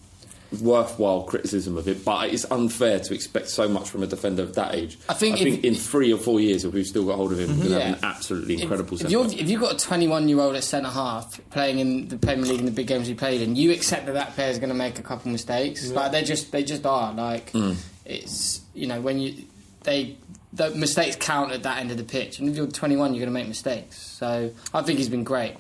worthwhile 0.61 1.23
criticism 1.23 1.77
of 1.79 1.89
it, 1.89 2.05
but 2.05 2.31
it's 2.33 2.45
unfair 2.51 2.99
to 3.01 3.15
expect 3.15 3.49
so 3.49 3.69
much 3.69 3.89
from 3.89 4.03
a 4.03 4.07
defender 4.07 4.43
of 4.43 4.55
that 4.57 4.75
age. 4.75 4.99
I 5.09 5.15
think 5.15 5.37
I 5.37 5.45
think 5.45 5.65
in 5.65 5.75
three 5.75 6.13
or 6.13 6.19
four 6.19 6.41
years, 6.41 6.65
if 6.65 6.75
we've 6.75 6.87
still 6.87 7.05
got 7.07 7.17
hold 7.17 7.33
of 7.33 7.39
him, 7.41 7.51
we're 7.51 7.57
going 7.57 7.69
to 7.71 7.79
Yeah. 7.79 7.85
have 7.89 7.99
an 7.99 8.05
absolutely 8.05 8.61
incredible 8.61 8.95
If, 9.01 9.05
if, 9.11 9.41
if 9.41 9.49
you've 9.49 9.61
got 9.61 9.75
a 9.75 9.79
21 9.79 10.29
year 10.29 10.41
old 10.41 10.57
at 10.57 10.65
centre 10.65 10.89
half 10.91 11.41
playing 11.51 11.79
in 11.79 12.09
the 12.09 12.19
Premier 12.19 12.45
League 12.45 12.61
in 12.61 12.67
the 12.67 12.73
big 12.73 12.87
games 12.87 13.07
he 13.07 13.15
played 13.15 13.41
in, 13.41 13.57
you 13.57 13.73
accept 13.73 14.07
that 14.07 14.13
that 14.15 14.35
player's 14.35 14.59
going 14.59 14.69
to 14.71 14.75
make 14.75 14.99
a 14.99 15.03
couple 15.03 15.31
mistakes. 15.33 15.91
Like 15.91 16.13
they 16.13 16.23
just 16.25 16.53
they 16.53 16.65
just 16.65 16.85
are. 16.85 17.13
Like 17.15 17.53
Mm. 17.53 17.77
it's 18.05 18.61
you 18.75 18.87
know 18.87 19.01
when 19.01 19.19
you 19.19 19.45
they 19.85 20.17
the 20.53 20.71
mistakes 20.73 21.17
count 21.17 21.51
at 21.53 21.63
that 21.63 21.79
end 21.79 21.91
of 21.91 21.97
the 21.97 22.05
pitch. 22.05 22.39
And 22.39 22.49
if 22.49 22.57
you're 22.57 22.67
21, 22.67 23.15
you're 23.15 23.21
going 23.25 23.27
to 23.27 23.41
make 23.41 23.49
mistakes. 23.49 23.97
So 23.99 24.51
I 24.75 24.83
think 24.83 24.99
he's 24.99 25.09
been 25.09 25.25
great. 25.25 25.55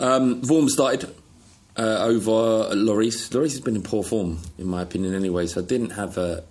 Um, 0.00 0.42
Vorm 0.42 0.68
started 0.68 1.14
uh, 1.76 1.98
over 2.04 2.74
Lloris. 2.74 3.30
Lloris 3.30 3.52
has 3.52 3.60
been 3.60 3.76
in 3.76 3.82
poor 3.82 4.02
form, 4.02 4.38
in 4.58 4.66
my 4.66 4.82
opinion, 4.82 5.14
anyway. 5.14 5.46
So 5.46 5.60
I 5.60 5.64
didn't 5.64 5.90
have 5.90 6.18
a. 6.18 6.44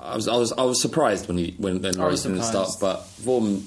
I 0.00 0.16
was 0.16 0.26
I 0.28 0.36
was 0.36 0.52
I 0.52 0.62
was 0.62 0.80
surprised 0.82 1.28
when 1.28 1.38
he 1.38 1.54
when, 1.58 1.82
when 1.82 2.00
I 2.00 2.06
was 2.06 2.24
Lloris 2.24 2.28
didn't 2.30 2.42
start, 2.42 2.70
but 2.80 3.00
Vorm 3.20 3.62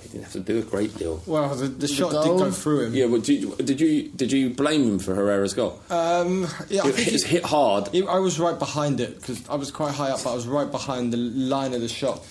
he 0.00 0.08
didn't 0.08 0.22
have 0.24 0.32
to 0.32 0.40
do 0.40 0.58
a 0.58 0.62
great 0.62 0.96
deal. 0.96 1.22
Well, 1.26 1.54
the, 1.54 1.68
the 1.68 1.86
shot 1.88 2.12
goal? 2.12 2.38
did 2.38 2.44
go 2.44 2.50
through 2.50 2.86
him. 2.86 2.94
Yeah, 2.94 3.06
well, 3.06 3.20
did, 3.20 3.42
you, 3.42 3.54
did 3.56 3.80
you 3.80 4.08
did 4.08 4.32
you 4.32 4.50
blame 4.50 4.82
him 4.84 4.98
for 4.98 5.14
Herrera's 5.14 5.52
goal? 5.54 5.80
Um, 5.90 6.46
yeah, 6.68 6.82
I 6.84 6.88
it 6.88 6.94
think 6.94 7.12
was 7.12 7.24
he- 7.24 7.36
hit 7.36 7.44
hard. 7.44 7.88
He- 7.88 8.06
I 8.06 8.18
was 8.18 8.40
right 8.40 8.58
behind 8.58 9.00
it 9.00 9.20
because 9.20 9.46
I 9.48 9.56
was 9.56 9.70
quite 9.70 9.94
high 9.94 10.10
up, 10.10 10.24
but 10.24 10.32
I 10.32 10.34
was 10.34 10.46
right 10.46 10.70
behind 10.70 11.12
the 11.12 11.18
line 11.18 11.74
of 11.74 11.80
the 11.82 11.88
shot. 11.88 12.24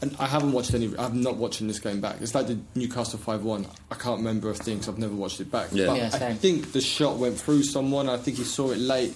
And 0.00 0.14
I 0.18 0.26
haven't 0.26 0.52
watched 0.52 0.74
any. 0.74 0.92
I'm 0.96 1.22
not 1.22 1.36
watching 1.36 1.66
this 1.66 1.80
game 1.80 2.00
back. 2.00 2.20
It's 2.20 2.34
like 2.34 2.46
the 2.46 2.58
Newcastle 2.76 3.18
five 3.18 3.42
one. 3.42 3.66
I 3.90 3.96
can't 3.96 4.18
remember 4.18 4.50
a 4.50 4.54
thing 4.54 4.76
because 4.76 4.88
I've 4.88 4.98
never 4.98 5.14
watched 5.14 5.40
it 5.40 5.50
back. 5.50 5.68
Yeah. 5.72 5.86
But 5.86 5.96
Yeah, 5.96 6.10
I 6.12 6.34
think 6.34 6.72
the 6.72 6.80
shot 6.80 7.16
went 7.16 7.38
through 7.38 7.64
someone. 7.64 8.08
I 8.08 8.16
think 8.16 8.36
he 8.36 8.44
saw 8.44 8.70
it 8.70 8.78
late, 8.78 9.14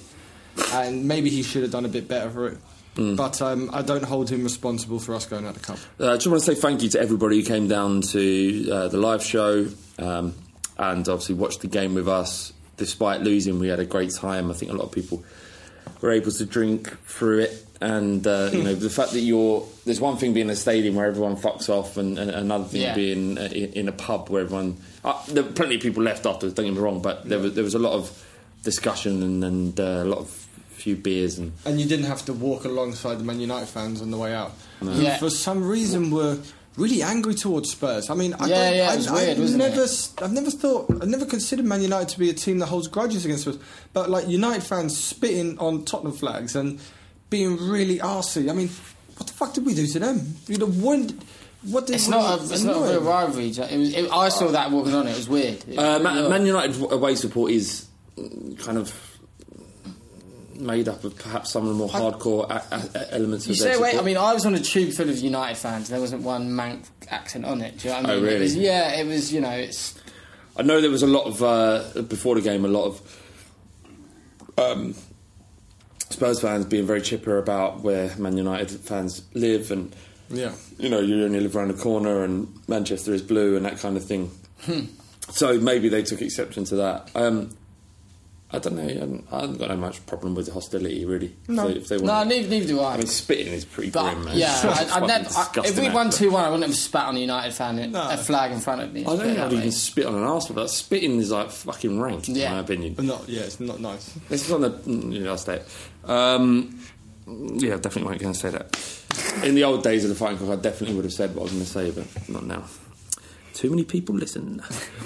and 0.73 1.07
maybe 1.07 1.31
he 1.31 1.42
should 1.42 1.62
have 1.62 1.71
done 1.71 1.85
a 1.85 1.88
bit 1.88 2.09
better 2.09 2.31
for 2.31 2.49
it. 2.49 2.59
Mm. 2.97 3.16
But 3.16 3.40
um, 3.40 3.71
I 3.73 3.83
don't 3.83 4.05
hold 4.05 4.29
him 4.29 4.42
responsible 4.42 4.99
for 4.99 5.14
us 5.14 5.25
going 5.25 5.47
out 5.47 5.57
of 5.57 5.62
the 5.62 5.66
cup. 5.66 5.79
Uh, 5.99 6.12
I 6.12 6.14
just 6.16 6.27
want 6.27 6.42
to 6.42 6.55
say 6.55 6.61
thank 6.61 6.83
you 6.83 6.88
to 6.90 7.01
everybody 7.01 7.40
who 7.40 7.47
came 7.47 7.68
down 7.68 8.03
to 8.03 8.71
uh, 8.71 8.88
the 8.88 8.99
live 8.99 9.23
show 9.23 9.66
um, 9.99 10.35
and 10.77 11.09
obviously 11.09 11.35
watched 11.37 11.61
the 11.61 11.68
game 11.68 11.95
with 11.95 12.09
us. 12.09 12.53
Despite 12.77 13.21
losing, 13.21 13.59
we 13.61 13.68
had 13.68 13.81
a 13.81 13.87
great 13.87 14.12
time. 14.12 14.51
I 14.51 14.55
think 14.55 14.73
a 14.73 14.75
lot 14.75 14.85
of 14.87 14.92
people 14.92 15.25
were 16.01 16.11
able 16.12 16.31
to 16.33 16.45
drink 16.47 16.88
through 17.07 17.40
it. 17.40 17.66
And 17.81 18.25
uh, 18.29 18.51
you 18.53 18.62
know 18.62 18.75
the 18.77 18.88
fact 18.90 19.11
that 19.12 19.21
you're 19.23 19.66
there's 19.85 20.01
one 20.01 20.16
thing 20.16 20.33
being 20.33 20.49
a 20.51 20.55
stadium 20.57 20.95
where 20.95 21.07
everyone 21.07 21.37
fucks 21.37 21.68
off, 21.68 21.97
and, 21.97 22.16
and 22.16 22.31
another 22.31 22.64
thing 22.64 22.83
Yeah. 22.83 22.95
being 22.95 23.37
uh, 23.38 23.49
in, 23.53 23.73
in 23.73 23.88
a 23.88 23.92
pub 23.92 24.29
where 24.31 24.42
everyone. 24.42 24.77
Uh, 25.05 25.21
there 25.27 25.42
were 25.42 25.51
plenty 25.51 25.75
of 25.75 25.81
people 25.83 26.01
left 26.03 26.25
afterwards. 26.25 26.55
Don't 26.55 26.66
get 26.66 26.75
me 26.75 26.81
wrong, 26.81 27.03
but 27.03 27.29
there 27.29 27.40
was 27.40 27.55
there 27.55 27.64
was 27.64 27.75
a 27.75 27.81
lot 27.81 27.95
of 27.95 28.25
discussion 28.62 29.23
and, 29.23 29.42
and 29.45 29.81
uh, 29.81 29.83
a 29.83 30.05
lot 30.05 30.18
of 30.18 30.31
few 30.71 30.95
beers 30.95 31.38
and 31.38 31.53
And 31.64 31.81
you 31.81 31.87
didn't 31.88 32.07
have 32.07 32.25
to 32.27 32.33
walk 32.33 32.64
alongside 32.64 33.18
the 33.18 33.25
Man 33.25 33.40
United 33.40 33.68
fans 33.68 34.01
on 34.01 34.11
the 34.12 34.16
way 34.18 34.33
out, 34.33 34.53
who 34.79 34.92
Yeah. 35.03 35.16
for 35.18 35.31
some 35.31 35.64
reason 35.66 36.11
were 36.12 36.38
really 36.77 37.03
angry 37.03 37.35
towards 37.35 37.71
Spurs. 37.71 38.09
I 38.11 38.15
mean, 38.15 38.35
I 38.35 38.47
Yeah, 38.47 38.55
don't, 38.71 38.77
yeah, 38.77 38.89
I, 38.91 38.95
it 38.95 38.97
was 38.97 39.07
I, 39.09 39.13
weird, 39.15 39.39
wasn't 39.39 39.59
never, 39.59 39.81
it? 39.83 39.85
s- 39.85 40.15
I've 40.23 40.33
never 40.33 40.51
thought, 40.51 40.91
I've 41.03 41.09
never 41.09 41.27
considered 41.27 41.65
Man 41.67 41.83
United 41.83 42.09
to 42.11 42.19
be 42.19 42.31
a 42.31 42.33
team 42.35 42.59
that 42.61 42.67
holds 42.67 42.89
grudges 42.89 43.25
against 43.25 43.43
Spurs. 43.45 43.59
But 43.93 44.09
like 44.11 44.27
United 44.29 44.63
fans 44.63 44.97
spitting 44.99 45.59
on 45.59 45.85
Tottenham 45.85 46.13
flags 46.15 46.57
and 46.57 46.81
being 47.31 47.57
really 47.59 47.99
arsey. 47.99 48.51
I 48.51 48.55
mean, 48.55 48.69
what 49.17 49.27
the 49.27 49.33
fuck 49.35 49.53
did 49.55 49.67
we 49.67 49.75
do 49.75 49.87
to 49.87 49.99
them? 49.99 50.35
You 50.49 50.59
know, 50.59 50.67
when, 50.67 51.21
what 51.63 51.87
did 51.87 51.97
It's 51.97 52.09
not 52.09 52.41
a, 52.41 52.43
it's 52.43 52.63
not 52.63 52.77
a 52.77 52.81
real 52.91 53.03
rivalry. 53.03 53.49
It 53.51 53.59
was, 53.79 53.95
it, 53.95 54.11
I 54.11 54.29
saw 54.31 54.49
that 54.49 54.71
walking 54.71 54.95
on. 54.95 55.07
It 55.07 55.17
was 55.17 55.29
weird. 55.29 55.65
It 55.69 55.79
Uh, 55.79 55.95
was 55.99 56.03
Man, 56.03 56.29
Man. 56.31 56.47
United 56.47 56.81
away 56.91 57.15
support 57.17 57.53
is 57.53 57.87
kind 58.59 58.79
of 58.79 58.93
made 60.57 60.88
up 60.88 61.05
of 61.05 61.17
perhaps 61.17 61.51
some 61.53 61.62
of 61.65 61.69
the 61.71 61.75
more 61.75 61.88
hardcore 61.88 62.49
a- 62.51 62.99
a- 62.99 63.15
elements 63.15 63.47
You 63.47 63.53
of 63.53 63.59
say 63.59 63.65
their 63.73 63.81
wait. 63.81 63.97
I 63.99 64.03
mean, 64.03 64.17
I 64.17 64.33
was 64.35 64.45
on 64.47 64.55
a 64.55 64.61
tube 64.61 64.93
full 64.93 65.09
of 65.09 65.19
United 65.19 65.57
fans. 65.57 65.88
There 65.88 66.01
wasn't 66.01 66.23
one 66.23 66.55
Manc 66.55 66.85
accent 67.09 67.45
on 67.45 67.61
it. 67.61 67.79
Do 67.79 67.88
you 67.88 67.95
know 67.95 68.01
what 68.03 68.11
I 68.11 68.12
Oh, 68.12 68.17
mean? 68.17 68.25
It 68.25 68.29
really? 68.29 68.41
was, 68.43 68.57
yeah, 68.57 68.93
it 69.01 69.07
was. 69.07 69.33
You 69.33 69.41
know, 69.41 69.51
it's 69.51 69.95
I 70.57 70.62
know 70.62 70.81
there 70.81 70.91
was 70.91 71.03
a 71.03 71.07
lot 71.07 71.25
of 71.27 71.43
uh, 71.43 72.03
before 72.03 72.35
the 72.35 72.41
game, 72.43 72.65
a 72.65 72.69
lot 72.69 72.85
of 72.87 73.19
um, 74.59 74.95
Spurs 76.11 76.41
fans 76.41 76.65
being 76.67 76.87
very 76.87 77.01
chipper 77.01 77.38
about 77.38 77.81
where 77.81 78.15
Man 78.17 78.37
United 78.37 78.71
fans 78.81 79.23
live, 79.35 79.71
and 79.71 79.95
Yeah. 80.31 80.53
you 80.79 80.88
know 80.88 81.01
you 81.01 81.25
only 81.25 81.41
live 81.41 81.57
around 81.57 81.69
the 81.69 81.83
corner, 81.83 82.23
and 82.23 82.49
Manchester 82.69 83.12
is 83.15 83.23
blue, 83.23 83.57
and 83.57 83.65
that 83.65 83.79
kind 83.79 83.97
of 83.97 84.05
thing. 84.05 84.31
so 85.31 85.59
maybe 85.59 85.88
they 85.88 86.03
took 86.03 86.21
exception 86.21 86.65
to 86.65 86.77
that. 86.77 87.11
Um, 87.15 87.57
I 88.55 88.59
don't 88.59 88.77
know. 88.77 88.83
I 88.83 88.93
haven't, 88.93 89.27
I 89.33 89.41
haven't 89.41 89.59
got 89.59 89.69
no 89.71 89.77
much 89.77 90.05
problem 90.05 90.35
with 90.35 90.45
the 90.47 90.53
hostility, 90.53 91.05
really. 91.07 91.35
No. 91.49 91.69
if 91.69 91.88
they 91.88 91.97
no, 91.97 92.12
want, 92.12 92.29
neither, 92.29 92.49
neither 92.49 92.67
do 92.67 92.81
I. 92.81 92.95
I 92.95 92.97
mean, 92.99 93.07
spitting 93.07 93.53
is 93.53 93.65
pretty 93.65 93.91
but 93.91 94.12
grim, 94.12 94.25
man. 94.27 94.37
yeah, 94.37 94.51
I, 94.93 94.99
I'd 95.01 95.07
never. 95.07 95.29
I, 95.35 95.51
if 95.65 95.79
we 95.79 95.87
act, 95.87 95.95
won 95.95 96.11
two 96.11 96.31
one, 96.31 96.45
I 96.45 96.49
wouldn't 96.51 96.67
have 96.67 96.77
spat 96.77 97.07
on 97.07 97.17
a 97.17 97.21
United 97.21 97.55
fan 97.55 97.79
in 97.79 97.93
No. 97.93 98.11
a 98.11 98.17
flag 98.19 98.53
in 98.53 98.61
front 98.61 98.83
of 98.83 98.93
me. 98.93 99.01
I 99.01 99.05
don't 99.05 99.17
Put 99.19 99.27
it 99.27 99.29
think 99.31 99.38
I'd 99.41 99.53
even 99.55 99.73
spit 99.73 100.05
on 100.07 100.15
an 100.15 100.23
arse, 100.25 100.49
but 100.49 100.69
spitting 100.69 101.19
is 101.19 101.31
like 101.31 101.51
fucking 101.51 101.99
rank, 101.99 102.29
in 102.29 102.35
my 102.38 102.59
opinion. 102.61 102.95
But 102.95 103.07
not, 103.07 103.29
yeah, 103.29 103.41
it's 103.43 103.59
not 103.59 103.81
nice. 103.81 104.12
This 104.29 104.45
is 104.47 104.53
on 104.53 104.61
the. 104.61 104.79
You 104.87 105.21
know, 105.25 105.31
I'll 105.31 105.38
stay. 105.38 105.57
it. 105.57 106.11
Um, 106.11 106.79
yeah, 107.27 107.77
definitely 107.77 108.05
won't 108.05 108.21
going 108.21 108.35
to 108.35 108.38
say 108.38 108.51
that. 108.51 109.45
In 109.45 109.55
the 109.55 109.65
old 109.65 109.83
days 109.83 110.05
of 110.05 110.11
the 110.11 110.17
fighting 110.17 110.38
cock, 110.38 110.49
I 110.51 110.57
definitely 110.57 110.97
would 110.97 111.05
have 111.05 111.12
said 111.12 111.35
what 111.35 111.43
I 111.43 111.45
was 111.45 111.53
going 111.53 111.65
to 111.65 111.71
say, 111.71 111.91
but 111.91 112.29
not 112.29 112.45
now. 112.45 112.65
Too 113.55 113.71
many 113.71 113.85
people 113.85 114.15
listen. 114.15 114.62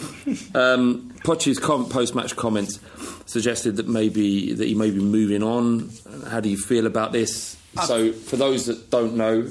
um, 0.54 1.12
Poch's 1.24 1.58
com- 1.58 1.88
post-match 1.88 2.36
comments 2.36 2.80
suggested 3.26 3.76
that 3.76 3.88
maybe 3.88 4.52
that 4.54 4.66
he 4.66 4.74
may 4.74 4.90
be 4.90 5.00
moving 5.00 5.42
on. 5.42 5.90
How 6.28 6.40
do 6.40 6.48
you 6.48 6.56
feel 6.56 6.86
about 6.86 7.12
this? 7.12 7.56
so, 7.86 8.12
for 8.12 8.36
those 8.36 8.66
that 8.66 8.90
don't 8.90 9.16
know, 9.16 9.50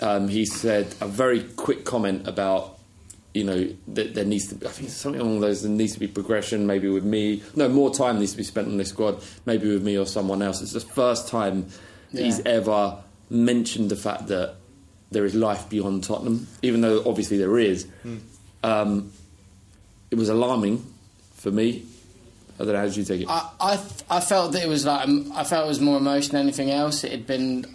um, 0.00 0.28
he 0.28 0.46
said 0.46 0.94
a 1.00 1.06
very 1.06 1.42
quick 1.42 1.84
comment 1.84 2.26
about 2.26 2.78
you 3.34 3.42
know 3.42 3.68
that 3.88 4.14
there 4.14 4.24
needs 4.24 4.46
to 4.48 4.54
be 4.54 4.66
I 4.66 4.70
think 4.70 4.90
something 4.90 5.20
along 5.20 5.40
those 5.40 5.62
there 5.62 5.70
needs 5.70 5.94
to 5.94 6.00
be 6.00 6.06
progression 6.06 6.66
maybe 6.66 6.88
with 6.88 7.04
me 7.04 7.42
no 7.56 7.68
more 7.68 7.92
time 7.92 8.20
needs 8.20 8.30
to 8.30 8.36
be 8.36 8.44
spent 8.44 8.68
on 8.68 8.76
this 8.76 8.90
squad 8.90 9.22
maybe 9.44 9.68
with 9.68 9.82
me 9.82 9.98
or 9.98 10.06
someone 10.06 10.40
else 10.40 10.62
it's 10.62 10.72
the 10.72 10.80
first 10.80 11.26
time 11.26 11.66
that 12.12 12.22
he's 12.22 12.40
ever 12.46 12.96
mentioned 13.28 13.90
the 13.90 13.96
fact 13.96 14.28
that 14.28 14.54
there 15.14 15.24
is 15.24 15.34
life 15.34 15.68
beyond 15.70 16.04
Tottenham 16.04 16.46
even 16.62 16.82
though 16.82 17.02
obviously 17.06 17.38
there 17.38 17.58
is 17.58 17.86
um, 18.62 19.10
it 20.10 20.16
was 20.16 20.28
alarming 20.28 20.84
for 21.34 21.50
me 21.50 21.84
I 22.58 22.64
don't 22.64 22.72
know 22.72 22.78
how 22.78 22.84
did 22.84 22.96
you 22.96 23.04
take 23.04 23.22
it 23.22 23.28
I, 23.28 23.48
I, 23.60 23.80
I 24.10 24.20
felt 24.20 24.52
that 24.52 24.62
it 24.62 24.68
was 24.68 24.84
like 24.84 25.08
um, 25.08 25.32
I 25.34 25.44
felt 25.44 25.64
it 25.64 25.68
was 25.68 25.80
more 25.80 25.96
emotion 25.96 26.32
than 26.32 26.42
anything 26.42 26.70
else. 26.70 27.02
It 27.04 27.10
had 27.10 27.26
been 27.26 27.66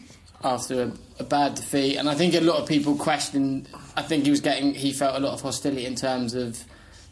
after 0.44 0.84
a, 0.84 0.92
a 1.20 1.24
bad 1.24 1.56
defeat, 1.56 1.98
and 1.98 2.10
I 2.10 2.16
think 2.16 2.34
a 2.34 2.40
lot 2.40 2.62
of 2.62 2.68
people 2.68 2.96
questioned. 2.96 3.68
I 3.96 4.02
think 4.04 4.24
he 4.24 4.32
was 4.32 4.40
getting 4.40 4.74
he 4.74 4.94
felt 4.94 5.16
a 5.16 5.20
lot 5.20 5.34
of 5.34 5.42
hostility 5.42 5.86
in 5.86 5.96
terms 5.96 6.34
of 6.34 6.64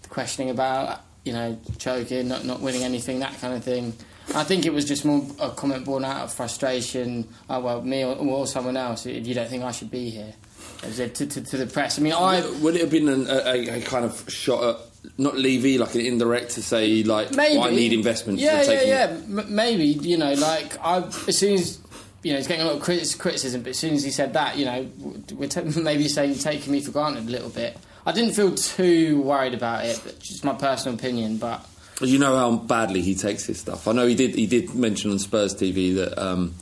the 0.01 0.09
questioning 0.09 0.49
about 0.49 1.01
you 1.25 1.33
know 1.33 1.59
choking, 1.77 2.29
not 2.29 2.45
not 2.45 2.61
winning 2.61 2.83
anything, 2.83 3.19
that 3.19 3.37
kind 3.41 3.53
of 3.53 3.63
thing. 3.63 3.93
I 4.35 4.43
think 4.43 4.65
it 4.65 4.73
was 4.73 4.85
just 4.85 5.05
more 5.05 5.25
a 5.39 5.49
comment 5.51 5.85
born 5.85 6.03
out 6.03 6.23
of 6.23 6.33
frustration. 6.33 7.27
Oh 7.49 7.59
well, 7.59 7.81
me 7.81 8.03
or, 8.03 8.15
or 8.15 8.47
someone 8.47 8.77
else. 8.77 9.05
If 9.05 9.25
you 9.25 9.33
don't 9.33 9.49
think 9.49 9.63
I 9.63 9.71
should 9.71 9.91
be 9.91 10.09
here, 10.09 10.33
to, 10.81 11.09
to, 11.09 11.25
to 11.41 11.57
the 11.57 11.65
press. 11.65 11.97
I 11.97 12.01
mean, 12.01 12.13
I 12.13 12.47
would 12.61 12.75
it 12.75 12.81
have 12.81 12.91
been 12.91 13.07
an, 13.07 13.27
a, 13.29 13.77
a, 13.77 13.81
kind 13.81 14.05
of 14.05 14.29
shot 14.29 14.63
at 14.63 14.77
not 15.17 15.37
Levy 15.37 15.77
like 15.77 15.95
an 15.95 16.01
indirect 16.01 16.51
to 16.51 16.61
say 16.61 17.03
like 17.03 17.33
Maybe. 17.33 17.57
well, 17.57 17.67
I 17.67 17.71
need 17.71 17.93
investment 17.93 18.39
Yeah, 18.39 18.61
yeah, 18.63 18.81
yeah. 18.81 19.03
M- 19.09 19.55
maybe 19.55 19.85
you 19.85 20.17
know, 20.17 20.33
like 20.33 20.77
I 20.83 20.97
as 21.27 21.37
soon 21.37 21.53
as 21.55 21.79
you 22.23 22.33
know 22.33 22.37
he's 22.37 22.47
getting 22.47 22.65
a 22.65 22.67
lot 22.67 22.77
of 22.77 22.83
criti- 22.83 23.17
criticism, 23.17 23.61
but 23.61 23.69
as 23.69 23.79
soon 23.79 23.93
as 23.93 24.03
he 24.03 24.11
said 24.11 24.33
that, 24.33 24.57
you 24.57 24.65
know, 24.65 24.89
we're 25.33 25.47
t- 25.47 25.61
maybe 25.79 26.07
saying 26.07 26.31
you're 26.31 26.39
taking 26.39 26.73
me 26.73 26.81
for 26.81 26.91
granted 26.91 27.27
a 27.27 27.31
little 27.31 27.49
bit. 27.49 27.77
I 28.05 28.11
didn't 28.11 28.33
feel 28.33 28.55
too 28.55 29.21
worried 29.21 29.53
about 29.53 29.85
it, 29.85 29.99
but 30.03 30.19
just 30.19 30.43
my 30.43 30.53
personal 30.53 30.97
opinion. 30.97 31.37
But 31.37 31.65
You 32.01 32.19
know 32.19 32.37
how 32.37 32.55
badly 32.57 33.01
he 33.01 33.15
takes 33.15 33.45
his 33.45 33.59
stuff. 33.59 33.87
I 33.87 33.91
know 33.91 34.05
he 34.05 34.13
did. 34.15 34.35
He 34.35 34.45
did 34.45 34.75
mention 34.75 35.09
on 35.11 35.17
Spurs 35.19 35.55
TV 35.55 35.95
that 35.95 36.17
um, 36.23 36.53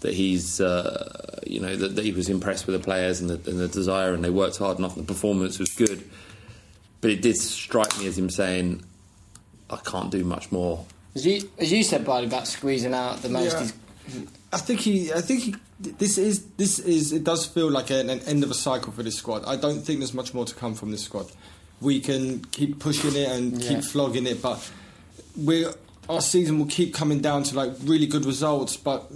that 0.00 0.12
he's 0.12 0.60
uh, 0.60 1.38
you 1.46 1.60
know 1.60 1.74
that, 1.76 1.96
that 1.96 2.04
he 2.04 2.12
was 2.12 2.28
impressed 2.28 2.66
with 2.66 2.78
the 2.78 2.84
players 2.84 3.20
and 3.20 3.30
the, 3.30 3.50
and 3.50 3.58
the 3.58 3.68
desire, 3.68 4.12
and 4.12 4.22
they 4.22 4.30
worked 4.30 4.58
hard 4.58 4.78
enough. 4.78 4.96
And 4.96 5.06
the 5.06 5.12
performance 5.12 5.58
was 5.58 5.70
good, 5.70 6.08
but 7.00 7.10
it 7.10 7.22
did 7.22 7.36
strike 7.36 7.98
me 7.98 8.06
as 8.06 8.18
him 8.18 8.28
saying, 8.28 8.84
"I 9.70 9.76
can't 9.78 10.10
do 10.10 10.24
much 10.24 10.52
more." 10.52 10.84
as 11.14 11.24
you 11.26 11.48
as 11.58 11.72
you 11.72 11.82
said, 11.84 12.04
Bardi, 12.04 12.26
about 12.26 12.46
squeezing 12.46 12.92
out 12.94 13.22
the 13.22 13.28
most. 13.30 13.74
Yeah. 14.08 14.20
I 14.52 14.58
think 14.58 14.80
he. 14.80 15.10
I 15.12 15.22
think 15.22 15.42
he. 15.42 15.54
This 15.80 16.18
is. 16.18 16.44
This 16.58 16.78
is. 16.80 17.12
It 17.14 17.24
does 17.24 17.46
feel 17.46 17.70
like 17.70 17.88
an, 17.90 18.10
an 18.10 18.20
end 18.20 18.44
of 18.44 18.50
a 18.50 18.54
cycle 18.54 18.92
for 18.92 19.02
this 19.02 19.16
squad. 19.16 19.44
I 19.46 19.56
don't 19.56 19.80
think 19.80 20.00
there's 20.00 20.12
much 20.12 20.34
more 20.34 20.44
to 20.44 20.54
come 20.54 20.74
from 20.74 20.90
this 20.90 21.02
squad. 21.02 21.32
We 21.80 21.98
can 22.00 22.44
keep 22.44 22.78
pushing 22.78 23.16
it 23.16 23.28
and 23.30 23.60
Yeah. 23.62 23.68
keep 23.70 23.84
flogging 23.84 24.26
it, 24.26 24.42
but 24.42 24.70
we 25.36 25.66
our 26.08 26.20
season 26.20 26.58
will 26.58 26.66
keep 26.66 26.94
coming 26.94 27.20
down 27.20 27.42
to 27.44 27.56
like 27.56 27.72
really 27.84 28.06
good 28.06 28.24
results, 28.24 28.76
but 28.76 29.10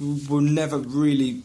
we'll 0.00 0.40
never 0.40 0.78
really. 0.78 1.42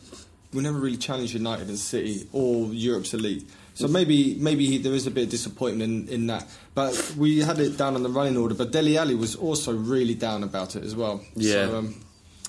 We'll 0.54 0.64
never 0.64 0.80
really 0.80 0.98
challenge 0.98 1.34
United 1.34 1.70
and 1.70 1.80
City 1.80 2.28
or 2.34 2.68
Europe's 2.74 3.14
elite. 3.14 3.50
So 3.74 3.88
maybe 3.88 4.36
maybe 4.36 4.66
he, 4.66 4.78
there 4.80 4.94
is 4.94 5.08
a 5.08 5.12
bit 5.12 5.24
of 5.24 5.30
disappointment 5.30 6.10
in, 6.10 6.14
in 6.14 6.28
that. 6.28 6.46
But 6.76 7.16
we 7.18 7.40
had 7.40 7.58
it 7.60 7.78
down 7.78 7.96
on 7.96 8.04
the 8.04 8.10
running 8.10 8.36
order. 8.36 8.54
But 8.54 8.72
Dele 8.72 8.98
Alli 8.98 9.16
was 9.16 9.36
also 9.38 9.74
really 9.74 10.14
down 10.14 10.44
about 10.44 10.76
it 10.76 10.84
as 10.84 10.94
well. 10.94 11.22
Yeah. 11.36 11.68
So, 11.68 11.78
um, 11.78 11.96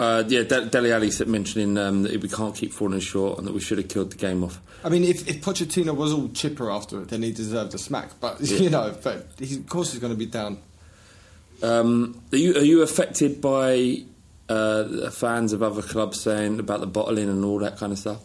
Uh, 0.01 0.25
yeah, 0.27 0.43
De- 0.43 0.67
Dele 0.67 0.91
Alli 0.93 1.11
said 1.13 1.29
mentioning 1.29 1.79
um, 1.79 2.03
that 2.03 2.21
we 2.21 2.29
can't 2.29 2.57
keep 2.57 2.73
falling 2.73 2.99
short 2.99 3.39
and 3.39 3.47
that 3.47 3.53
we 3.55 3.61
should 3.61 3.79
have 3.79 3.89
killed 3.89 4.11
the 4.11 4.17
game 4.17 4.43
off. 4.43 4.61
I 4.83 4.89
mean, 4.89 5.05
if, 5.05 5.29
if 5.29 5.43
Pochettino 5.43 5.95
was 5.95 6.13
all 6.13 6.29
chipper 6.31 6.71
after 6.71 7.03
it, 7.03 7.09
then 7.09 7.23
he 7.23 7.31
deserved 7.31 7.73
a 7.75 7.79
smack. 7.79 8.19
But 8.19 8.41
you 8.65 8.69
know, 8.71 8.97
but 9.03 9.29
he, 9.39 9.57
of 9.57 9.69
course 9.69 9.93
he's 9.93 10.01
going 10.01 10.13
to 10.13 10.19
be 10.19 10.27
down. 10.27 10.59
Um, 11.63 12.21
are 12.33 12.37
you 12.39 12.55
are 12.57 12.65
you 12.65 12.83
affected 12.83 13.41
by 13.41 14.03
uh, 14.49 15.11
fans 15.11 15.53
of 15.53 15.63
other 15.63 15.83
clubs 15.83 16.21
saying 16.21 16.59
about 16.59 16.81
the 16.81 16.87
bottling 16.87 17.29
and 17.29 17.45
all 17.45 17.59
that 17.61 17.77
kind 17.79 17.93
of 17.93 17.99
stuff? 17.99 18.21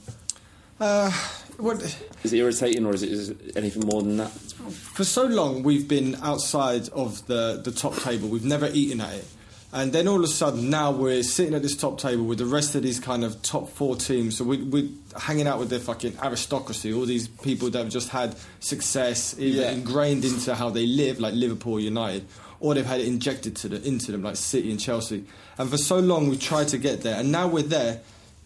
Uh, 0.79 1.11
what, 1.57 1.81
Is 2.23 2.33
it 2.33 2.37
irritating, 2.37 2.85
or 2.85 2.93
is 2.93 3.01
it, 3.03 3.11
is 3.11 3.29
it 3.29 3.57
anything 3.57 3.83
more 3.87 4.01
than 4.01 4.17
that? 4.17 4.29
for 4.31 5.03
so 5.05 5.23
long 5.25 5.63
we've 5.63 5.87
been 5.87 6.15
outside 6.21 6.89
of 6.89 7.25
the, 7.27 7.61
the 7.63 7.71
top 7.71 7.95
table. 7.97 8.27
We've 8.27 8.43
never 8.43 8.67
eaten 8.73 8.99
at 8.99 9.13
it. 9.13 9.25
And 9.71 9.93
then 9.93 10.07
all 10.09 10.17
of 10.17 10.23
a 10.23 10.27
sudden 10.27 10.69
now 10.69 10.91
we're 10.91 11.23
sitting 11.23 11.53
at 11.53 11.61
this 11.61 11.75
top 11.75 11.99
table 11.99 12.25
with 12.25 12.37
the 12.39 12.45
rest 12.45 12.75
of 12.75 12.83
these 12.83 12.99
kind 12.99 13.23
of 13.23 13.41
top 13.43 13.69
four 13.69 13.95
teams. 13.95 14.37
So 14.37 14.43
we, 14.43 14.57
we're 14.63 14.89
hanging 15.17 15.47
out 15.47 15.59
with 15.59 15.69
their 15.69 15.79
fucking 15.79 16.17
aristocracy, 16.21 16.93
all 16.93 17.05
these 17.05 17.27
people 17.27 17.69
that 17.69 17.79
have 17.79 17.89
just 17.89 18.09
had 18.09 18.35
success 18.59 19.35
Yeah. 19.37 19.71
ingrained 19.71 20.25
into 20.25 20.53
how 20.55 20.69
they 20.69 20.85
live, 20.85 21.19
like 21.19 21.33
Liverpool 21.33 21.79
United, 21.79 22.25
or 22.59 22.73
they've 22.73 22.85
had 22.85 22.99
it 22.99 23.07
injected 23.07 23.55
to 23.57 23.69
the, 23.69 23.87
into 23.87 24.11
them, 24.11 24.23
like 24.23 24.35
City 24.35 24.71
and 24.71 24.79
Chelsea. 24.79 25.25
And 25.57 25.69
for 25.69 25.77
so 25.77 25.99
long 25.99 26.29
we've 26.29 26.39
tried 26.39 26.67
to 26.69 26.77
get 26.77 27.01
there. 27.01 27.19
And 27.19 27.31
now 27.31 27.47
we're 27.47 27.63
there. 27.63 28.01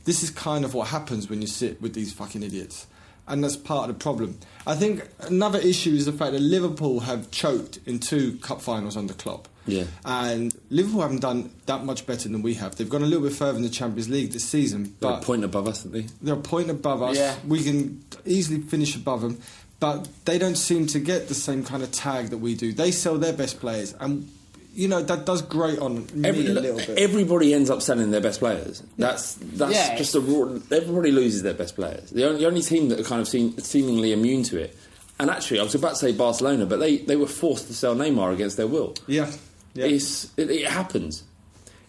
This 0.06 0.24
is 0.24 0.30
kind 0.30 0.66
of 0.66 0.74
what 0.74 0.88
happens 0.88 1.30
when 1.30 1.42
you 1.42 1.48
sit 1.48 1.82
with 1.82 1.94
these 1.94 2.12
fucking 2.14 2.44
idiots 2.44 2.88
and 3.28 3.44
that's 3.44 3.56
part 3.56 3.90
of 3.90 3.98
the 3.98 4.04
problem. 4.04 4.38
I 4.68 4.76
think 4.76 5.08
another 5.22 5.60
issue 5.60 5.92
is 5.92 6.06
the 6.06 6.12
fact 6.12 6.34
that 6.34 6.42
Liverpool 6.42 7.02
have 7.02 7.32
choked 7.32 7.80
in 7.86 8.00
two 8.00 8.38
cup 8.38 8.62
finals 8.62 8.98
under 8.98 9.14
Klopp. 9.14 9.48
Yeah. 9.66 9.86
And 10.04 10.54
Liverpool 10.70 11.02
haven't 11.02 11.22
done 11.22 11.52
that 11.68 11.86
much 11.86 12.06
better 12.06 12.28
than 12.28 12.42
we 12.42 12.56
have. 12.56 12.76
They've 12.76 12.90
gone 12.90 13.04
a 13.04 13.06
little 13.06 13.24
bit 13.24 13.34
further 13.34 13.58
in 13.58 13.64
the 13.64 13.70
Champions 13.70 14.10
League 14.10 14.32
this 14.32 14.44
season, 14.44 14.96
They're 15.00 15.12
but 15.12 15.24
a 15.24 15.26
point 15.26 15.44
above 15.44 15.68
us, 15.68 15.86
aren't 15.86 15.94
they? 15.94 16.06
they're 16.22 16.36
a 16.36 16.42
point 16.42 16.70
above 16.70 17.04
us. 17.04 17.18
Yeah. 17.18 17.36
We 17.48 17.64
can 17.64 18.04
easily 18.26 18.60
finish 18.62 18.96
above 18.96 19.22
them, 19.22 19.40
but 19.82 20.08
they 20.24 20.38
don't 20.38 20.56
seem 20.56 20.88
to 20.88 21.00
get 21.00 21.28
the 21.28 21.34
same 21.36 21.66
kind 21.66 21.84
of 21.84 21.92
tag 21.92 22.28
that 22.30 22.38
we 22.38 22.56
do. 22.56 22.72
They 22.72 22.92
sell 22.92 23.18
their 23.18 23.34
best 23.34 23.60
players, 23.60 23.94
and 24.00 24.32
you 24.74 24.88
know 24.88 25.02
that 25.02 25.26
does 25.26 25.42
grate 25.42 25.80
on 25.80 26.06
me 26.14 26.30
Every, 26.30 26.46
a 26.48 26.50
little 26.54 26.78
bit. 26.78 26.98
Everybody 26.98 27.54
ends 27.54 27.70
up 27.70 27.82
selling 27.82 28.12
their 28.12 28.22
best 28.22 28.40
players. 28.40 28.82
That's 28.98 29.34
that's 29.34 29.74
Yeah. 29.74 29.98
just 29.98 30.16
a 30.16 30.22
raw. 30.22 30.58
Everybody 30.72 31.12
loses 31.12 31.42
their 31.44 31.54
best 31.56 31.76
players. 31.76 32.10
The 32.12 32.26
only, 32.28 32.40
the 32.40 32.48
only 32.48 32.62
team 32.62 32.88
that 32.90 33.00
are 33.02 33.04
kind 33.04 33.20
of 33.20 33.28
seem, 33.28 33.58
seemingly 33.60 34.14
immune 34.14 34.44
to 34.44 34.60
it. 34.62 34.78
And 35.20 35.30
actually, 35.30 35.60
I 35.60 35.64
was 35.64 35.76
about 35.76 35.90
to 35.90 35.96
say 35.98 36.14
Barcelona, 36.14 36.66
but 36.66 36.80
they, 36.80 36.98
they 37.00 37.16
were 37.18 37.28
forced 37.28 37.68
to 37.68 37.74
sell 37.74 37.96
Neymar 37.96 38.34
against 38.34 38.56
their 38.58 38.66
will. 38.68 38.96
yeah, 39.08 39.30
yeah. 39.74 39.86
It's, 39.86 40.32
it, 40.38 40.50
it 40.50 40.68
happens. 40.68 41.24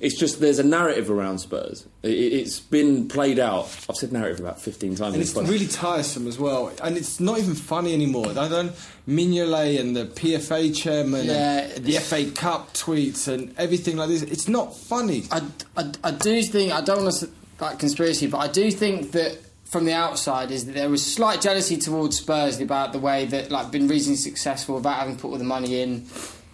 It's 0.02 0.16
just 0.16 0.40
there's 0.40 0.58
a 0.58 0.64
narrative 0.64 1.12
around 1.12 1.38
Spurs. 1.38 1.86
It, 2.02 2.08
it's 2.08 2.58
been 2.58 3.06
played 3.06 3.38
out. 3.38 3.66
I've 3.88 3.94
said 3.94 4.12
narrative 4.12 4.40
about 4.40 4.60
15 4.60 4.96
times. 4.96 5.14
And 5.14 5.22
it's 5.22 5.32
this 5.32 5.44
podcast. 5.44 5.48
really 5.48 5.66
tiresome 5.68 6.26
as 6.26 6.40
well. 6.40 6.72
And 6.82 6.96
it's 6.96 7.20
not 7.20 7.38
even 7.38 7.54
funny 7.54 7.94
anymore. 7.94 8.28
I 8.30 8.48
don't 8.48 8.72
Mignolet 9.08 9.78
and 9.78 9.94
the 9.94 10.06
PFA 10.06 10.74
chairman 10.74 11.26
Yeah, 11.26 11.60
and 11.60 11.84
the 11.84 11.92
FA 11.98 12.28
Cup 12.32 12.74
tweets 12.74 13.28
and 13.28 13.54
everything 13.56 13.96
like 13.96 14.08
this. 14.08 14.22
It's 14.22 14.48
not 14.48 14.76
funny. 14.76 15.22
I, 15.30 15.42
I, 15.76 15.92
I 16.02 16.10
do 16.10 16.42
think 16.42 16.72
I 16.72 16.80
don't 16.80 17.04
want 17.04 17.14
to 17.16 17.30
like 17.60 17.78
conspiracy, 17.78 18.26
but 18.26 18.38
I 18.38 18.48
do 18.48 18.72
think 18.72 19.12
that 19.12 19.38
from 19.64 19.84
the 19.84 19.94
outside 19.94 20.50
is 20.50 20.66
that 20.66 20.72
there 20.72 20.90
was 20.90 21.06
slight 21.06 21.40
jealousy 21.40 21.76
towards 21.76 22.18
Spurs 22.18 22.60
about 22.60 22.92
the 22.92 22.98
way 22.98 23.24
that 23.26 23.52
like 23.52 23.70
been 23.70 23.86
reasonably 23.86 24.16
successful 24.16 24.74
without 24.74 24.96
having 24.96 25.16
put 25.16 25.28
all 25.30 25.38
the 25.38 25.44
money 25.44 25.80
in. 25.80 26.06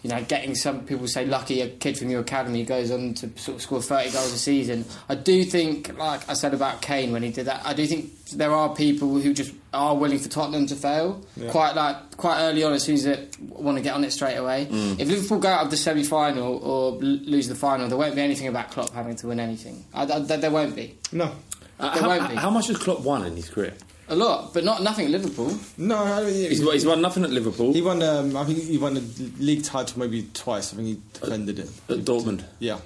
You 0.03 0.11
know, 0.11 0.23
getting 0.23 0.55
some 0.55 0.83
people 0.87 1.09
say 1.09 1.27
lucky 1.27 1.61
a 1.61 1.69
kid 1.69 1.99
from 1.99 2.09
your 2.09 2.21
academy 2.21 2.65
goes 2.65 2.91
on 2.93 3.15
to 3.15 3.29
sort 3.37 3.57
of 3.57 3.63
score 3.63 3.83
thirty 3.83 4.11
goals 4.13 4.33
a 4.33 4.39
season. 4.39 4.85
I 5.09 5.17
do 5.17 5.43
think, 5.45 5.99
like 5.99 6.29
I 6.29 6.35
said 6.35 6.55
about 6.55 6.81
Kane 6.83 7.11
when 7.13 7.23
he 7.25 7.31
did 7.31 7.47
that, 7.47 7.63
I 7.67 7.75
do 7.75 7.85
think 7.87 8.13
there 8.33 8.53
are 8.53 8.75
people 8.75 9.19
who 9.19 9.35
just 9.35 9.53
are 9.75 9.97
willing 9.97 10.19
for 10.21 10.29
Tottenham 10.29 10.67
to 10.69 10.77
fail 10.77 11.21
quite 11.51 11.75
like 11.75 12.17
quite 12.17 12.41
early 12.43 12.63
on 12.63 12.73
as 12.75 12.85
soon 12.85 12.95
as 12.95 13.05
they 13.05 13.27
want 13.49 13.77
to 13.77 13.83
get 13.83 13.95
on 13.95 14.05
it 14.05 14.13
straight 14.13 14.37
away. 14.37 14.69
If 14.71 15.09
Liverpool 15.09 15.41
go 15.41 15.49
out 15.49 15.65
of 15.65 15.71
the 15.71 15.77
semi 15.77 16.05
final 16.05 16.59
or 16.59 16.93
l- 16.95 17.01
lose 17.01 17.49
the 17.49 17.55
final, 17.57 17.89
there 17.89 17.99
won't 17.99 18.15
be 18.15 18.21
anything 18.23 18.47
about 18.47 18.71
Klopp 18.71 18.91
having 18.91 19.17
to 19.17 19.27
win 19.29 19.41
anything. 19.41 19.85
I, 19.93 20.03
I, 20.05 20.19
there 20.21 20.39
there 20.39 20.51
won't 20.53 20.77
be 20.77 20.97
No. 21.13 21.33
Uh, 21.81 21.93
there 21.95 22.03
how, 22.03 22.09
won't 22.09 22.29
be. 22.31 22.35
how 22.37 22.51
much 22.51 22.69
has 22.69 22.77
Klopp 22.77 23.01
won 23.01 23.25
in 23.27 23.35
his 23.37 23.49
career? 23.49 23.75
A 24.09 24.17
lot, 24.17 24.55
but 24.55 24.65
not 24.65 24.83
nothing 24.83 25.07
at 25.07 25.11
Liverpool. 25.11 25.57
No, 25.77 25.97
I 25.99 26.25
mean, 26.25 26.35
He's, 26.51 26.61
he's 26.61 26.87
won 26.87 27.01
nothing 27.01 27.25
at 27.25 27.31
Liverpool. 27.31 27.73
he 27.73 27.83
won. 27.83 28.03
Um, 28.03 28.37
I 28.37 28.45
think 28.45 28.59
he 28.61 28.79
won 28.79 28.97
a 28.97 29.01
league 29.43 29.65
title 29.65 29.99
maybe 30.01 30.29
twice. 30.35 30.73
I 30.73 30.77
think 30.77 30.89
he 30.89 31.01
defended 31.13 31.59
it. 31.59 31.69
at 31.89 31.99
Dortmund. 31.99 32.45
Yeah, 32.59 32.79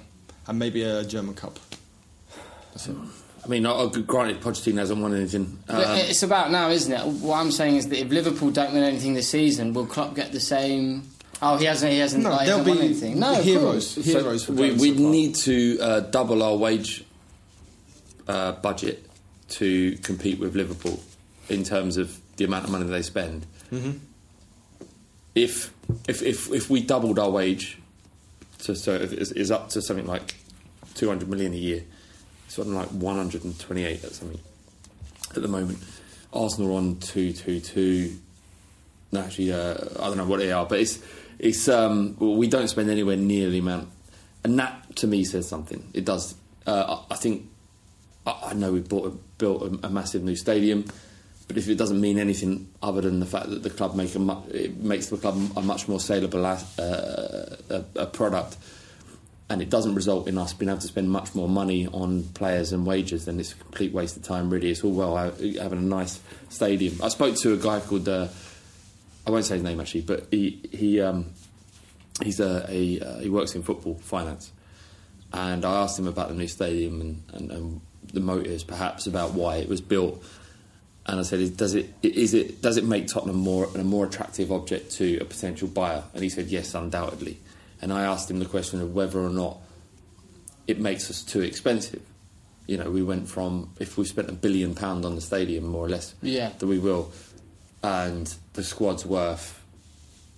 and 0.47 0.59
maybe 0.59 0.83
a 0.83 1.03
German 1.03 1.35
Cup. 1.35 1.59
That's 2.71 2.87
it. 2.87 2.95
I 3.43 3.47
mean, 3.47 3.65
I, 3.65 3.71
I, 3.71 3.87
granted, 3.87 4.39
Pochettino 4.41 4.77
hasn't 4.77 5.01
won 5.01 5.13
anything. 5.13 5.59
Um, 5.67 5.81
it's 5.97 6.23
about 6.23 6.49
now, 6.49 6.69
isn't 6.69 6.91
it? 6.91 7.05
What 7.05 7.37
I'm 7.37 7.51
saying 7.51 7.75
is 7.75 7.89
that 7.89 7.99
if 7.99 8.09
Liverpool 8.09 8.51
don't 8.51 8.73
win 8.73 8.83
anything 8.83 9.13
this 9.15 9.29
season, 9.29 9.73
will 9.73 9.85
Klopp 9.85 10.15
get 10.15 10.31
the 10.31 10.39
same? 10.39 11.03
Oh, 11.41 11.57
he 11.57 11.65
hasn't. 11.65 11.91
He 11.91 11.99
hasn't. 11.99 12.23
No, 12.23 12.29
like, 12.31 12.41
he 12.41 12.45
there'll 12.47 12.59
hasn't 12.59 12.77
won 12.77 12.87
be 12.87 12.93
anything. 12.93 13.19
No, 13.19 13.37
of 13.39 13.43
heroes. 13.43 13.93
course. 13.95 14.05
Heroes. 14.05 14.45
for 14.45 14.53
we 14.53 14.71
we 14.71 14.95
so 14.95 15.03
need 15.03 15.35
to 15.35 15.79
uh, 15.81 15.99
double 16.01 16.41
our 16.41 16.55
wage 16.55 17.03
uh, 18.27 18.53
budget 18.53 19.09
to 19.49 19.97
compete 19.97 20.39
with 20.39 20.55
Liverpool 20.55 20.99
in 21.49 21.63
terms 21.63 21.97
of 21.97 22.19
the 22.37 22.45
amount 22.45 22.65
of 22.65 22.71
money 22.71 22.85
they 22.85 23.01
spend. 23.01 23.45
Mm-hmm. 23.71 23.97
If, 25.35 25.73
if 26.07 26.21
if 26.21 26.51
if 26.51 26.69
we 26.69 26.81
doubled 26.81 27.17
our 27.17 27.29
wage, 27.29 27.79
to, 28.59 28.75
so 28.75 28.93
is 28.93 29.51
up 29.51 29.69
to 29.69 29.81
something 29.81 30.05
like 30.05 30.35
two 30.93 31.07
hundred 31.07 31.29
million 31.29 31.53
a 31.53 31.57
year, 31.57 31.83
something 32.47 32.75
like 32.75 32.89
one 32.89 33.15
hundred 33.15 33.43
and 33.43 33.59
twenty-eight 33.59 34.03
at 34.03 34.11
something 34.11 34.39
at 35.35 35.41
the 35.41 35.47
moment. 35.47 35.79
Arsenal 36.31 36.71
are 36.71 36.77
on 36.77 36.97
two 36.97 37.33
two 37.33 37.59
two. 37.59 38.15
No, 39.11 39.21
actually, 39.21 39.53
uh, 39.53 39.75
I 39.99 40.07
don't 40.07 40.17
know 40.17 40.25
what 40.25 40.39
they 40.39 40.51
are, 40.51 40.65
but 40.65 40.79
it's 40.79 40.99
it's 41.39 41.67
um, 41.67 42.15
well, 42.19 42.35
we 42.35 42.47
don't 42.47 42.67
spend 42.67 42.89
anywhere 42.89 43.17
near 43.17 43.49
the 43.49 43.59
amount, 43.59 43.89
and 44.43 44.57
that 44.59 44.95
to 44.97 45.07
me 45.07 45.23
says 45.23 45.47
something. 45.47 45.83
It 45.93 46.05
does. 46.05 46.35
Uh, 46.65 46.97
I, 47.09 47.13
I 47.13 47.17
think 47.17 47.49
I, 48.25 48.49
I 48.51 48.53
know 48.53 48.71
we 48.71 48.81
bought 48.81 49.07
a, 49.07 49.17
built 49.37 49.63
a, 49.63 49.87
a 49.87 49.89
massive 49.89 50.23
new 50.23 50.35
stadium, 50.35 50.85
but 51.47 51.57
if 51.57 51.67
it 51.67 51.75
doesn't 51.75 51.99
mean 51.99 52.17
anything 52.17 52.69
other 52.81 53.01
than 53.01 53.19
the 53.19 53.25
fact 53.25 53.49
that 53.49 53.63
the 53.63 53.69
club 53.69 53.95
make 53.95 54.15
a 54.15 54.43
it 54.49 54.77
makes 54.77 55.07
the 55.07 55.17
club 55.17 55.37
a 55.57 55.61
much 55.61 55.87
more 55.87 55.99
saleable 55.99 56.45
uh, 56.45 56.57
a, 56.79 57.83
a 57.95 58.05
product, 58.05 58.55
and 59.49 59.61
it 59.61 59.69
doesn't 59.69 59.93
result 59.95 60.27
in 60.27 60.37
us 60.37 60.53
being 60.53 60.69
able 60.69 60.79
to 60.79 60.87
spend 60.87 61.09
much 61.09 61.35
more 61.35 61.49
money 61.49 61.87
on 61.87 62.23
players 62.33 62.71
and 62.71 62.85
wages, 62.85 63.25
then 63.25 63.39
it's 63.39 63.51
a 63.51 63.55
complete 63.55 63.93
waste 63.93 64.15
of 64.15 64.23
time. 64.23 64.49
Really, 64.49 64.71
it's 64.71 64.83
all 64.83 64.93
well 64.93 65.17
having 65.17 65.79
a 65.79 65.81
nice 65.81 66.19
stadium. 66.49 66.99
I 67.03 67.09
spoke 67.09 67.35
to 67.37 67.53
a 67.53 67.57
guy 67.57 67.79
called. 67.81 68.07
Uh, 68.07 68.27
I 69.25 69.31
won't 69.31 69.45
say 69.45 69.55
his 69.55 69.63
name 69.63 69.79
actually, 69.79 70.01
but 70.01 70.27
he 70.31 70.61
he 70.71 71.01
um, 71.01 71.27
he's 72.21 72.39
a, 72.39 72.65
a 72.69 72.99
uh, 72.99 73.19
he 73.19 73.29
works 73.29 73.55
in 73.55 73.63
football 73.63 73.95
finance, 73.95 74.51
and 75.33 75.65
I 75.65 75.81
asked 75.81 75.99
him 75.99 76.07
about 76.07 76.29
the 76.29 76.35
new 76.35 76.47
stadium 76.47 77.01
and, 77.01 77.23
and, 77.33 77.51
and 77.51 77.81
the 78.11 78.19
motives, 78.19 78.63
perhaps 78.63 79.07
about 79.07 79.33
why 79.33 79.57
it 79.57 79.69
was 79.69 79.81
built. 79.81 80.23
And 81.05 81.19
I 81.19 81.23
said, 81.23 81.57
"Does 81.57 81.75
it 81.75 81.93
is 82.01 82.33
it 82.33 82.61
does 82.61 82.77
it 82.77 82.85
make 82.85 83.07
Tottenham 83.07 83.35
more 83.37 83.69
a 83.75 83.83
more 83.83 84.05
attractive 84.05 84.51
object 84.51 84.91
to 84.93 85.17
a 85.19 85.25
potential 85.25 85.67
buyer?" 85.67 86.03
And 86.13 86.23
he 86.23 86.29
said, 86.29 86.47
"Yes, 86.47 86.73
undoubtedly." 86.73 87.37
And 87.81 87.91
I 87.91 88.03
asked 88.03 88.31
him 88.31 88.39
the 88.39 88.45
question 88.45 88.81
of 88.81 88.93
whether 88.93 89.19
or 89.19 89.29
not 89.29 89.57
it 90.67 90.79
makes 90.79 91.09
us 91.09 91.21
too 91.21 91.41
expensive. 91.41 92.01
You 92.67 92.77
know, 92.77 92.89
we 92.89 93.03
went 93.03 93.27
from 93.27 93.69
if 93.79 93.97
we 93.97 94.05
spent 94.05 94.29
a 94.29 94.33
billion 94.33 94.73
pound 94.75 95.03
on 95.03 95.15
the 95.15 95.21
stadium, 95.21 95.65
more 95.65 95.85
or 95.85 95.89
less, 95.89 96.13
Yeah. 96.21 96.51
that 96.57 96.65
we 96.67 96.79
will, 96.79 97.11
and 97.83 98.33
the 98.53 98.63
squad's 98.63 99.05
worth 99.05 99.59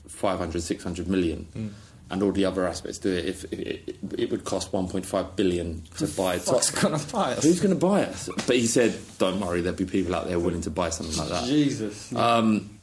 500, 0.07 0.63
600 0.63 1.07
million, 1.07 1.45
Hmm. 1.53 1.67
And 2.11 2.21
all 2.21 2.31
the 2.31 2.45
other 2.45 2.67
aspects 2.67 2.99
to 2.99 3.09
it, 3.17 3.25
if 3.25 3.43
it, 3.45 3.59
it, 3.87 3.95
it 4.17 4.31
would 4.31 4.43
cost 4.45 4.71
1.5 4.71 5.35
billion 5.35 5.81
to 5.97 6.07
buy 6.07 6.37
Fuck's 6.37 6.71
Tot- 6.71 6.81
gonna 6.81 7.03
buy 7.11 7.33
us? 7.33 7.43
Who's 7.43 7.59
going 7.59 7.73
to 7.73 7.79
buy 7.79 8.03
us? 8.03 8.29
But 8.47 8.55
he 8.57 8.67
said, 8.67 8.95
"Don't 9.17 9.39
worry, 9.39 9.61
there'll 9.61 9.77
be 9.77 9.85
people 9.85 10.13
out 10.15 10.27
there 10.27 10.39
willing 10.39 10.61
to 10.61 10.69
buy 10.69 10.89
something 10.89 11.17
like 11.17 11.29
that." 11.29 11.45
Jesus. 11.45 12.13
Um, 12.15 12.79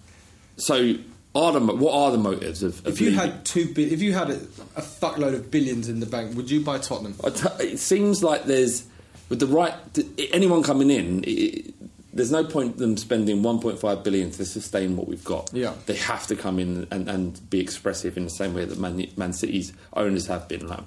so, 0.57 0.95
are 1.35 1.53
the 1.53 1.61
what 1.61 1.95
are 1.95 2.11
the 2.11 2.19
motives 2.19 2.63
of? 2.63 2.79
of 2.81 2.95
if 2.95 3.01
you 3.01 3.11
leaving? 3.11 3.31
had 3.31 3.45
two, 3.45 3.73
bi- 3.73 3.83
if 3.83 4.03
you 4.03 4.13
had 4.13 4.31
a, 4.31 4.37
a 4.77 4.83
fuckload 4.83 5.35
of 5.35 5.51
billions 5.51 5.89
in 5.89 6.01
the 6.01 6.07
bank, 6.07 6.37
would 6.37 6.51
you 6.51 6.61
buy 6.61 6.79
Tottenham? 6.79 7.15
It 7.25 7.79
seems 7.79 8.23
like 8.23 8.45
there's 8.45 8.87
with 9.29 9.41
the 9.41 9.47
right 9.47 9.75
anyone 10.33 10.63
coming 10.63 10.91
in. 10.91 11.25
It, 11.27 11.75
there's 12.13 12.31
no 12.31 12.45
point 12.45 12.77
them 12.79 12.97
spending 12.97 13.43
1.5 13.43 14.05
billion 14.05 14.31
to 14.33 14.45
sustain 14.45 14.97
what 14.97 15.09
we've 15.09 15.25
got. 15.25 15.51
Yeah. 15.53 15.75
they 15.87 15.97
have 15.97 16.27
to 16.29 16.37
come 16.37 16.59
in 16.59 16.87
and, 16.91 17.09
and 17.09 17.51
be 17.51 17.61
expressive 17.61 18.17
in 18.17 18.25
the 18.25 18.31
same 18.31 18.55
way 18.55 18.65
that 18.65 18.79
Man, 18.79 19.07
Man 19.17 19.33
City's 19.33 19.73
owners 19.95 20.27
have 20.27 20.47
been, 20.49 20.67
like 20.69 20.85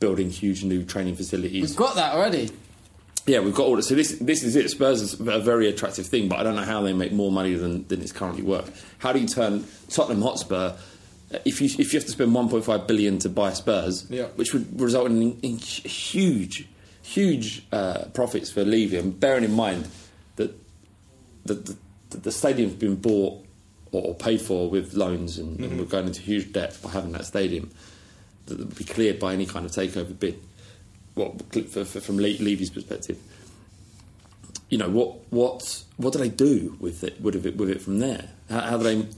building 0.00 0.30
huge 0.30 0.64
new 0.64 0.84
training 0.84 1.16
facilities. 1.16 1.62
We've 1.62 1.76
got 1.76 1.94
that 1.96 2.14
already. 2.14 2.50
Yeah, 3.26 3.40
we've 3.40 3.54
got 3.54 3.64
all 3.66 3.76
this. 3.76 3.88
So 3.88 3.94
this 3.94 4.18
this 4.18 4.42
is 4.42 4.54
it. 4.54 4.68
Spurs 4.70 5.00
is 5.00 5.14
a 5.18 5.38
very 5.40 5.66
attractive 5.68 6.06
thing, 6.06 6.28
but 6.28 6.38
I 6.38 6.42
don't 6.42 6.56
know 6.56 6.62
how 6.62 6.82
they 6.82 6.92
make 6.92 7.10
more 7.12 7.32
money 7.32 7.54
than, 7.54 7.86
than 7.88 8.02
it's 8.02 8.12
currently 8.12 8.42
worth. 8.42 8.84
How 8.98 9.12
do 9.14 9.18
you 9.18 9.26
turn 9.26 9.64
Tottenham 9.88 10.20
Hotspur? 10.20 10.74
If 11.44 11.60
you 11.62 11.66
if 11.78 11.92
you 11.94 11.98
have 11.98 12.04
to 12.06 12.12
spend 12.12 12.32
1.5 12.32 12.86
billion 12.86 13.18
to 13.20 13.28
buy 13.30 13.54
Spurs, 13.54 14.06
Yeah. 14.10 14.26
which 14.36 14.52
would 14.52 14.78
result 14.78 15.10
in, 15.10 15.38
in 15.40 15.56
huge 15.56 16.68
huge 17.02 17.66
uh, 17.72 18.04
profits 18.14 18.50
for 18.50 18.62
Levy, 18.64 18.96
and 18.98 19.18
bearing 19.18 19.44
in 19.44 19.52
mind 19.52 19.88
that 20.36 20.54
the, 21.44 21.76
the, 22.10 22.18
the 22.18 22.32
stadium's 22.32 22.74
been 22.74 22.96
bought 22.96 23.44
or, 23.92 24.14
paid 24.14 24.40
for 24.40 24.68
with 24.68 24.94
loans, 24.94 25.38
and, 25.38 25.60
and 25.60 25.78
we're 25.78 25.84
going 25.84 26.06
into 26.06 26.20
huge 26.20 26.52
debt 26.52 26.76
by 26.82 26.90
having 26.90 27.12
that 27.12 27.24
stadium 27.24 27.70
that 28.46 28.58
would 28.58 28.76
be 28.76 28.84
cleared 28.84 29.20
by 29.20 29.32
any 29.32 29.46
kind 29.46 29.64
of 29.64 29.72
takeover 29.72 30.18
bid. 30.18 30.38
What 31.14 31.40
for, 31.52 31.84
for, 31.84 32.00
from 32.00 32.16
Le- 32.16 32.42
Levy's 32.42 32.70
perspective, 32.70 33.18
you 34.68 34.78
know 34.78 34.88
what 34.88 35.18
what 35.30 35.84
what 35.96 36.12
do 36.12 36.18
they 36.18 36.28
do 36.28 36.76
with 36.80 37.04
it 37.04 37.20
with 37.20 37.46
it 37.46 37.56
with 37.56 37.70
it 37.70 37.80
from 37.80 38.00
there? 38.00 38.30
How, 38.50 38.60
how 38.60 38.78
do 38.78 38.82
they 38.82 39.08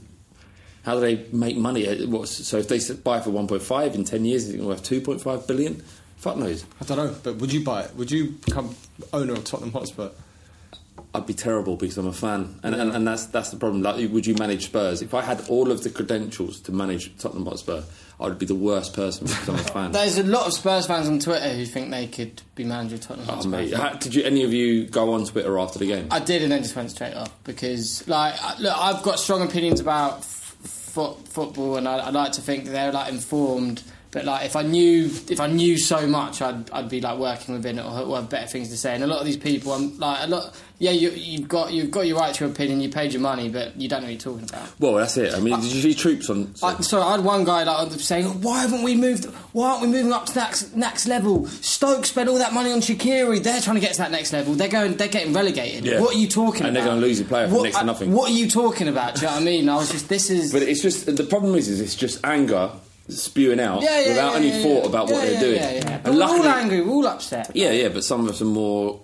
how 0.83 0.93
do 0.93 1.01
they 1.01 1.25
make 1.33 1.57
money? 1.57 1.87
Uh, 1.87 2.07
What's, 2.07 2.47
so 2.47 2.57
if 2.57 2.67
they 2.67 2.79
buy 2.93 3.17
it 3.17 3.25
for 3.25 3.31
1.5 3.31 3.95
in 3.95 4.05
10 4.05 4.23
years, 4.23 4.47
is 4.47 4.55
it 4.55 4.61
worth 4.61 4.83
2.5 4.83 5.45
billion? 5.45 5.83
Fuck 6.15 6.37
knows. 6.37 6.65
I 6.79 6.85
don't 6.85 6.97
know, 6.97 7.15
but 7.23 7.35
would 7.35 7.51
you 7.51 7.61
buy 7.61 7.81
it? 7.81 7.95
Would 7.95 8.09
you 8.09 8.31
become 8.45 8.73
owner 9.11 9.33
of 9.33 9.43
Tottenham 9.43 9.73
Hotspur? 9.73 10.11
I'd 11.17 11.25
be 11.25 11.33
terrible 11.33 11.75
because 11.75 11.97
I'm 11.97 12.07
a 12.07 12.13
fan, 12.13 12.59
and, 12.63 12.73
and, 12.75 12.91
and 12.95 13.07
that's 13.07 13.25
that's 13.25 13.49
the 13.49 13.57
problem. 13.57 13.81
Like, 13.81 14.09
would 14.11 14.25
you 14.25 14.35
manage 14.35 14.65
Spurs? 14.65 15.01
If 15.01 15.13
I 15.13 15.21
had 15.21 15.47
all 15.49 15.71
of 15.71 15.83
the 15.83 15.89
credentials 15.89 16.59
to 16.61 16.71
manage 16.71 17.17
Tottenham 17.17 17.45
Hotspur, 17.45 17.81
I 18.19 18.23
would 18.27 18.39
be 18.39 18.45
the 18.45 18.55
worst 18.55 18.93
person 18.93 19.27
because 19.27 19.49
I'm 19.49 19.55
a 19.55 19.57
fan. 19.57 19.91
There's 19.93 20.17
a 20.17 20.23
lot 20.23 20.47
of 20.47 20.53
Spurs 20.53 20.87
fans 20.87 21.07
on 21.07 21.19
Twitter 21.19 21.49
who 21.49 21.65
think 21.65 21.91
they 21.91 22.07
could 22.07 22.41
be 22.55 22.63
manager 22.63 22.95
of 22.95 23.01
Tottenham 23.01 23.29
Oh, 23.29 23.33
Hotspur. 23.33 23.49
mate. 23.51 23.73
How, 23.73 23.89
did 23.93 24.13
you 24.15 24.23
any 24.23 24.43
of 24.43 24.53
you 24.53 24.85
go 24.85 25.13
on 25.13 25.25
Twitter 25.25 25.57
after 25.59 25.79
the 25.79 25.87
game? 25.87 26.07
I 26.11 26.19
did, 26.19 26.43
and 26.43 26.51
then 26.51 26.61
just 26.63 26.75
went 26.75 26.91
straight 26.91 27.15
off 27.15 27.31
because, 27.43 28.07
like, 28.07 28.35
look, 28.59 28.77
I've 28.77 29.03
got 29.03 29.19
strong 29.19 29.41
opinions 29.41 29.79
about 29.79 30.19
f- 30.19 30.55
foot, 30.63 31.27
football, 31.27 31.77
and 31.77 31.87
I, 31.87 31.97
I 31.97 32.09
like 32.11 32.33
to 32.33 32.41
think 32.41 32.65
that 32.65 32.71
they're 32.71 32.91
like 32.91 33.11
informed. 33.11 33.81
But 34.11 34.25
like, 34.25 34.45
if 34.45 34.55
I 34.55 34.61
knew, 34.61 35.05
if 35.29 35.39
I 35.39 35.47
knew 35.47 35.77
so 35.77 36.07
much, 36.07 36.41
I'd, 36.41 36.69
I'd 36.71 36.89
be 36.89 37.01
like 37.01 37.19
working 37.19 37.55
within 37.55 37.77
it 37.77 37.85
or, 37.85 37.99
or 38.01 38.15
have 38.17 38.29
better 38.29 38.47
things 38.47 38.69
to 38.69 38.77
say. 38.77 38.95
And 38.95 39.03
a 39.03 39.07
lot 39.07 39.19
of 39.19 39.25
these 39.25 39.37
people, 39.37 39.73
I'm 39.73 39.97
like, 39.99 40.23
a 40.23 40.27
lot, 40.27 40.55
yeah, 40.79 40.91
you, 40.91 41.09
you've 41.09 41.47
got 41.47 41.73
you've 41.73 41.91
got 41.91 42.07
your 42.07 42.17
right 42.17 42.33
to 42.33 42.45
your 42.45 42.53
opinion. 42.53 42.79
You 42.81 42.89
paid 42.89 43.11
your 43.11 43.21
money, 43.21 43.49
but 43.49 43.75
you 43.79 43.89
don't 43.89 44.01
know 44.01 44.05
what 44.07 44.11
you're 44.11 44.33
talking 44.33 44.47
about. 44.47 44.69
well, 44.79 44.93
that's 44.93 45.17
it. 45.17 45.33
I 45.33 45.39
mean, 45.39 45.59
did 45.59 45.71
you 45.73 45.81
see 45.81 45.93
Troopz 46.09 46.29
on? 46.29 46.53
I, 46.63 46.79
sorry, 46.81 47.03
I 47.03 47.11
had 47.13 47.25
one 47.25 47.43
guy 47.43 47.63
like 47.63 47.91
saying, 47.93 48.41
"Why 48.41 48.61
haven't 48.61 48.83
we 48.83 48.95
moved? 48.95 49.25
Why 49.53 49.71
aren't 49.71 49.81
we 49.81 49.87
moving 49.87 50.13
up 50.13 50.27
to 50.27 50.33
the 50.35 50.39
next, 50.41 50.75
next 50.75 51.07
level? 51.07 51.47
Stoke 51.47 52.05
spent 52.05 52.29
all 52.29 52.37
that 52.37 52.53
money 52.53 52.71
on 52.71 52.79
Shaqiri. 52.79 53.41
They're 53.43 53.59
trying 53.59 53.75
to 53.75 53.81
get 53.81 53.93
to 53.93 53.97
that 53.99 54.11
next 54.11 54.31
level. 54.33 54.53
They're 54.53 54.67
going. 54.69 54.95
They're 54.97 55.07
getting 55.07 55.33
relegated. 55.33 55.83
Yeah. 55.85 55.99
What 55.99 56.15
are 56.15 56.19
you 56.19 56.27
talking 56.27 56.65
And 56.65 56.67
about? 56.67 56.67
And 56.67 56.75
they're 56.75 56.85
gonna 56.85 57.01
lose 57.01 57.19
a 57.19 57.25
player 57.25 57.47
for 57.47 57.55
What- 57.55 57.63
next 57.63 57.77
to 57.77 57.81
uh, 57.81 57.85
nothing. 57.85 58.11
What 58.13 58.29
are 58.29 58.33
you 58.35 58.47
talking 58.49 58.87
about? 58.87 59.15
Do 59.15 59.21
you 59.21 59.27
know 59.27 59.33
what 59.33 59.41
I 59.41 59.45
mean? 59.45 59.67
I 59.69 59.75
was 59.75 59.91
just. 59.91 60.07
This 60.09 60.29
is. 60.29 60.53
But 60.53 60.61
it's 60.61 60.81
just 60.83 61.07
the 61.13 61.23
problem 61.23 61.55
is, 61.55 61.67
is 61.67 61.81
it's 61.81 61.95
just 61.95 62.23
anger 62.23 62.71
spewing 63.09 63.59
out 63.59 63.81
yeah, 63.81 63.99
yeah, 64.01 64.07
without 64.09 64.31
yeah, 64.31 64.37
any 64.37 64.49
yeah, 64.49 64.63
thought 64.63 64.83
yeah. 64.83 64.89
about 64.89 65.07
Yeah, 65.09 65.13
what 65.15 65.21
they're 65.23 65.33
yeah, 65.33 65.39
doing. 65.39 65.55
Yeah, 65.55 65.71
yeah. 65.71 65.97
But 66.03 66.09
And 66.09 66.17
we're 66.17 66.25
all 66.25 66.43
angry. 66.47 66.81
We're 66.81 66.91
all 66.93 67.07
upset. 67.07 67.51
yeah, 67.55 67.71
yeah. 67.71 67.89
But 67.89 68.03
some 68.03 68.21
of 68.25 68.29
us 68.29 68.41
are 68.41 68.45
more 68.45 69.01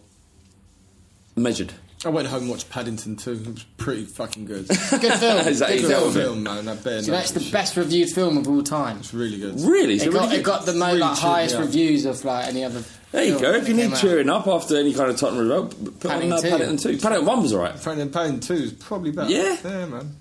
measured. 1.35 1.73
I 2.05 2.09
went 2.09 2.27
home 2.27 2.41
and 2.41 2.49
watched 2.51 2.69
Paddington 2.69 3.15
too. 3.15 3.31
It 3.31 3.47
was 3.47 3.63
pretty 3.77 4.03
fucking 4.03 4.43
good. 4.45 4.67
Good 4.67 4.77
film. 4.77 5.47
Is 5.47 5.59
that- 5.59 5.69
Good 5.69 5.75
is 5.77 5.81
Good 5.83 5.89
film. 5.89 6.13
film, 6.13 6.43
man. 6.43 6.67
I 6.67 6.75
bet. 6.75 7.05
So 7.05 7.11
that's 7.11 7.31
the 7.31 7.49
best 7.49 7.77
reviewed 7.77 8.09
film 8.09 8.37
of 8.37 8.45
all 8.49 8.61
time. 8.61 8.97
It's 8.97 9.13
really 9.13 9.39
good. 9.39 9.57
Really, 9.61 9.97
So 9.99 10.09
It 10.09 10.13
got, 10.13 10.33
it 10.33 10.43
got 10.43 10.65
the 10.65 10.73
most 10.73 10.87
really 10.87 10.99
like, 10.99 11.17
highest 11.17 11.55
up. 11.55 11.61
reviews 11.61 12.05
of 12.05 12.25
like 12.25 12.47
any 12.49 12.65
other. 12.65 12.83
There 13.13 13.23
you 13.23 13.39
film 13.39 13.41
go. 13.41 13.51
If 13.53 13.69
you 13.69 13.75
came 13.75 13.85
need 13.87 13.93
out. 13.93 14.01
cheering 14.01 14.29
up 14.29 14.47
after 14.47 14.75
any 14.77 14.93
kind 14.93 15.11
of 15.11 15.17
Tottenham 15.17 15.43
result, 15.47 15.99
put 16.01 16.11
on 16.11 16.19
Paddington 16.19 16.31
uh, 16.33 16.41
two. 16.41 16.49
Paddington 16.49 16.77
two. 16.77 16.97
Paddington 16.97 17.25
one 17.25 17.41
was 17.41 17.53
alright. 17.53 17.79
Friend 17.79 17.99
Paddington 18.11 18.39
two 18.41 18.63
is 18.63 18.73
probably 18.73 19.11
better. 19.11 19.29
Yeah? 19.31 19.55
yeah, 19.63 19.85
man. 19.85 20.15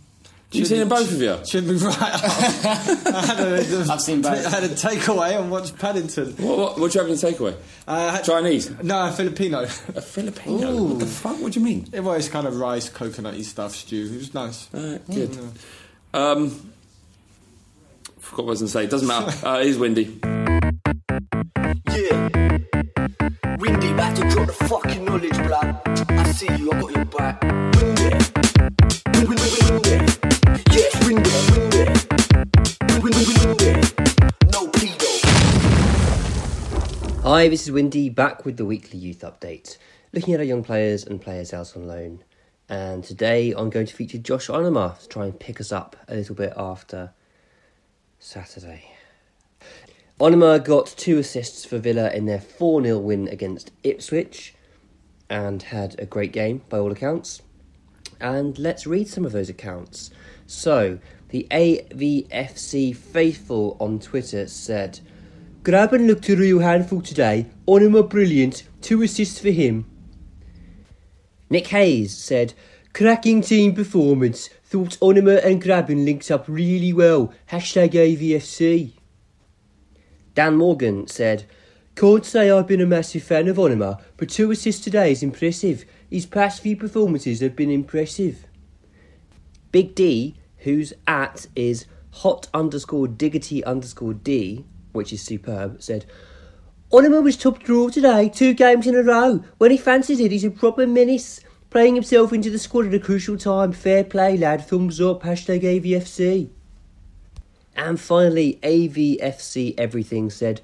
You 0.52 0.64
seen 0.66 0.78
them 0.80 0.88
both 0.88 1.10
of 1.10 1.20
you? 1.20 1.38
Should 1.46 1.66
be 1.66 1.74
right 1.76 1.96
up. 1.98 2.00
I 2.24 3.24
had 3.26 3.40
a, 3.40 3.86
I've 3.90 4.00
seen 4.00 4.20
both. 4.20 4.46
I 4.46 4.50
had 4.50 4.64
a 4.64 4.68
takeaway 4.68 5.38
and 5.40 5.50
watched 5.50 5.78
Paddington. 5.78 6.32
What, 6.36 6.58
what, 6.58 6.78
what 6.80 6.92
do 6.92 6.98
you 6.98 7.02
have 7.04 7.10
in 7.10 7.16
the 7.18 7.26
takeaway? 7.26 7.54
Uh, 7.88 7.92
I 7.92 8.10
had- 8.16 8.24
Chinese. 8.24 8.70
No, 8.82 9.06
a 9.08 9.12
Filipino. 9.12 9.62
A 9.62 9.66
Filipino. 10.02 10.82
What 10.84 10.98
the 11.00 11.06
fuck? 11.06 11.40
What 11.40 11.52
do 11.52 11.60
you 11.60 11.64
mean? 11.64 11.88
It 11.92 12.00
was 12.00 12.28
kind 12.28 12.46
of 12.46 12.58
rice, 12.58 12.90
coconutty 12.90 13.42
stuff, 13.44 13.74
stew. 13.74 14.10
It 14.12 14.16
was 14.18 14.34
nice. 14.34 14.68
Alright, 14.74 15.06
good. 15.10 15.38
Um, 16.12 16.72
forgot 18.18 18.44
what 18.44 18.50
I 18.50 18.50
was 18.50 18.60
going 18.60 18.68
to 18.68 18.72
say. 18.72 18.84
It 18.84 18.90
Doesn't 18.90 19.08
matter. 19.08 19.46
Uh, 19.46 19.58
it 19.60 19.66
is 19.68 19.78
windy. 19.78 20.18
Yeah. 21.90 22.28
Windy, 23.58 23.92
back 23.94 24.14
to 24.16 24.28
drop 24.30 24.46
the 24.48 24.52
fucking 24.68 25.04
knowledge, 25.04 25.36
blood. 25.38 25.80
I 26.10 26.32
see 26.32 26.46
you, 26.56 26.70
Hi, 37.34 37.48
this 37.48 37.62
is 37.62 37.72
Windy 37.72 38.10
back 38.10 38.44
with 38.44 38.58
the 38.58 38.66
weekly 38.66 38.98
youth 38.98 39.20
update, 39.20 39.78
looking 40.12 40.34
at 40.34 40.40
our 40.40 40.44
young 40.44 40.62
players 40.62 41.02
and 41.02 41.18
players 41.18 41.54
out 41.54 41.74
on 41.74 41.86
loan. 41.86 42.22
And 42.68 43.02
today 43.02 43.54
I'm 43.56 43.70
going 43.70 43.86
to 43.86 43.94
feature 43.94 44.18
Josh 44.18 44.48
Onomah 44.48 44.98
to 44.98 45.08
try 45.08 45.24
and 45.24 45.40
pick 45.40 45.58
us 45.58 45.72
up 45.72 45.96
a 46.08 46.14
little 46.14 46.34
bit 46.34 46.52
after 46.58 47.14
Saturday. 48.18 48.84
Onomah 50.20 50.62
got 50.62 50.88
two 50.98 51.16
assists 51.16 51.64
for 51.64 51.78
Villa 51.78 52.10
in 52.10 52.26
their 52.26 52.38
4 52.38 52.82
0 52.82 52.98
win 52.98 53.28
against 53.28 53.70
Ipswich 53.82 54.54
and 55.30 55.62
had 55.62 55.98
a 55.98 56.04
great 56.04 56.32
game 56.32 56.60
by 56.68 56.76
all 56.76 56.92
accounts. 56.92 57.40
And 58.20 58.58
let's 58.58 58.86
read 58.86 59.08
some 59.08 59.24
of 59.24 59.32
those 59.32 59.48
accounts. 59.48 60.10
So, 60.46 60.98
the 61.30 61.46
AVFC 61.50 62.94
faithful 62.94 63.78
on 63.80 64.00
Twitter 64.00 64.46
said, 64.48 65.00
Grabban 65.62 66.08
looked 66.08 66.28
a 66.28 66.34
real 66.34 66.58
handful 66.58 67.00
today. 67.00 67.46
Onomah 67.68 68.08
brilliant. 68.08 68.64
Two 68.80 69.00
assists 69.02 69.38
for 69.38 69.50
him. 69.50 69.86
Nick 71.48 71.68
Hayes 71.68 72.16
said, 72.16 72.54
Cracking 72.92 73.42
team 73.42 73.72
performance. 73.72 74.48
Thought 74.64 74.98
Onomah 74.98 75.44
and 75.44 75.62
Grabban 75.62 76.04
linked 76.04 76.32
up 76.32 76.46
really 76.48 76.92
well. 76.92 77.32
Hashtag 77.52 77.92
AVFC. 77.92 78.94
Dan 80.34 80.56
Morgan 80.56 81.06
said, 81.06 81.44
Can't 81.94 82.26
say 82.26 82.50
I've 82.50 82.66
been 82.66 82.80
a 82.80 82.86
massive 82.86 83.22
fan 83.22 83.46
of 83.46 83.56
Onomah, 83.56 84.00
but 84.16 84.30
two 84.30 84.50
assists 84.50 84.82
today 84.82 85.12
is 85.12 85.22
impressive. 85.22 85.84
His 86.10 86.26
past 86.26 86.60
few 86.60 86.76
performances 86.76 87.40
have 87.40 87.54
been 87.54 87.70
impressive. 87.70 88.46
Big 89.70 89.94
D, 89.94 90.34
whose 90.58 90.92
at 91.06 91.46
is 91.54 91.86
hot 92.10 92.48
underscore 92.52 93.06
diggity 93.06 93.62
underscore 93.62 94.14
D, 94.14 94.64
which 94.92 95.12
is 95.12 95.22
superb, 95.22 95.82
said, 95.82 96.06
Onomah 96.92 97.22
was 97.22 97.36
top 97.36 97.62
draw 97.62 97.88
today, 97.88 98.28
two 98.28 98.52
games 98.52 98.86
in 98.86 98.94
a 98.94 99.02
row. 99.02 99.42
When 99.58 99.70
he 99.70 99.78
fancies 99.78 100.20
it, 100.20 100.30
he's 100.30 100.44
a 100.44 100.50
proper 100.50 100.86
menace. 100.86 101.40
Playing 101.70 101.94
himself 101.94 102.34
into 102.34 102.50
the 102.50 102.58
squad 102.58 102.88
at 102.88 102.92
a 102.92 102.98
crucial 102.98 103.38
time. 103.38 103.72
Fair 103.72 104.04
play, 104.04 104.36
lad. 104.36 104.68
Thumbs 104.68 105.00
up. 105.00 105.22
Hashtag 105.22 105.62
AVFC. 105.62 106.50
And 107.74 107.98
finally, 107.98 108.58
AVFC 108.62 109.74
Everything 109.78 110.28
said, 110.28 110.60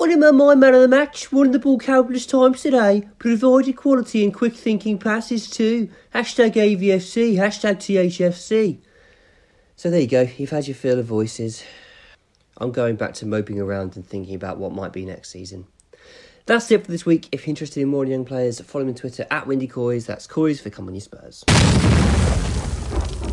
Onomah, 0.00 0.34
my 0.34 0.56
man 0.56 0.74
of 0.74 0.80
the 0.80 0.88
match, 0.88 1.30
won 1.30 1.52
the 1.52 1.60
ball 1.60 1.78
countless 1.78 2.26
times 2.26 2.62
today. 2.62 3.08
Provided 3.20 3.76
quality 3.76 4.24
and 4.24 4.34
quick 4.34 4.56
thinking 4.56 4.98
passes 4.98 5.48
too. 5.48 5.88
Hashtag 6.12 6.54
AVFC. 6.54 7.36
Hashtag 7.36 7.76
THFC. 7.76 8.78
So 9.76 9.88
there 9.88 10.00
you 10.00 10.08
go. 10.08 10.28
You've 10.36 10.50
had 10.50 10.66
your 10.66 10.74
fill 10.74 10.98
of 10.98 11.06
voices. 11.06 11.62
I'm 12.60 12.72
going 12.72 12.96
back 12.96 13.14
to 13.14 13.26
moping 13.26 13.58
around 13.58 13.96
and 13.96 14.06
thinking 14.06 14.34
about 14.34 14.58
what 14.58 14.72
might 14.72 14.92
be 14.92 15.06
next 15.06 15.30
season. 15.30 15.66
That's 16.46 16.70
it 16.70 16.84
for 16.84 16.90
this 16.90 17.06
week. 17.06 17.28
If 17.32 17.46
you're 17.46 17.52
interested 17.52 17.80
in 17.80 17.88
more 17.88 18.04
young 18.04 18.24
players, 18.24 18.60
follow 18.60 18.84
me 18.84 18.90
on 18.90 18.96
Twitter 18.96 19.26
at 19.30 19.46
Windy 19.46 19.66
Coys. 19.66 20.06
That's 20.06 20.26
Coys 20.26 20.60
for 20.60 20.68
Come 20.68 20.88
On 20.88 20.94
You 20.94 21.00
Spurs. 21.00 21.44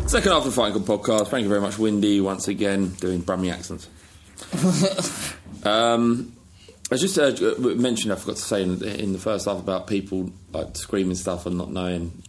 Second 0.06 0.32
half 0.32 0.38
of 0.38 0.44
the 0.44 0.52
Fighting 0.52 0.82
Cock 0.82 1.00
podcast. 1.00 1.28
Thank 1.28 1.42
you 1.42 1.48
very 1.48 1.60
much, 1.60 1.78
Windy, 1.78 2.20
once 2.20 2.48
again, 2.48 2.90
doing 3.00 3.22
Brummie 3.22 3.52
accents. 3.52 3.88
um, 5.64 6.32
I 6.90 6.96
just 6.96 7.18
uh, 7.18 7.32
mentioned, 7.58 8.12
I 8.12 8.16
forgot 8.16 8.36
to 8.36 8.42
say 8.42 8.62
in, 8.62 8.82
in 8.82 9.12
the 9.12 9.18
first 9.18 9.44
half 9.44 9.58
about 9.58 9.86
people 9.86 10.30
like 10.52 10.76
screaming 10.76 11.16
stuff 11.16 11.44
and 11.44 11.58
not 11.58 11.70
knowing 11.70 12.22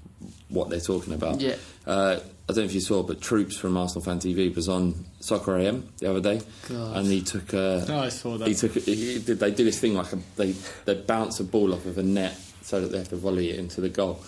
what 0.49 0.69
they're 0.69 0.81
talking 0.81 1.13
about. 1.13 1.39
Yeah. 1.39 1.55
Uh, 1.87 2.19
I 2.49 2.53
don't 2.53 2.63
know 2.63 2.63
if 2.63 2.73
you 2.73 2.79
saw, 2.81 3.03
but 3.03 3.19
Troopz 3.19 3.53
from 3.59 3.77
Arsenal 3.77 4.01
Fan 4.03 4.17
TV 4.19 4.53
was 4.55 4.67
on 4.67 5.05
Soccer 5.19 5.55
AM 5.59 5.87
the 5.99 6.09
other 6.09 6.19
day, 6.19 6.41
God. 6.67 6.97
and 6.97 7.05
he 7.05 7.21
took. 7.21 7.53
Uh, 7.53 7.85
Oh, 7.87 7.99
I 7.99 8.09
saw 8.09 8.37
that. 8.39 8.47
He 8.47 8.55
took. 8.55 8.71
He 8.73 9.19
did. 9.19 9.39
They 9.39 9.51
do 9.51 9.63
this 9.63 9.79
thing 9.79 9.93
like 9.93 10.11
a, 10.13 10.17
they 10.35 10.53
they 10.85 10.95
bounce 10.95 11.39
a 11.39 11.43
ball 11.43 11.73
off 11.75 11.85
of 11.85 11.99
a 11.99 12.03
net 12.03 12.35
so 12.63 12.81
that 12.81 12.87
they 12.91 12.97
have 12.97 13.09
to 13.09 13.17
volley 13.17 13.51
it 13.51 13.59
into 13.59 13.81
the 13.81 13.89
goal, 13.89 14.19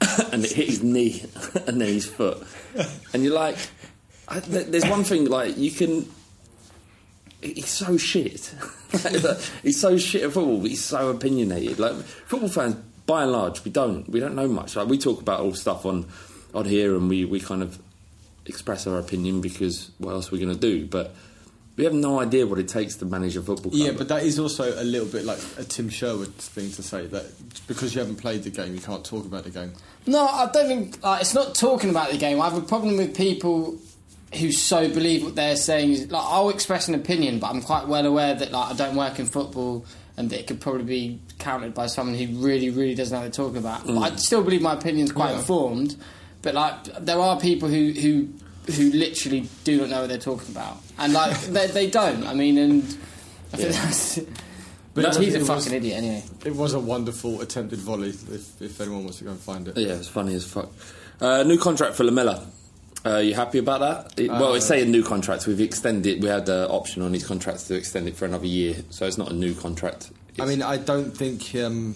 and 0.32 0.44
it 0.44 0.52
hit 0.52 0.68
his 0.68 0.82
knee 0.84 1.24
and 1.66 1.80
then 1.80 1.88
his 1.88 2.06
foot, 2.06 2.38
and 3.12 3.24
you're 3.24 3.34
like, 3.34 3.56
I, 4.28 4.38
there- 4.38 4.62
there's 4.64 4.86
one 4.86 5.02
thing 5.02 5.24
like 5.24 5.56
you 5.58 5.72
can. 5.72 6.06
He's 7.40 7.68
so 7.68 7.96
shit. 7.96 8.54
he's 9.64 9.80
so 9.80 9.98
shit 9.98 10.22
at 10.22 10.32
football. 10.32 10.58
But 10.60 10.70
he's 10.70 10.84
so 10.84 11.08
opinionated. 11.10 11.80
Like 11.80 11.94
football 12.04 12.48
fans, 12.48 12.76
by 13.04 13.24
and 13.24 13.32
large, 13.32 13.64
we 13.64 13.72
don't 13.72 14.08
we 14.08 14.20
don't 14.20 14.36
know 14.36 14.46
much. 14.46 14.76
Like 14.76 14.86
we 14.86 14.96
talk 14.96 15.20
about 15.20 15.40
all 15.40 15.54
stuff 15.54 15.84
on 15.84 16.04
on 16.04 16.06
here, 16.66 16.94
and 16.96 17.08
we 17.08 17.24
we 17.24 17.40
kind 17.40 17.62
of 17.62 17.78
express 18.46 18.86
our 18.86 18.98
opinion 18.98 19.40
because 19.40 19.90
what 19.98 20.12
else 20.12 20.28
are 20.28 20.32
we 20.32 20.40
going 20.40 20.54
to 20.54 20.60
do? 20.60 20.86
But 20.86 21.14
we 21.76 21.84
have 21.84 21.94
no 21.94 22.20
idea 22.20 22.46
what 22.46 22.58
it 22.58 22.68
takes 22.68 22.96
to 22.96 23.04
manage 23.06 23.36
a 23.36 23.42
football 23.42 23.70
club. 23.70 23.74
Yeah, 23.74 23.92
but 23.92 24.08
that 24.08 24.24
is 24.24 24.38
also 24.38 24.64
a 24.80 24.84
little 24.84 25.08
bit 25.08 25.24
like 25.24 25.38
a 25.58 25.64
Tim 25.64 25.88
Sherwood 25.88 26.34
thing 26.34 26.70
to 26.72 26.82
say 26.82 27.06
that 27.06 27.26
because 27.66 27.94
you 27.94 28.00
haven't 28.00 28.16
played 28.16 28.42
the 28.42 28.50
game, 28.50 28.74
you 28.74 28.80
can't 28.80 29.04
talk 29.04 29.24
about 29.24 29.44
the 29.44 29.50
game. 29.50 29.72
No, 30.06 30.26
I 30.26 30.50
don't 30.52 30.66
think 30.66 31.02
like, 31.02 31.22
it's 31.22 31.34
not 31.34 31.54
talking 31.54 31.90
about 31.90 32.10
the 32.10 32.18
game. 32.18 32.40
I 32.40 32.48
have 32.50 32.58
a 32.58 32.66
problem 32.66 32.96
with 32.96 33.16
people 33.16 33.78
who 34.34 34.50
so 34.50 34.88
believe 34.88 35.24
what 35.24 35.34
they're 35.34 35.56
saying. 35.56 36.08
Like 36.08 36.24
I'll 36.24 36.50
express 36.50 36.88
an 36.88 36.94
opinion, 36.94 37.38
but 37.38 37.48
I'm 37.50 37.62
quite 37.62 37.86
well 37.86 38.04
aware 38.06 38.34
that 38.34 38.50
like 38.52 38.72
I 38.72 38.76
don't 38.76 38.96
work 38.96 39.18
in 39.18 39.26
football, 39.26 39.76
and 39.76 39.86
and 40.14 40.28
that 40.30 40.40
it 40.40 40.46
could 40.46 40.60
probably 40.60 40.84
be 40.84 41.20
countered 41.38 41.72
by 41.72 41.86
someone 41.86 42.14
who 42.14 42.26
really, 42.44 42.68
really 42.68 42.94
doesn't 42.94 43.14
know 43.16 43.22
what 43.24 43.32
they're 43.32 43.44
talking 43.46 43.56
about. 43.56 43.86
Mm. 43.86 43.98
But 43.98 44.12
I 44.12 44.16
still 44.16 44.42
believe 44.42 44.60
my 44.60 44.74
opinion's 44.74 45.10
quite 45.10 45.30
Yeah. 45.30 45.38
informed. 45.38 45.96
But 46.42 46.54
like, 46.54 46.84
there 47.04 47.18
are 47.18 47.38
people 47.40 47.68
who 47.68 47.92
who 47.92 48.28
who 48.72 48.90
literally 48.92 49.48
do 49.64 49.80
not 49.80 49.88
know 49.90 50.00
what 50.00 50.08
they're 50.08 50.18
talking 50.18 50.50
about, 50.54 50.78
and 50.98 51.12
like 51.12 51.38
they, 51.46 51.66
they 51.68 51.90
don't. 51.90 52.24
I 52.26 52.34
mean, 52.34 52.58
and 52.58 52.82
I 53.52 53.56
think 53.56 53.70
that's. 53.74 54.18
But 54.94 55.04
But 55.04 55.16
he's 55.16 55.34
a 55.34 55.38
was- 55.38 55.48
it 55.48 55.52
was- 55.52 55.64
fucking 55.64 55.76
idiot 55.78 55.96
anyway. 55.96 56.22
It 56.44 56.54
was 56.54 56.74
a 56.74 56.78
wonderful 56.78 57.40
attempted 57.40 57.78
volley. 57.78 58.10
If, 58.10 58.60
if 58.60 58.78
anyone 58.78 59.04
wants 59.04 59.18
to 59.20 59.24
go 59.24 59.30
and 59.30 59.40
find 59.40 59.66
it. 59.66 59.74
Yeah, 59.78 59.94
it's 59.94 60.06
funny 60.08 60.34
as 60.34 60.44
fuck. 60.44 60.68
Uh, 61.18 61.44
new 61.44 61.56
contract 61.56 61.94
for 61.94 62.04
Lamela. 62.04 62.46
Uh, 63.06 63.16
you 63.16 63.32
happy 63.34 63.56
about 63.56 63.80
that? 63.80 64.20
It, 64.20 64.28
well, 64.30 64.52
it's 64.54 64.66
saying 64.66 64.90
new 64.90 65.02
contract. 65.02 65.46
We've 65.46 65.62
extended. 65.62 66.22
We 66.22 66.28
had 66.28 66.44
the 66.44 66.68
option 66.68 67.00
on 67.00 67.14
his 67.14 67.26
contracts 67.26 67.68
to 67.68 67.74
extend 67.74 68.06
it 68.06 68.16
for 68.16 68.26
another 68.26 68.44
year, 68.46 68.76
so 68.90 69.06
it's 69.06 69.16
not 69.16 69.30
a 69.30 69.34
new 69.34 69.54
contract. 69.54 70.10
I 70.38 70.44
mean, 70.44 70.60
I 70.62 70.76
don't 70.76 71.16
think 71.16 71.54
um, 71.54 71.94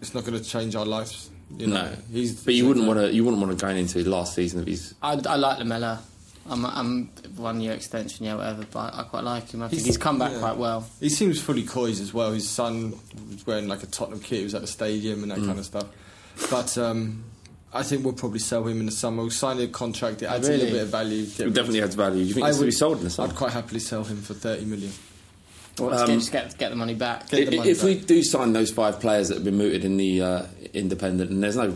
it's 0.00 0.14
not 0.14 0.24
going 0.24 0.40
to 0.40 0.48
change 0.48 0.76
our 0.76 0.86
lives. 0.86 1.30
You 1.58 1.68
know, 1.68 1.74
no. 1.84 1.96
he's. 2.12 2.44
but 2.44 2.54
you 2.54 2.66
wouldn't 2.66 2.86
want 2.86 2.98
to. 2.98 3.12
You 3.14 3.24
wouldn't 3.24 3.40
want 3.42 3.58
to 3.58 3.64
go 3.64 3.70
into 3.70 3.98
his 3.98 4.06
last 4.06 4.34
season 4.34 4.60
of 4.60 4.66
his. 4.66 4.94
I, 5.02 5.12
I 5.28 5.36
like 5.36 5.58
Lamela. 5.58 6.02
I'm, 6.48 6.64
I'm 6.64 7.06
one 7.36 7.60
year 7.60 7.72
extension, 7.72 8.24
yeah, 8.26 8.34
whatever. 8.36 8.64
But 8.70 8.94
I 8.94 9.02
quite 9.04 9.24
like 9.24 9.50
him. 9.52 9.62
I 9.62 9.68
think 9.68 9.78
He's- 9.82 9.86
he's 9.86 9.96
come 9.98 10.18
back 10.18 10.32
yeah. 10.32 10.38
quite 10.38 10.56
well. 10.56 10.86
He 11.00 11.08
seems 11.08 11.40
fully 11.40 11.62
coised 11.64 12.00
as 12.00 12.12
well. 12.14 12.32
His 12.32 12.48
son 12.48 12.92
was 13.30 13.46
wearing 13.46 13.68
like 13.68 13.82
a 13.82 13.86
Tottenham 13.86 14.20
kit. 14.20 14.38
He 14.38 14.44
was 14.44 14.54
at 14.54 14.60
the 14.60 14.66
stadium 14.68 15.22
and 15.22 15.30
that 15.32 15.38
Mm. 15.38 15.46
kind 15.46 15.58
of 15.58 15.64
stuff. 15.64 15.86
But 16.50 16.76
um, 16.78 17.24
I 17.72 17.82
think 17.82 18.04
we'll 18.04 18.12
probably 18.14 18.38
sell 18.38 18.64
him 18.64 18.78
in 18.80 18.86
the 18.86 18.92
summer. 18.92 19.22
We'll 19.22 19.30
sign 19.30 19.58
a 19.60 19.66
contract. 19.68 20.22
It 20.22 20.26
adds 20.26 20.48
a 20.48 20.52
little 20.52 20.70
bit 20.70 20.82
of 20.82 20.88
value. 20.88 21.22
It 21.22 21.52
definitely 21.52 21.82
adds 21.82 21.94
value. 21.96 22.22
Do 22.22 22.28
you 22.28 22.34
think 22.34 22.46
I 22.46 22.52
to 22.52 22.64
be 22.64 22.70
sold 22.70 22.98
in 22.98 23.04
the 23.04 23.10
summer? 23.10 23.28
I'd 23.30 23.36
quite 23.36 23.52
happily 23.52 23.80
sell 23.80 24.04
him 24.04 24.20
for 24.22 24.34
thirty 24.34 24.64
million. 24.66 24.92
Or 25.80 25.92
Um, 25.92 26.06
get, 26.06 26.18
just 26.18 26.32
get, 26.32 26.58
get 26.58 26.70
the 26.70 26.76
money 26.76 26.94
back. 26.94 27.28
Get 27.28 27.50
the 27.50 27.56
money 27.58 27.70
if 27.70 27.82
we 27.82 27.96
do 27.96 28.22
sign 28.22 28.52
those 28.52 28.70
five 28.70 28.98
players 29.00 29.28
that 29.28 29.34
have 29.34 29.44
been 29.44 29.58
mooted 29.58 29.84
in 29.84 29.96
the 29.96 30.22
uh, 30.22 30.42
independent, 30.72 31.30
and 31.30 31.42
there's 31.42 31.56
no, 31.56 31.74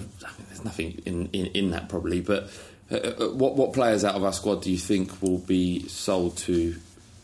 there's 0.49 0.65
nothing 0.65 1.03
in, 1.05 1.29
in, 1.33 1.47
in 1.47 1.71
that 1.71 1.89
probably, 1.89 2.21
but 2.21 2.51
uh, 2.91 2.97
uh, 2.97 3.31
what 3.33 3.57
what 3.57 3.73
players 3.73 4.05
out 4.05 4.15
of 4.15 4.25
our 4.25 4.33
squad 4.33 4.63
do 4.63 4.71
you 4.71 4.79
think 4.79 5.23
will 5.23 5.39
be 5.39 5.87
sold 5.89 6.37
to 6.39 6.75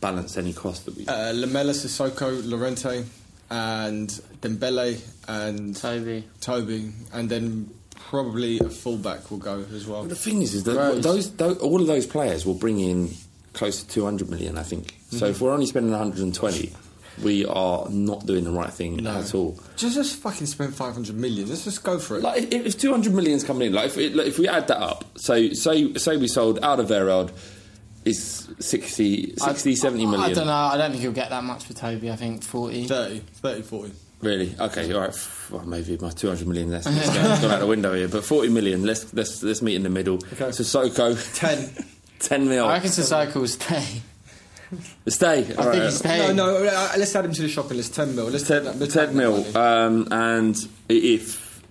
balance 0.01 0.37
any 0.37 0.53
cost 0.53 0.85
that 0.85 0.97
we? 0.97 1.07
Uh, 1.07 1.33
Lamela, 1.33 1.73
Sissoko, 1.73 2.47
Llorente, 2.47 3.05
and 3.51 4.09
Dembele, 4.43 5.01
and 5.27 5.75
Toby. 5.75 6.25
Toby, 6.41 6.93
and 7.13 7.29
then 7.31 7.71
probably 7.97 8.59
a 8.61 8.69
fullback 8.69 9.31
will 9.31 9.39
go 9.39 9.65
as 9.75 9.87
well. 9.87 10.03
But 10.03 10.11
the 10.11 10.17
thing 10.17 10.43
is, 10.43 10.55
is 10.55 10.65
that 10.65 11.03
those, 11.03 11.35
those 11.37 11.59
all 11.59 11.81
of 11.81 11.87
those 11.87 12.07
players 12.07 12.45
will 12.47 12.55
bring 12.55 12.79
in 12.79 13.11
close 13.57 13.83
to 13.83 13.89
200 13.89 14.31
million, 14.31 14.57
I 14.57 14.63
think. 14.63 14.87
Mm-hmm. 14.93 15.17
So 15.17 15.27
if 15.27 15.41
we're 15.41 15.53
only 15.53 15.67
spending 15.67 15.91
120, 15.91 16.73
we 17.23 17.47
are 17.47 17.89
not 17.89 18.27
doing 18.27 18.45
the 18.45 18.51
right 18.51 18.71
thing 18.71 18.97
No. 18.97 19.17
at 19.17 19.35
all. 19.35 19.59
Just, 19.77 19.95
just 19.97 20.17
fucking 20.21 20.47
spend 20.47 20.75
500 20.75 21.17
million. 21.17 21.49
Let's 21.49 21.65
just 21.65 21.83
go 21.83 21.99
for 21.99 22.19
it. 22.19 22.23
Like 22.23 22.53
if, 22.53 22.67
if 22.67 22.79
200 22.79 23.13
million's 23.13 23.43
coming 23.43 23.69
in, 23.69 23.73
like 23.73 23.87
if, 23.87 23.99
it, 23.99 24.15
like, 24.15 24.27
if 24.27 24.39
we 24.39 24.47
add 24.49 24.69
that 24.69 24.79
up, 24.79 25.05
so 25.19 25.53
say 25.53 25.95
say 25.95 26.17
we 26.17 26.29
sold 26.29 26.63
out 26.63 26.79
of 26.79 26.87
Alderweireld 26.87 27.33
is 28.05 28.49
60, 28.61 29.35
60 29.37 29.75
70 29.75 30.07
million. 30.07 30.21
I 30.21 30.33
don't 30.33 30.47
know. 30.47 30.53
I 30.53 30.77
don't 30.77 30.93
think 30.93 31.03
you'll 31.03 31.13
get 31.13 31.31
that 31.31 31.43
much 31.43 31.65
for 31.65 31.73
Toby. 31.73 32.11
I 32.11 32.17
think 32.17 32.45
40. 32.45 32.87
30, 32.87 33.19
30, 33.19 33.63
40. 33.63 33.93
Really? 34.21 34.55
Okay, 34.59 34.93
all 34.95 35.01
right. 35.01 35.29
Well, 35.51 35.65
maybe 35.67 35.99
my 36.01 36.11
200 36.11 36.47
million 36.47 36.71
less 36.71 36.87
has 36.87 37.09
gone, 37.11 37.41
gone 37.43 37.51
out 37.51 37.61
the 37.61 37.67
window 37.67 37.93
here, 37.95 38.09
but 38.09 38.25
40 38.25 38.49
million. 38.51 38.85
Let's 38.85 39.13
let's 39.13 39.43
let's 39.43 39.61
meet 39.61 39.75
in 39.75 39.83
the 39.83 39.91
middle. 39.91 40.17
Okay. 40.17 40.51
Sissoko, 40.51 41.17
10. 41.39 41.85
10 42.21 42.49
mil. 42.49 42.67
I 42.67 42.75
reckon 42.75 42.91
Sissoko 42.91 43.35
will 43.37 43.47
stay. 43.49 44.03
Stay. 45.07 45.39
I 45.39 45.45
think 45.45 45.85
he's 45.85 45.99
staying. 45.99 46.35
No, 46.37 46.59
no, 46.63 46.67
uh, 46.67 46.93
let's 46.99 47.15
add 47.15 47.25
him 47.25 47.33
to 47.33 47.43
the 47.43 47.49
shopping 47.49 47.77
list. 47.77 47.95
10 47.95 48.17
mil. 48.17 48.25
Let's 48.27 48.47
10, 48.49 48.65
take 48.65 48.73
that- 48.73 48.81
let's 48.81 48.95
10 48.95 49.07
take 49.09 49.17
that 49.17 49.53
mil. 49.55 49.57
Um, 49.57 50.09
and 50.11 50.57
i- 50.91 50.93
if 50.93 51.63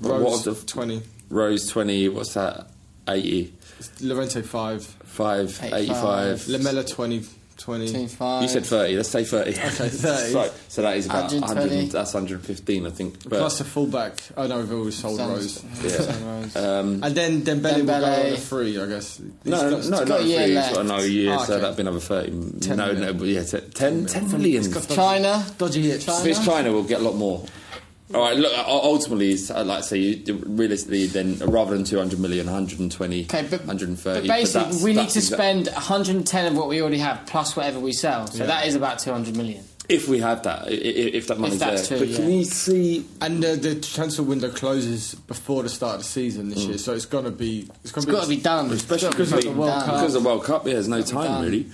Rose, 0.00 0.22
what 0.24 0.44
the 0.44 0.54
20. 0.66 1.02
Rose 1.30 1.68
20, 1.68 2.08
what's 2.08 2.34
that? 2.34 2.66
80, 3.08 3.52
Llorente, 4.00 4.42
5. 4.42 4.84
5, 5.04 5.60
85. 5.62 5.72
85. 5.74 6.48
Lamela, 6.48 6.82
20. 6.84 7.24
20. 7.56 7.90
25. 7.90 8.42
You 8.42 8.48
said 8.48 8.66
30, 8.66 8.96
let's 8.96 9.08
say 9.08 9.24
30. 9.24 9.50
Okay, 9.52 9.68
30. 9.68 9.90
so, 10.32 10.52
so 10.68 10.82
that 10.82 10.96
is 10.96 11.06
about 11.06 11.32
100, 11.32 11.90
that's 11.90 12.12
115, 12.12 12.86
I 12.86 12.90
think. 12.90 13.22
But, 13.28 13.38
Plus 13.38 13.60
a 13.60 13.64
fullback. 13.64 14.18
Oh 14.36 14.46
no, 14.46 14.58
we've 14.58 14.72
always 14.72 14.96
sold 14.98 15.16
Sounds- 15.18 15.64
Rose. 15.64 16.54
Yeah. 16.56 16.78
Um, 16.78 17.02
And 17.02 17.14
then 17.14 17.42
Dembele, 17.42 17.76
will 17.78 17.86
go 17.86 17.92
Dembele. 17.92 18.26
on 18.26 18.32
a 18.32 18.36
free, 18.38 18.78
I 18.80 18.86
guess. 18.86 19.16
He's 19.18 19.26
no, 19.44 19.70
got- 19.70 19.84
no, 19.84 19.98
no, 19.98 20.04
not 20.04 20.20
a 20.20 20.24
year 20.24 20.44
three, 20.46 20.54
left. 20.54 20.74
so 20.74 20.82
no, 20.82 20.96
a 20.96 21.06
year, 21.06 21.36
Oh, 21.38 21.44
so 21.44 21.58
that'd 21.58 21.76
be 21.76 21.80
another 21.82 22.00
30. 22.00 22.30
10 22.60 22.76
no, 22.76 22.86
million. 22.86 23.00
no, 23.02 23.12
but 23.14 23.28
yeah, 23.28 23.42
10, 23.44 24.06
10 24.06 24.30
million. 24.32 24.72
China. 24.88 25.46
Dodgy 25.56 25.82
hips. 25.90 26.04
China. 26.06 26.20
If 26.20 26.26
it's 26.26 26.44
China, 26.44 26.72
we'll 26.72 26.84
get 26.84 27.00
a 27.00 27.04
lot 27.04 27.14
more. 27.16 27.44
All 28.12 28.20
right, 28.20 28.36
look, 28.36 28.52
ultimately, 28.68 29.30
it's, 29.32 29.50
I'd 29.50 29.66
like 29.66 29.78
to 29.78 29.84
say, 29.88 29.98
you, 29.98 30.34
realistically, 30.46 31.06
then 31.06 31.36
rather 31.38 31.74
than 31.74 31.84
200 31.84 32.18
million, 32.20 32.44
120, 32.46 33.24
Okay, 33.24 33.46
but, 33.50 33.60
130. 33.60 34.20
but 34.20 34.34
basically, 34.34 34.60
that's- 34.62 34.82
we 34.82 34.92
need 34.92 35.08
to 35.08 35.18
exact- 35.18 35.26
spend 35.40 35.66
110 35.68 36.46
of 36.52 36.56
what 36.56 36.68
we 36.68 36.82
already 36.82 36.98
have 36.98 37.24
plus 37.26 37.56
whatever 37.56 37.80
we 37.80 37.92
sell. 37.92 38.26
So 38.26 38.46
that 38.46 38.66
is 38.66 38.74
about 38.74 38.98
200 38.98 39.34
million. 39.36 39.64
If 39.88 40.08
we 40.08 40.18
have 40.20 40.42
that, 40.44 40.62
i- 40.64 40.68
i- 40.68 40.70
if 40.70 41.26
that 41.28 41.38
money's 41.38 41.58
that's 41.58 41.88
there. 41.88 41.98
true, 41.98 42.06
but 42.06 42.16
can 42.16 42.30
yeah. 42.30 42.36
you 42.38 42.44
see. 42.44 43.04
And 43.20 43.44
uh, 43.44 43.56
the 43.56 43.74
transfer 43.76 44.22
window 44.22 44.48
closes 44.48 45.14
before 45.14 45.62
the 45.62 45.68
start 45.68 45.96
of 45.96 46.00
the 46.02 46.06
season 46.08 46.48
this 46.48 46.60
year, 46.64 46.78
so 46.78 46.94
it's 46.94 47.04
gonna 47.04 47.30
be 47.30 47.68
it's 47.82 47.92
gonna 47.92 48.06
It's 48.06 48.16
got 48.16 48.22
to 48.22 48.28
be 48.30 48.36
done. 48.38 48.70
Especially 48.70 49.08
It's 49.08 49.16
because 49.16 49.32
of 49.32 49.40
the 49.40 49.44
done. 49.48 49.56
World 49.58 49.84
Cup. 49.84 49.94
Because 49.96 50.14
of 50.14 50.22
the 50.22 50.28
World 50.28 50.44
Cup, 50.44 50.66
yeah, 50.66 50.72
there's 50.74 50.88
no 50.88 51.02
time 51.02 51.42
really. 51.44 51.66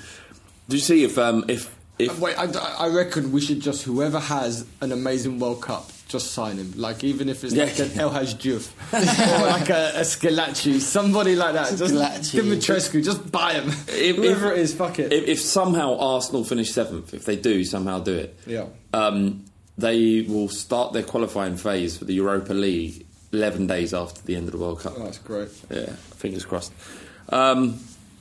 Do 0.68 0.76
you 0.76 0.82
see 0.82 1.04
if 1.04 1.18
um, 1.18 1.44
if 1.46 1.72
if 2.00 2.18
Wait, 2.18 2.36
I, 2.36 2.46
I 2.78 2.88
reckon 2.88 3.30
we 3.30 3.40
should 3.40 3.60
just 3.60 3.84
whoever 3.84 4.18
has 4.18 4.64
an 4.80 4.90
amazing 4.90 5.38
World 5.38 5.62
Cup, 5.62 5.88
just 6.10 6.32
sign 6.32 6.56
him. 6.58 6.74
Like 6.76 7.02
even 7.04 7.28
if 7.28 7.44
it's 7.44 7.54
like 7.54 7.78
an 7.78 7.98
El 7.98 8.10
Hadji 8.10 8.34
Diouf 8.34 8.70
or 9.42 9.46
like 9.46 9.70
a, 9.70 9.92
a 9.96 10.00
Schillaci, 10.00 10.80
somebody 10.80 11.36
like 11.36 11.54
that. 11.54 11.76
Just 11.78 11.94
Schillaci. 11.94 12.40
Dumitrescu, 12.40 13.02
just 13.04 13.30
buy 13.32 13.54
him. 13.54 13.68
If- 13.88 14.16
whoever 14.16 14.52
if- 14.52 14.58
it 14.58 14.62
is, 14.62 14.74
fuck 14.74 14.98
it. 14.98 15.12
if, 15.12 15.28
if 15.28 15.40
somehow 15.40 15.96
Arsenal 15.98 16.44
finish 16.44 16.70
seventh, 16.72 17.14
if 17.14 17.24
they 17.24 17.36
do 17.36 17.64
somehow 17.64 18.00
do 18.00 18.14
it, 18.14 18.36
Yeah. 18.46 18.66
um, 18.92 19.44
they 19.78 20.22
will 20.22 20.48
start 20.48 20.92
their 20.92 21.04
qualifying 21.04 21.56
phase 21.56 21.96
for 21.96 22.04
the 22.04 22.12
Europa 22.14 22.52
League 22.52 23.06
11 23.32 23.66
days 23.68 23.94
after 23.94 24.20
the 24.22 24.34
end 24.36 24.46
of 24.46 24.52
the 24.52 24.58
World 24.58 24.80
Cup. 24.80 24.94
oh, 24.96 25.04
that's 25.04 25.18
great. 25.18 25.48
Yeah, 25.70 25.86
fingers 26.16 26.44
crossed. 26.44 26.72
Um, 27.28 27.72
do- 27.72 27.78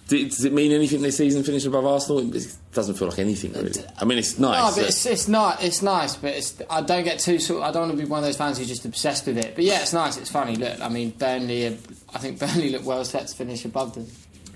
does 0.10 0.44
it 0.44 0.54
mean 0.54 0.72
anything 0.72 1.02
this 1.02 1.18
season 1.18 1.44
finish 1.44 1.66
above 1.66 1.86
Arsenal? 1.86 2.20
It 2.36 2.58
doesn't 2.74 2.96
feel 2.96 3.08
like 3.10 3.20
anything 3.20 3.54
really. 3.54 3.72
I 4.00 4.06
mean, 4.06 4.18
it's 4.18 4.40
nice. 4.40 4.58
No, 4.58 4.64
nice. 4.66 4.76
but 4.76 4.86
it's 4.86 5.06
it's 5.06 5.28
not 5.28 5.64
it's 5.64 5.82
nice, 5.82 6.16
but 6.16 6.34
it's 6.34 6.62
I 6.70 6.82
don't 6.82 7.04
get 7.04 7.20
too 7.20 7.40
sort. 7.40 7.64
I 7.64 7.72
don't 7.72 7.88
want 7.88 7.98
to 7.98 8.04
be 8.04 8.10
one 8.10 8.20
of 8.20 8.26
those 8.26 8.38
fans 8.38 8.58
who's 8.58 8.68
just 8.68 8.86
obsessed 8.86 9.28
with 9.28 9.38
it. 9.38 9.56
But 9.56 9.64
yeah, 9.64 9.82
it's 9.82 9.94
nice. 9.94 10.18
It's 10.18 10.30
funny. 10.32 10.56
Look, 10.56 10.82
I 10.82 10.90
mean, 10.90 11.12
Burnley. 11.12 11.68
uh, 11.68 11.72
I 12.14 12.18
think 12.18 12.40
Burnley 12.40 12.70
look 12.72 12.86
well 12.86 13.06
set 13.06 13.28
to 13.28 13.36
finish 13.36 13.66
above 13.66 13.94
them. 13.96 14.08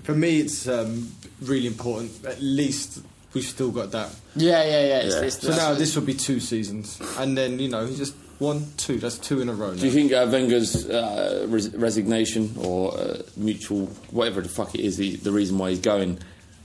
For 0.02 0.12
me, 0.14 0.40
it's 0.40 0.68
um, 0.68 1.10
really 1.40 1.66
important. 1.66 2.24
At 2.26 2.40
least 2.42 3.02
we've 3.32 3.44
still 3.44 3.70
got 3.70 3.92
that. 3.92 4.14
Yeah, 4.36 4.62
yeah, 4.64 4.70
yeah. 4.86 4.98
It's, 4.98 5.14
Yeah. 5.14 5.22
it's, 5.22 5.40
So 5.40 5.50
now 5.50 5.74
this 5.74 5.94
will 5.94 6.02
be 6.04 6.14
two 6.14 6.40
seasons, 6.40 7.00
and 7.18 7.38
then 7.38 7.58
you 7.58 7.68
know 7.68 7.86
just 7.88 8.14
one, 8.44 8.66
two. 8.76 8.98
That's 8.98 9.18
two 9.18 9.40
in 9.40 9.48
a 9.48 9.52
row. 9.54 9.74
do 9.74 9.84
you 9.86 9.90
think 9.92 10.12
uh, 10.12 10.28
Wenger's 10.30 10.88
uh, 10.88 11.46
res- 11.48 11.74
resignation 11.74 12.54
or 12.58 12.96
uh, 12.96 13.22
mutual, 13.36 13.86
whatever 14.10 14.40
the 14.40 14.48
fuck 14.48 14.74
it 14.74 14.80
is, 14.80 14.96
the, 14.96 15.16
the 15.16 15.32
reason 15.32 15.58
why 15.58 15.70
he's 15.70 15.80
going? 15.80 16.18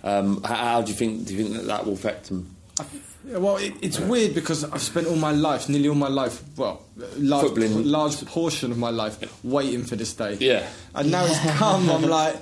Um, 0.03 0.41
how, 0.43 0.55
how 0.55 0.82
do 0.82 0.91
you 0.91 0.97
think? 0.97 1.25
Do 1.27 1.34
you 1.36 1.43
think 1.43 1.55
that 1.55 1.65
that 1.67 1.86
will 1.86 1.93
affect 1.93 2.30
him? 2.30 2.55
Yeah, 3.25 3.38
well, 3.38 3.57
it, 3.57 3.73
it's 3.82 3.99
weird 3.99 4.34
because 4.34 4.63
I've 4.63 4.82
spent 4.82 5.05
all 5.07 5.17
my 5.17 5.32
life, 5.34 5.67
nearly 5.67 5.89
all 5.89 5.95
my 5.95 6.07
life, 6.07 6.41
well, 6.55 6.82
large, 7.17 7.47
Footballing. 7.47 7.86
large 7.86 8.25
portion 8.25 8.71
of 8.71 8.77
my 8.77 8.89
life, 8.91 9.17
waiting 9.43 9.84
for 9.84 9.97
this 9.97 10.13
day. 10.13 10.38
Yeah. 10.39 10.65
And 10.95 11.11
now 11.11 11.25
it's 11.25 11.39
come, 11.57 11.89
I'm 11.89 12.03
like, 12.19 12.38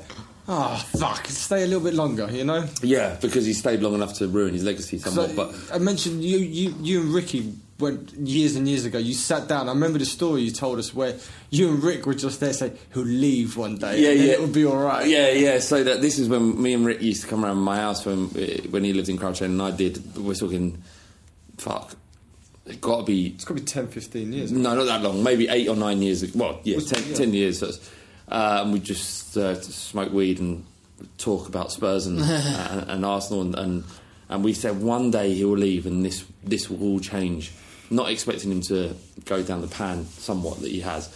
oh, 0.48 0.76
fuck, 1.00 1.26
stay 1.28 1.64
a 1.64 1.66
little 1.66 1.82
bit 1.84 1.96
longer, 1.96 2.30
you 2.32 2.44
know? 2.44 2.66
Yeah, 2.84 3.18
because 3.20 3.46
he 3.48 3.54
stayed 3.54 3.82
long 3.82 3.96
enough 3.96 4.14
to 4.20 4.28
ruin 4.28 4.54
his 4.54 4.64
legacy 4.64 5.00
So 5.00 5.10
somewhat. 5.10 5.36
but 5.36 5.76
I 5.76 5.80
mentioned 5.80 6.24
you, 6.24 6.38
you, 6.38 6.76
you 6.80 7.02
and 7.02 7.10
Ricky 7.14 7.54
went 7.80 8.14
years 8.14 8.56
and 8.56 8.68
years 8.68 8.86
ago. 8.86 8.98
You 8.98 9.14
sat 9.14 9.48
down. 9.48 9.70
I 9.70 9.72
remember 9.72 10.00
the 10.00 10.06
story 10.06 10.42
you 10.42 10.52
told 10.52 10.80
us 10.80 10.94
where 10.94 11.16
you 11.50 11.70
and 11.70 11.84
Rick 11.84 12.06
were 12.06 12.14
just 12.14 12.40
there 12.40 12.54
saying 12.54 12.78
he'll 12.94 13.04
leave 13.04 13.58
one 13.58 13.78
day. 13.78 14.02
Yeah, 14.02 14.10
and 14.10 14.20
yeah. 14.20 14.34
it'll 14.34 14.48
be 14.48 14.66
all 14.66 14.78
right. 14.78 15.08
Yeah, 15.08 15.30
yeah. 15.32 15.60
So 15.60 15.84
that 15.84 16.02
this 16.02 16.20
is 16.20 16.30
when 16.30 16.62
me 16.62 16.74
and 16.74 16.86
Rick 16.86 17.02
used 17.02 17.22
to 17.22 17.28
come 17.28 17.46
around 17.46 17.58
my 17.58 17.78
house 17.78 18.06
when 18.06 18.28
when 18.28 18.84
he 18.84 18.94
lived 18.94 19.10
in 19.10 19.18
Crouch 19.18 19.42
End 19.42 19.54
and 19.54 19.62
I 19.62 19.72
did. 19.72 20.16
We're 20.18 20.34
talking, 20.34 20.82
fuck, 21.58 21.96
it 22.66 22.82
got 22.82 23.00
to 23.00 23.04
be 23.04 23.28
It's 23.28 23.46
got 23.46 23.58
to 23.58 23.62
be 23.62 23.66
10, 23.66 23.88
15 23.88 24.34
years. 24.34 24.52
no, 24.52 24.76
not 24.76 24.86
that 24.86 25.02
long. 25.02 25.24
Maybe 25.24 25.48
eight 25.48 25.68
or 25.68 25.76
nine 25.76 26.02
years. 26.02 26.36
Well, 26.36 26.60
yeah, 26.64 26.80
ten, 26.80 27.04
yeah. 27.08 27.16
10 27.16 27.34
years. 27.34 27.60
So 27.60 27.72
uh, 28.30 28.62
and 28.64 28.74
we 28.74 28.80
just 28.80 29.38
uh, 29.38 29.60
smoke 29.62 30.12
weed 30.12 30.40
and 30.40 30.66
talk 31.18 31.48
about 31.48 31.72
Spurs 31.72 32.08
and 32.08 32.20
and, 32.20 32.90
and 32.90 33.06
Arsenal 33.06 33.42
and, 33.42 33.56
and 33.56 33.84
and 34.30 34.44
we 34.44 34.54
said 34.54 34.82
one 34.82 35.12
day 35.12 35.34
he 35.34 35.46
will 35.46 35.58
leave 35.58 35.86
and 35.86 36.04
this 36.04 36.26
this 36.44 36.70
will 36.70 36.82
all 36.82 37.00
change. 37.00 37.52
Not 37.90 38.10
expecting 38.10 38.52
him 38.52 38.62
to 38.64 38.96
go 39.26 39.42
down 39.44 39.62
the 39.62 39.68
pan 39.68 40.06
somewhat 40.06 40.62
that 40.62 40.72
he 40.72 40.82
has. 40.82 41.14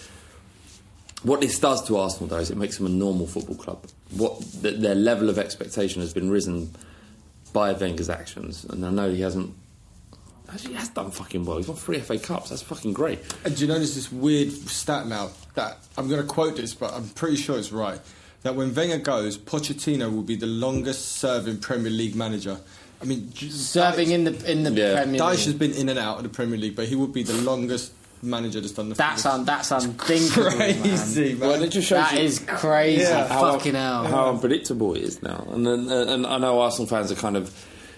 What 1.23 1.41
this 1.41 1.59
does 1.59 1.85
to 1.87 1.97
Arsenal, 1.97 2.27
though, 2.27 2.37
is 2.37 2.49
it 2.49 2.57
makes 2.57 2.77
them 2.77 2.87
a 2.87 2.89
normal 2.89 3.27
football 3.27 3.55
club. 3.55 3.85
What 4.11 4.41
th- 4.61 4.79
their 4.79 4.95
level 4.95 5.29
of 5.29 5.37
expectation 5.37 6.01
has 6.01 6.13
been 6.13 6.31
risen 6.31 6.73
by 7.53 7.73
Wenger's 7.73 8.09
actions, 8.09 8.63
and 8.65 8.85
I 8.85 8.89
know 8.89 9.11
he 9.11 9.21
hasn't 9.21 9.53
Actually, 10.53 10.71
he 10.71 10.79
has 10.79 10.89
done 10.89 11.11
fucking 11.11 11.45
well. 11.45 11.57
He's 11.57 11.67
won 11.67 11.77
three 11.77 11.99
FA 11.99 12.19
Cups. 12.19 12.49
That's 12.49 12.61
fucking 12.61 12.93
great. 12.93 13.19
And 13.45 13.55
do 13.55 13.61
you 13.61 13.67
there's 13.67 13.95
this 13.95 14.11
weird 14.11 14.51
stat 14.51 15.07
now 15.07 15.29
that 15.55 15.77
I'm 15.97 16.09
going 16.09 16.21
to 16.21 16.27
quote 16.27 16.57
this, 16.57 16.73
but 16.73 16.93
I'm 16.93 17.07
pretty 17.09 17.37
sure 17.37 17.57
it's 17.57 17.71
right. 17.71 17.99
That 18.41 18.55
when 18.55 18.73
Wenger 18.73 18.97
goes, 18.97 19.37
Pochettino 19.37 20.13
will 20.13 20.23
be 20.23 20.35
the 20.35 20.47
longest 20.47 21.13
serving 21.13 21.59
Premier 21.59 21.91
League 21.91 22.15
manager. 22.15 22.59
I 23.01 23.05
mean, 23.05 23.33
Serving 23.35 24.09
Dyche- 24.09 24.11
in 24.13 24.23
the 24.25 24.51
in 24.51 24.63
the 24.63 24.71
Yeah. 24.71 25.01
Premier 25.01 25.19
Dyche 25.21 25.29
League. 25.31 25.39
has 25.45 25.53
been 25.55 25.73
in 25.73 25.89
and 25.89 25.97
out 25.99 26.17
of 26.17 26.23
the 26.23 26.29
Premier 26.29 26.57
League, 26.57 26.75
but 26.75 26.87
he 26.87 26.95
would 26.95 27.13
be 27.13 27.23
the 27.23 27.33
longest 27.33 27.91
manager 28.21 28.61
that's 28.61 28.73
done 28.73 28.89
the. 28.89 28.95
That's 28.95 29.25
un, 29.25 29.43
that's 29.45 29.71
unthinkable, 29.71 30.51
crazy, 30.51 31.33
man. 31.33 31.39
Well, 31.49 31.63
it 31.63 31.69
just 31.69 31.87
shows 31.87 31.97
That 32.09 32.13
you 32.19 32.25
is 32.25 32.39
crazy. 32.39 33.01
Yeah. 33.01 33.27
Fucking 33.27 33.73
hell. 33.73 34.03
how 34.05 34.29
unpredictable 34.29 34.93
it 34.95 35.01
is 35.01 35.23
now. 35.23 35.47
And 35.51 35.65
then, 35.65 35.89
uh, 35.91 36.05
and 36.13 36.27
I 36.27 36.37
know 36.37 36.59
Arsenal 36.61 36.87
fans 36.87 37.11
are 37.11 37.15
kind 37.15 37.35
of 37.35 37.51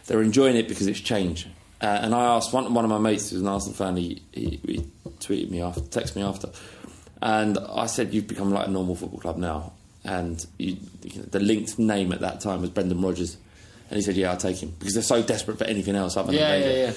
they're 0.07 0.21
enjoying 0.21 0.55
it 0.55 0.67
because 0.69 0.87
it's 0.87 0.99
change. 0.99 1.47
Uh, 1.81 1.99
and 2.01 2.15
I 2.15 2.23
asked 2.23 2.53
one 2.53 2.73
one 2.73 2.85
of 2.85 2.89
my 2.89 2.97
mates 2.99 3.31
who's 3.31 3.41
an 3.41 3.47
Arsenal 3.47 3.75
fan. 3.75 3.97
He, 3.97 4.21
he, 4.31 4.59
he 4.65 4.85
tweeted 5.19 5.49
me 5.49 5.61
after, 5.61 5.81
texted 5.81 6.15
me 6.15 6.21
after, 6.21 6.47
and 7.21 7.57
I 7.57 7.87
said, 7.87 8.13
"You've 8.13 8.27
become 8.27 8.51
like 8.53 8.67
a 8.67 8.71
normal 8.71 8.95
football 8.95 9.19
club 9.19 9.37
now." 9.37 9.73
And 10.05 10.45
you, 10.57 10.77
you 11.03 11.19
know, 11.19 11.25
the 11.31 11.39
linked 11.39 11.77
name 11.79 12.11
at 12.13 12.19
that 12.21 12.39
time 12.41 12.61
was 12.61 12.69
Brendan 12.69 13.01
Rodgers, 13.01 13.35
and 13.89 13.97
he 13.97 14.01
said, 14.01 14.15
"Yeah, 14.15 14.31
I'll 14.31 14.37
take 14.37 14.57
him 14.61 14.73
because 14.79 14.93
they're 14.93 15.03
so 15.03 15.21
desperate 15.21 15.57
for 15.57 15.65
anything 15.65 15.95
else 15.95 16.17
other 16.17 16.33
Yeah, 16.33 16.51
than 16.51 16.61
Wenger." 16.61 16.77
yeah, 16.77 16.85
yeah. 16.87 16.93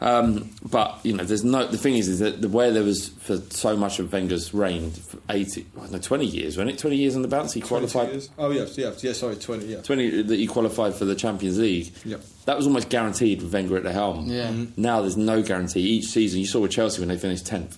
Um, 0.00 0.50
but 0.68 0.98
you 1.04 1.12
know, 1.12 1.22
there's 1.22 1.44
no. 1.44 1.64
The 1.64 1.78
thing 1.78 1.94
is, 1.94 2.08
is 2.08 2.18
that 2.18 2.42
the 2.42 2.48
way 2.48 2.72
there 2.72 2.82
was 2.82 3.10
for 3.10 3.36
so 3.50 3.76
much 3.76 4.00
of 4.00 4.12
Wenger's 4.12 4.52
reign, 4.52 4.90
for 4.90 5.18
eighty, 5.30 5.64
well, 5.76 5.88
no, 5.92 5.98
twenty 5.98 6.26
years, 6.26 6.56
wasn't 6.56 6.70
it? 6.74 6.78
Twenty 6.78 6.96
years 6.96 7.14
on 7.14 7.22
the 7.22 7.28
bounce. 7.28 7.52
He 7.52 7.60
qualified. 7.60 8.08
years. 8.08 8.28
Oh 8.36 8.50
yes, 8.50 8.76
yeah, 8.76 8.90
yeah. 8.98 9.12
Sorry, 9.12 9.36
twenty. 9.36 9.66
Yeah. 9.66 9.80
20 9.82 10.22
that 10.22 10.36
he 10.36 10.48
qualified 10.48 10.94
for 10.94 11.04
the 11.04 11.14
Champions 11.14 11.56
League. 11.60 11.92
Yep. 12.04 12.20
That 12.46 12.56
was 12.56 12.66
almost 12.66 12.88
guaranteed 12.88 13.42
with 13.42 13.52
Wenger 13.52 13.76
at 13.76 13.84
the 13.84 13.92
helm. 13.92 14.26
Yeah. 14.26 14.48
Mm-hmm. 14.48 14.62
Mhm. 14.62 14.78
Now 14.78 15.02
there's 15.02 15.16
no 15.16 15.40
guarantee. 15.40 15.80
Each 15.82 16.06
season, 16.06 16.40
you 16.40 16.46
saw 16.46 16.58
with 16.58 16.72
Chelsea 16.72 16.98
when 17.00 17.08
they 17.08 17.16
finished 17.18 17.46
10th. 17.46 17.76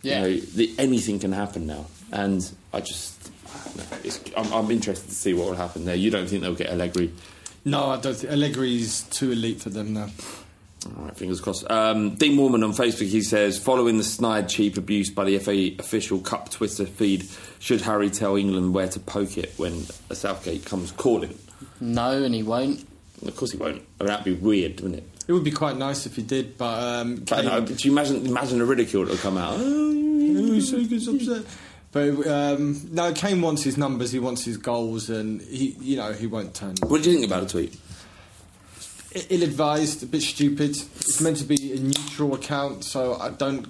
Yeah. 0.00 0.24
You 0.24 0.36
know, 0.36 0.40
the, 0.54 0.74
anything 0.78 1.18
can 1.18 1.32
happen 1.32 1.66
now. 1.66 1.84
And 2.12 2.50
I 2.72 2.80
just, 2.80 3.30
it's, 4.04 4.18
I'm, 4.36 4.50
I'm 4.54 4.70
interested 4.70 5.08
to 5.10 5.14
see 5.14 5.34
what 5.34 5.48
will 5.48 5.54
happen 5.56 5.84
there. 5.84 5.96
You 5.96 6.10
don't 6.10 6.26
think 6.28 6.40
they'll 6.40 6.54
get 6.54 6.70
Allegri? 6.70 7.12
No, 7.64 7.90
I 7.90 7.96
don't. 8.00 8.14
think 8.16 8.32
Allegri's 8.32 9.02
too 9.10 9.32
elite 9.32 9.60
for 9.60 9.70
them 9.70 9.94
now. 9.94 10.08
All 10.96 11.04
right, 11.04 11.16
fingers 11.16 11.40
crossed. 11.40 11.68
Um, 11.70 12.14
Dean 12.14 12.34
Morman 12.36 12.62
on 12.62 12.72
Facebook, 12.72 13.08
he 13.08 13.20
says, 13.20 13.58
following 13.58 13.98
the 13.98 14.04
snide, 14.04 14.48
cheap 14.48 14.76
abuse 14.76 15.10
by 15.10 15.24
the 15.24 15.38
FA 15.38 15.70
official 15.78 16.20
Cup 16.20 16.50
Twitter 16.50 16.86
feed, 16.86 17.26
should 17.58 17.80
Harry 17.82 18.10
tell 18.10 18.36
England 18.36 18.72
where 18.74 18.88
to 18.88 19.00
poke 19.00 19.36
it 19.36 19.52
when 19.56 19.84
a 20.08 20.14
Southgate 20.14 20.64
comes 20.64 20.92
calling? 20.92 21.36
No, 21.80 22.22
and 22.22 22.34
he 22.34 22.42
won't. 22.44 22.86
Of 23.26 23.34
course 23.36 23.50
he 23.50 23.58
won't. 23.58 23.82
I 24.00 24.04
mean, 24.04 24.08
that'd 24.08 24.24
be 24.24 24.32
weird, 24.34 24.80
wouldn't 24.80 25.00
it? 25.00 25.08
It 25.26 25.32
would 25.32 25.44
be 25.44 25.50
quite 25.50 25.76
nice 25.76 26.06
if 26.06 26.14
he 26.16 26.22
did, 26.22 26.56
but 26.56 26.80
um, 26.82 27.16
But 27.28 27.44
no, 27.44 27.62
Kane- 27.62 27.74
do 27.76 27.88
you 27.88 27.92
imagine 27.92 28.24
imagine 28.24 28.58
the 28.60 28.64
ridicule 28.64 29.04
that 29.04 29.10
will 29.10 29.18
come 29.18 29.36
out? 29.36 29.56
Oh, 29.58 29.90
he's 29.92 30.70
so 30.70 30.82
good, 30.84 31.02
so 31.02 31.16
upset. 31.16 31.44
But 31.90 32.26
um, 32.26 32.88
no, 32.90 33.12
Kane 33.12 33.40
wants 33.40 33.62
his 33.62 33.78
numbers. 33.78 34.12
He 34.12 34.18
wants 34.18 34.44
his 34.44 34.56
goals, 34.56 35.08
and 35.08 35.40
he, 35.40 35.76
you 35.80 35.96
know, 35.96 36.12
he 36.12 36.26
won't 36.26 36.54
turn. 36.54 36.74
What 36.86 37.02
do 37.02 37.10
you 37.10 37.16
think 37.18 37.30
about 37.30 37.44
the 37.44 37.48
tweet? 37.48 37.78
Ill-advised, 39.30 40.02
a 40.02 40.06
bit 40.06 40.22
stupid. 40.22 40.70
It's 40.70 41.20
meant 41.20 41.38
to 41.38 41.44
be 41.44 41.72
a 41.72 41.80
neutral 41.80 42.34
account, 42.34 42.84
so 42.84 43.14
I 43.14 43.30
don't 43.30 43.66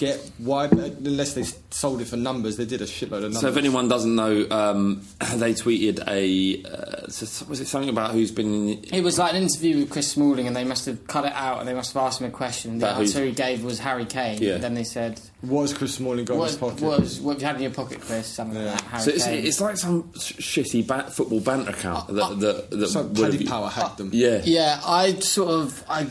get 0.00 0.18
why. 0.38 0.66
but 0.66 0.78
Unless 0.98 1.34
they 1.34 1.44
sold 1.70 2.00
it 2.00 2.06
for 2.08 2.16
numbers, 2.16 2.56
they 2.56 2.64
did 2.64 2.80
a 2.80 2.86
shitload 2.86 3.18
of 3.18 3.22
numbers. 3.34 3.40
So, 3.40 3.48
if 3.48 3.56
anyone 3.56 3.86
doesn't 3.88 4.16
know, 4.16 4.46
um, 4.50 5.02
they 5.36 5.52
tweeted 5.54 6.00
a 6.08 6.62
uh, 6.64 7.02
was 7.48 7.60
it 7.60 7.66
something 7.66 7.90
about 7.90 8.12
who's 8.12 8.30
been 8.32 8.68
in, 8.70 8.84
It 8.92 9.02
was 9.04 9.18
like 9.18 9.34
an 9.34 9.42
interview 9.42 9.78
with 9.78 9.90
Chris 9.90 10.10
Smalling, 10.10 10.46
and 10.46 10.56
they 10.56 10.64
must 10.64 10.86
have 10.86 11.06
cut 11.06 11.24
it 11.26 11.32
out, 11.34 11.60
and 11.60 11.68
they 11.68 11.74
must 11.74 11.92
have 11.94 12.02
asked 12.02 12.20
him 12.20 12.26
a 12.26 12.30
question. 12.30 12.72
And 12.72 12.80
the 12.82 12.86
About 12.86 12.96
who's- 12.98 13.10
answer 13.14 13.26
he 13.26 13.32
gave 13.32 13.62
was 13.62 13.78
Harry 13.78 14.06
Kane. 14.06 14.38
Yeah. 14.42 14.56
Then 14.58 14.74
they 14.74 14.84
said, 14.84 15.20
what 15.42 15.62
has 15.62 15.74
Chris 15.74 15.94
Smalling 15.94 16.24
got 16.24 16.34
in 16.34 16.42
his 16.42 16.60
"What 16.60 16.80
was 16.80 17.20
what 17.20 17.32
have 17.34 17.40
you 17.42 17.46
had 17.46 17.56
in 17.56 17.62
your 17.62 17.70
pocket, 17.72 18.00
Chris?" 18.00 18.26
Something 18.26 18.56
Yeah. 18.62 18.72
like 18.72 18.80
that. 18.80 18.88
Harry 18.90 19.02
So 19.04 19.10
it's, 19.10 19.24
Kane. 19.24 19.44
it's 19.46 19.60
like 19.60 19.76
some 19.76 20.10
sh- 20.18 20.32
shitty 20.34 20.86
ba- 20.86 21.10
football 21.10 21.40
banter 21.40 21.70
account 21.70 22.08
that, 22.08 22.40
that, 22.40 22.70
that 22.70 22.88
so 22.88 23.02
would 23.04 23.14
Paddy 23.16 23.38
have- 23.38 23.46
Power 23.46 23.68
hacked 23.68 23.98
them. 23.98 24.10
Yeah, 24.12 24.40
Yeah, 24.44 24.80
I 24.84 25.14
sort 25.20 25.50
of 25.50 25.84
I. 25.88 26.06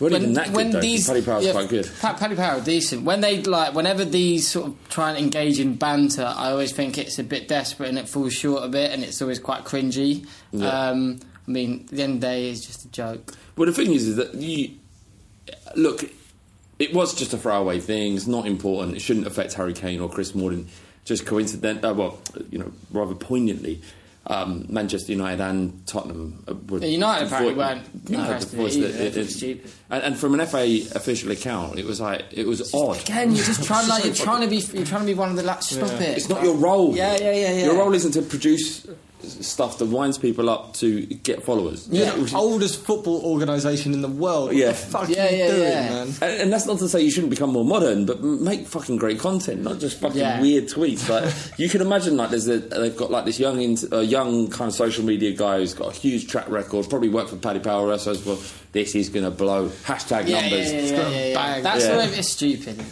Wasn't 0.00 0.22
even 0.22 0.34
that 0.34 0.52
good, 0.52 0.72
though, 0.72 0.80
'cause 0.80 1.06
Paddy 1.06 1.22
Power's 1.22 1.50
quite 1.52 1.68
good. 1.68 1.90
Pa- 2.00 2.14
Paddy 2.14 2.34
Power 2.36 2.60
decent. 2.60 3.04
When 3.04 3.20
they 3.20 3.42
like, 3.42 3.74
whenever 3.74 4.04
these 4.04 4.46
sort 4.48 4.66
of 4.68 4.74
try 4.90 5.10
and 5.10 5.18
engage 5.18 5.58
in 5.58 5.74
banter, 5.74 6.32
I 6.36 6.50
always 6.50 6.72
think 6.72 6.98
it's 6.98 7.18
a 7.18 7.24
bit 7.24 7.48
desperate 7.48 7.88
and 7.88 7.98
it 7.98 8.08
falls 8.08 8.34
short 8.34 8.62
a 8.64 8.68
bit, 8.68 8.90
and 8.92 9.02
it's 9.02 9.22
always 9.22 9.38
quite 9.38 9.64
cringy. 9.64 10.26
Yeah. 10.52 10.90
Um, 10.90 11.20
I 11.48 11.50
mean, 11.50 11.86
at 11.90 11.96
the 11.96 12.02
end 12.02 12.14
of 12.16 12.20
the 12.20 12.26
day, 12.26 12.50
it's 12.50 12.66
just 12.66 12.84
a 12.84 12.88
joke. 12.88 13.34
Well, 13.56 13.66
the 13.66 13.72
thing 13.72 13.92
is, 13.92 14.06
is 14.08 14.16
that 14.16 14.34
you 14.34 14.70
look. 15.76 16.04
It 16.78 16.92
was 16.92 17.14
just 17.14 17.32
a 17.32 17.38
throwaway 17.38 17.80
thing. 17.80 18.16
It's 18.16 18.26
not 18.26 18.46
important. 18.46 18.96
It 18.96 19.00
shouldn't 19.00 19.26
affect 19.26 19.54
Harry 19.54 19.72
Kane 19.72 20.00
or 20.00 20.10
Chris 20.10 20.28
Smalling. 20.28 20.68
Just 21.06 21.24
coincident. 21.24 21.84
Uh, 21.84 21.94
well, 21.96 22.18
you 22.50 22.58
know, 22.58 22.70
rather 22.92 23.14
poignantly, 23.14 23.80
um, 24.28 24.66
Manchester 24.68 25.12
United 25.12 25.40
and 25.40 25.86
Tottenham 25.86 26.44
were. 26.68 26.78
Yeah, 26.80 26.86
United 26.88 27.26
apparently 27.26 27.54
weren't 27.54 28.10
no, 28.10 28.20
impressed 28.20 28.50
the 28.52 28.62
with 28.62 28.76
it 28.76 28.78
either. 28.78 28.88
that 28.92 29.16
it- 29.16 29.16
it 29.16 29.42
it- 29.42 29.66
And, 29.90 30.02
and 30.02 30.16
from 30.18 30.38
an 30.38 30.44
FA 30.46 30.64
official 30.94 31.30
account, 31.30 31.78
it 31.78 31.84
was 31.86 32.00
like 32.00 32.24
it 32.32 32.46
was 32.46 32.74
odd. 32.74 33.00
Again, 33.02 33.34
you're 33.34 33.44
just 33.44 33.64
trying 33.70 33.88
like 33.88 34.04
you're 34.04 34.14
trying 34.28 34.42
to 34.42 34.48
be 34.48 34.56
you're 34.76 34.84
trying 34.86 35.02
to 35.02 35.06
be 35.06 35.14
one 35.14 35.30
of 35.30 35.36
the 35.36 35.42
lads. 35.44 35.68
Stop 35.68 35.90
it. 36.00 36.16
It's 36.16 36.28
not 36.28 36.42
your 36.42 36.56
role. 36.56 36.94
Yeah, 36.96 37.16
yeah, 37.16 37.30
yeah, 37.32 37.52
yeah. 37.52 37.64
Your 37.66 37.76
role 37.78 37.94
isn't 37.94 38.12
to 38.12 38.22
produce 38.22 38.86
stuff 39.22 39.78
that 39.78 39.86
winds 39.86 40.18
people 40.18 40.48
up 40.50 40.74
to 40.74 41.04
get 41.06 41.42
followers. 41.42 41.88
Yeah, 41.90 42.14
You 42.16 42.26
know, 42.26 42.38
oldest 42.38 42.84
football 42.84 43.22
organisation 43.24 43.92
in 43.94 44.02
the 44.02 44.08
world. 44.08 44.48
What 44.48 44.56
Yeah. 44.56 44.68
the 44.68 44.74
fuck 44.74 45.08
Yeah, 45.08 45.26
are 45.26 45.30
you 45.30 45.36
yeah, 45.38 45.46
doing, 45.50 45.62
yeah. 45.62 45.88
man? 45.90 46.06
And, 46.20 46.40
and 46.42 46.52
that's 46.52 46.66
not 46.66 46.78
to 46.80 46.88
say 46.88 47.00
you 47.00 47.10
shouldn't 47.10 47.30
become 47.30 47.50
more 47.50 47.64
modern, 47.64 48.04
but 48.06 48.22
make 48.22 48.66
fucking 48.66 48.96
great 48.98 49.18
content, 49.18 49.62
not 49.62 49.78
just 49.80 49.98
fucking 50.00 50.18
Yeah. 50.18 50.40
weird 50.40 50.68
tweets. 50.68 51.08
Like 51.08 51.32
you 51.58 51.68
can 51.68 51.80
imagine, 51.80 52.16
like 52.16 52.30
there's 52.30 52.46
a, 52.48 52.58
they've 52.58 52.96
got 52.96 53.10
like 53.10 53.24
this 53.24 53.40
young, 53.40 53.76
uh, 53.92 54.00
young 54.00 54.48
kind 54.50 54.68
of 54.68 54.74
social 54.74 55.04
media 55.04 55.32
guy 55.32 55.58
who's 55.58 55.74
got 55.74 55.88
a 55.96 55.98
huge 55.98 56.28
track 56.28 56.48
record. 56.48 56.88
Probably 56.88 57.08
worked 57.08 57.30
for 57.30 57.36
Paddy 57.36 57.60
Power. 57.60 57.96
So 57.98 58.10
as 58.12 58.24
well, 58.24 58.38
this 58.72 58.94
is 58.94 59.08
going 59.08 59.24
to 59.24 59.30
blow. 59.30 59.68
Hashtag 59.84 60.28
yeah, 60.28 60.42
numbers. 60.42 60.72
Yeah, 60.72 60.80
yeah, 60.80 60.86
yeah, 60.90 61.08
yeah, 61.10 61.26
yeah. 61.28 61.34
bang. 61.34 61.62
That's 61.62 61.84
Yeah. 61.84 61.92
the 61.92 61.98
way 61.98 62.04
it's 62.18 62.28
stupid. 62.28 62.84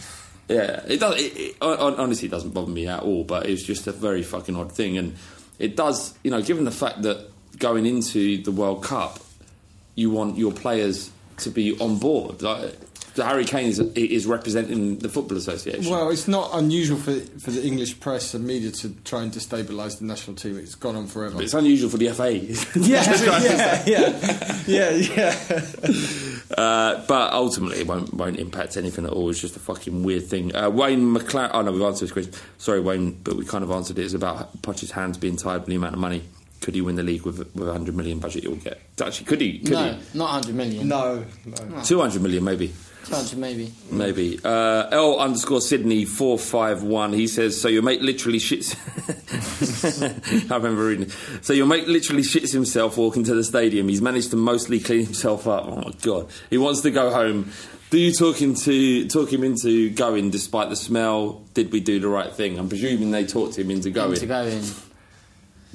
Yeah, 0.49 0.83
it 0.87 1.01
does. 1.01 1.19
It, 1.21 1.37
it, 1.37 1.57
honestly, 1.61 2.29
it 2.29 2.31
doesn't 2.31 2.51
bother 2.53 2.71
me 2.71 2.87
at 2.87 3.03
all. 3.03 3.25
But 3.25 3.47
it's 3.49 3.63
just 3.63 3.87
a 3.87 3.93
very 3.93 4.23
fucking 4.23 4.55
odd 4.57 4.73
thing, 4.73 4.99
and 4.99 5.15
it 5.59 5.77
does. 5.77 6.17
You 6.23 6.31
know, 6.31 6.43
given 6.43 6.65
the 6.65 6.71
fact 6.71 7.03
that 7.03 7.31
going 7.59 7.87
into 7.87 8.43
the 8.43 8.51
World 8.51 8.83
Cup, 8.83 9.21
you 9.95 10.11
want 10.11 10.37
your 10.37 10.53
players 10.53 11.11
to 11.39 11.51
be 11.51 11.79
on 11.79 11.99
board. 11.99 12.43
Like, 12.43 12.77
Harry 13.17 13.45
Kane 13.45 13.69
is, 13.69 13.79
is 13.79 14.27
representing 14.27 14.99
the 14.99 15.09
Football 15.09 15.39
Association. 15.39 15.91
Well, 15.91 16.11
it's 16.11 16.27
not 16.27 16.51
unusual 16.53 16.99
for 16.99 17.15
for 17.39 17.51
the 17.51 17.65
English 17.65 18.01
press 18.01 18.35
and 18.35 18.45
media 18.45 18.71
to 18.73 18.91
try 19.05 19.23
and 19.23 19.33
destabilise 19.33 19.99
the 19.99 20.07
national 20.07 20.37
team. 20.37 20.59
It's 20.59 20.75
gone 20.75 20.97
on 20.97 21.07
forever. 21.07 21.37
But 21.37 21.45
it's 21.45 21.55
unusual 21.55 21.91
for 21.91 21.99
the 21.99 22.09
FA. 22.11 22.33
yeah, 22.81 23.85
yeah, 23.85 23.85
yeah, 23.87 24.91
yeah, 24.91 24.91
yeah. 25.17 26.59
Uh, 26.59 27.05
but 27.07 27.33
ultimately, 27.33 27.81
it 27.81 27.87
won't, 27.87 28.13
won't 28.15 28.39
impact 28.39 28.77
anything 28.77 29.05
at 29.05 29.13
all. 29.13 29.31
It's 29.31 29.41
just 29.41 29.57
a 29.57 29.61
fucking 29.61 30.03
weird 30.03 30.27
thing. 30.27 30.55
Uh, 30.55 30.71
Wayne 30.71 31.15
McLaren. 31.15 31.51
Oh 31.53 31.63
no, 31.63 31.73
we've 31.73 31.83
answered 31.83 32.07
this 32.07 32.13
question. 32.13 32.33
Sorry, 32.59 32.81
Wayne, 32.81 33.13
but 33.23 33.37
we 33.37 33.45
kind 33.45 33.65
of 33.65 33.71
answered 33.71 33.99
it. 33.99 34.05
It's 34.05 34.15
about 34.15 34.63
Poch's 34.63 34.91
hands 34.91 35.19
being 35.19 35.37
tied 35.37 35.59
with 35.59 35.67
the 35.67 35.77
amount 35.77 35.95
of 35.95 36.01
money. 36.01 36.23
Could 36.61 36.75
he 36.75 36.81
win 36.81 36.97
the 36.97 37.03
league 37.03 37.23
with 37.23 37.39
with 37.55 37.69
a 37.69 37.73
hundred 37.73 37.95
million 37.95 38.19
budget? 38.19 38.45
He'll 38.45 38.57
get. 38.57 38.81
Actually, 39.01 39.27
could 39.27 39.41
he? 39.41 39.59
Could 39.59 39.73
no, 39.73 39.99
not 40.15 40.33
100 40.33 40.55
million. 40.55 40.89
No, 40.89 41.25
no. 41.45 41.83
Two 41.83 42.01
hundred 42.01 42.23
million, 42.23 42.43
maybe. 42.43 42.73
200 43.05 43.39
maybe. 43.39 43.73
Maybe. 43.91 44.41
Uh, 44.43 44.89
L 44.91 45.19
underscore 45.19 45.61
Sydney 45.61 46.05
451. 46.05 47.13
He 47.13 47.27
says, 47.27 47.61
So 47.61 47.69
your 47.69 47.83
mate 47.83 48.03
literally 48.03 48.39
shits. 48.39 48.75
I 50.51 50.57
remember 50.57 50.87
reading 50.87 51.07
it. 51.07 51.13
So 51.43 51.53
your 51.53 51.67
mate 51.67 51.87
literally 51.89 52.23
shits 52.23 52.53
himself 52.53 52.97
walking 52.97 53.25
to 53.25 53.35
the 53.35 53.45
stadium. 53.45 53.89
He's 53.89 54.03
managed 54.03 54.31
to 54.31 54.37
mostly 54.37 54.81
clean 54.81 55.05
himself 55.05 55.47
up. 55.47 55.67
Oh 55.67 55.77
my 55.77 55.93
God. 56.03 56.31
He 56.51 56.59
wants 56.59 56.81
to 56.83 56.91
go 56.91 57.11
home. 57.11 57.51
Do 57.91 57.99
you 57.99 58.13
talk, 58.13 58.43
into, 58.43 59.07
talk 59.07 59.33
him 59.33 59.45
into 59.45 59.91
going 59.91 60.31
despite 60.31 60.69
the 60.69 60.77
smell? 60.77 61.45
Did 61.55 61.71
we 61.71 61.81
do 61.81 62.01
the 62.01 62.09
right 62.09 62.33
thing? 62.33 62.59
I'm 62.59 62.69
presuming 62.69 63.11
they 63.13 63.27
talked 63.27 63.57
him 63.57 63.71
into 63.71 63.91
going. 63.91 64.17
To 64.17 64.27
go 64.27 64.43
in. 64.45 64.65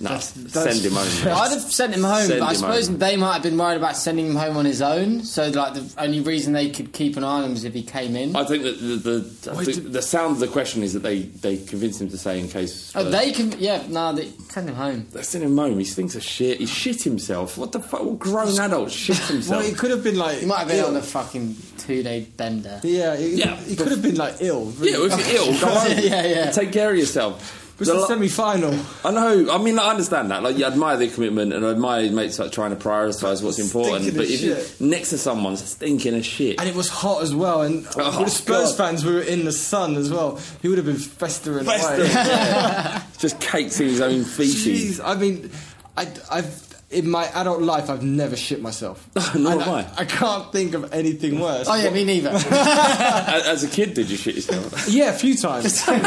No, 0.02 0.10
That's- 0.10 0.34
send 0.52 0.80
him 0.86 0.94
home. 0.94 1.06
mate. 1.26 1.28
I'd 1.28 1.52
have 1.52 1.62
sent 1.62 1.94
him 1.94 2.04
home, 2.04 2.28
Send 2.28 2.40
but 2.40 2.46
I 2.46 2.50
him 2.52 2.56
suppose 2.56 2.88
home. 2.88 2.98
they 3.00 3.16
might 3.18 3.34
have 3.34 3.44
been 3.44 3.58
worried 3.58 3.78
about 3.78 3.98
sending 3.98 4.28
him 4.28 4.36
home 4.36 4.58
on 4.58 4.66
his 4.66 4.82
own. 4.82 5.24
So, 5.24 5.50
like, 5.50 5.74
the 5.74 5.84
only 5.98 6.22
reason 6.22 6.54
they 6.54 6.70
could 6.70 6.94
keep 6.94 7.18
an 7.18 7.24
eye 7.24 7.40
on 7.40 7.44
him 7.46 7.54
is 7.54 7.64
if 7.66 7.74
he 7.74 7.84
came 7.84 8.16
in. 8.16 8.36
I 8.36 8.44
think 8.46 8.64
that 8.64 8.80
the, 8.80 8.96
the, 9.20 9.54
Wait, 9.56 9.66
the, 9.76 9.82
the 9.82 10.02
sound 10.02 10.34
of 10.34 10.40
the 10.40 10.48
question 10.48 10.84
is 10.84 10.94
that 10.94 11.00
they, 11.04 11.20
they 11.24 11.58
convinced 11.58 12.02
him 12.02 12.10
to 12.10 12.18
say 12.18 12.40
in 12.40 12.48
case. 12.48 12.92
oh, 12.96 13.02
uh, 13.06 13.10
they 13.10 13.32
can. 13.32 13.54
Yeah, 13.60 13.84
no, 13.90 14.14
they 14.14 14.30
send 14.50 14.70
him 14.70 14.76
home. 14.76 15.08
They 15.12 15.22
send 15.24 15.44
him 15.44 15.58
home. 15.58 15.78
He 15.78 15.86
stinks 15.86 16.16
of 16.16 16.24
shit. 16.24 16.60
He 16.60 16.66
shit 16.66 17.04
himself. 17.04 17.58
What 17.58 17.72
the 17.72 17.80
fuck? 17.80 18.04
What 18.04 18.20
grown 18.20 18.60
adult 18.60 18.92
shit 18.92 19.18
himself? 19.28 19.62
Well, 19.64 19.70
it 19.72 19.78
could 19.78 19.92
have 19.92 20.04
been 20.04 20.18
like 20.18 20.40
He 20.40 20.46
might 20.46 20.60
have 20.60 20.68
been 20.68 20.78
ill. 20.78 20.88
on 20.88 20.96
a 20.96 21.02
fucking 21.02 21.56
two 21.78 22.04
day 22.04 22.28
bender. 22.38 22.80
Yeah, 22.84 23.16
it, 23.16 23.34
Yeah, 23.34 23.56
he 23.58 23.76
could 23.76 23.90
have 23.92 24.02
been 24.02 24.16
like 24.16 24.36
ill. 24.40 24.72
yeah, 24.80 24.96
if 24.98 25.28
you're 25.28 25.36
ill, 25.38 25.60
go 25.60 25.68
home. 25.80 25.98
Yeah, 26.00 26.26
yeah. 26.26 26.52
Take 26.52 26.72
care 26.72 26.92
of 26.92 26.98
yourself. 26.98 27.59
It's 27.80 27.88
The 27.90 27.96
the 27.96 28.08
semi-final. 28.08 28.78
I 29.06 29.12
know. 29.12 29.52
I 29.54 29.58
mean, 29.58 29.80
I 29.80 29.90
understand 29.90 30.32
that. 30.32 30.44
Like, 30.44 30.58
you 30.58 30.66
admire 30.66 30.98
their 30.98 31.10
commitment 31.10 31.54
and 31.54 31.66
I 31.66 31.70
admire 31.72 32.12
mates 32.12 32.38
like 32.40 32.52
trying 32.52 32.72
to 32.72 32.76
prioritise 32.76 33.42
what's 33.44 33.58
important. 33.60 34.02
Stinking 34.04 34.18
But 34.18 34.28
if 34.30 34.42
you're 34.42 34.88
next 34.88 35.10
to 35.12 35.18
someone 35.18 35.56
stinking 35.58 36.16
of 36.16 36.26
shit, 36.26 36.60
And 36.60 36.68
it 36.68 36.76
was 36.76 36.90
hot 36.90 37.24
as 37.24 37.34
well, 37.34 37.62
and 37.62 37.88
Oh, 37.96 38.24
the 38.24 38.30
Spurs 38.30 38.76
God. 38.76 38.78
fans, 38.78 39.06
were 39.06 39.22
in 39.22 39.46
the 39.46 39.52
sun 39.54 39.96
as 39.96 40.12
well. 40.12 40.40
He 40.62 40.68
would 40.68 40.78
have 40.78 40.86
been 40.88 40.98
festering, 40.98 41.66
Festering, 41.66 42.02
away. 42.02 42.10
yeah. 42.14 43.04
just 43.18 43.40
cakes 43.40 43.80
in 43.80 43.88
his 43.88 44.02
own 44.02 44.24
feces. 44.26 45.00
Jeez, 45.00 45.02
I 45.06 45.16
mean, 45.16 45.50
I, 45.98 46.08
I've 46.30 46.69
in 46.92 47.08
my 47.10 47.26
adult 47.36 47.62
life, 47.62 47.90
I've 47.90 48.02
never 48.04 48.36
shit 48.36 48.62
myself. 48.62 49.08
Nor 49.36 49.52
And 49.54 49.62
have 49.62 49.68
I. 49.98 50.02
I 50.02 50.06
can't 50.06 50.52
think 50.52 50.74
of 50.74 50.92
anything 50.94 51.40
worse. 51.40 51.68
Oh 51.70 51.76
yeah, 51.76 51.90
me 51.92 52.04
neither. 52.04 52.30
As 52.34 53.64
a 53.64 53.68
kid, 53.68 53.94
did 53.94 54.10
you 54.10 54.18
shit 54.18 54.36
yourself? 54.36 54.88
Yeah, 54.90 55.10
a 55.10 55.14
few 55.14 55.36
times. 55.36 55.74
Same 55.84 56.02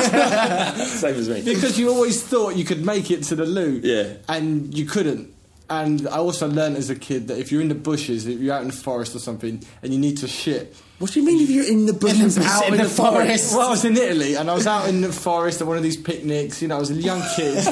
as 1.17 1.29
me. 1.29 1.43
because 1.43 1.79
you 1.79 1.89
always 1.91 2.23
thought 2.23 2.57
you 2.57 2.65
could 2.65 2.85
make 2.85 3.11
it 3.11 3.23
to 3.25 3.35
the 3.37 3.45
loo. 3.47 3.81
Yeah. 3.83 4.15
And 4.29 4.77
you 4.77 4.85
couldn't. 4.87 5.33
And 5.71 6.07
I 6.09 6.19
also 6.19 6.49
learned 6.49 6.77
as 6.77 6.91
a 6.91 6.95
kid 6.95 7.29
that 7.29 7.39
if 7.39 7.51
you're 7.51 7.63
in 7.63 7.69
the 7.69 7.75
bushes, 7.75 8.27
if 8.27 8.41
you're 8.41 8.53
out 8.55 8.61
in 8.63 8.69
the 8.69 8.75
forest 8.75 9.15
or 9.15 9.21
something, 9.21 9.63
and 9.83 9.93
you 9.93 9.99
need 9.99 10.19
to 10.19 10.29
shit. 10.29 10.75
What 10.99 11.13
do 11.13 11.21
you 11.21 11.25
mean 11.27 11.41
if 11.41 11.49
you're 11.49 11.67
in 11.67 11.87
the 11.87 11.95
bushes 11.95 12.37
In 12.37 12.43
the- 12.43 12.49
out 12.49 12.69
in 12.69 12.77
the 12.77 12.89
forest? 12.89 13.57
Well, 13.57 13.69
I 13.69 13.71
was 13.71 13.85
in 13.85 13.97
Italy 13.97 14.35
and 14.35 14.51
I 14.51 14.55
was 14.55 14.67
out 14.67 14.89
in 14.89 15.01
the 15.01 15.13
forest 15.13 15.61
at 15.63 15.67
one 15.67 15.77
of 15.77 15.83
these 15.83 15.97
picnics. 15.97 16.61
You 16.61 16.69
know, 16.69 16.77
I 16.77 16.79
was 16.81 16.91
a 16.91 16.95
young 16.95 17.23
kid, 17.37 17.67